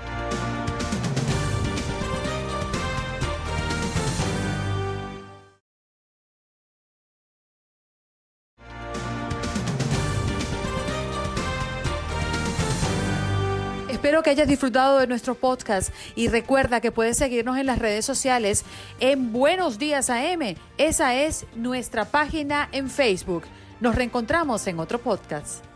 Espero 13.89 14.23
que 14.23 14.30
hayas 14.31 14.47
disfrutado 14.47 14.99
de 14.99 15.07
nuestro 15.07 15.35
podcast 15.35 15.93
y 16.15 16.30
recuerda 16.30 16.81
que 16.81 16.91
puedes 16.91 17.18
seguirnos 17.18 17.57
en 17.57 17.65
las 17.68 17.77
redes 17.77 18.05
sociales 18.05 18.64
en 18.99 19.34
Buenos 19.34 19.77
Días 19.77 20.09
AM. 20.09 20.55
Esa 20.77 21.14
es 21.15 21.45
nuestra 21.55 22.05
página 22.05 22.69
en 22.72 22.89
Facebook. 22.89 23.43
Nos 23.80 23.95
reencontramos 23.95 24.66
en 24.66 24.80
otro 24.80 24.99
podcast. 24.99 25.66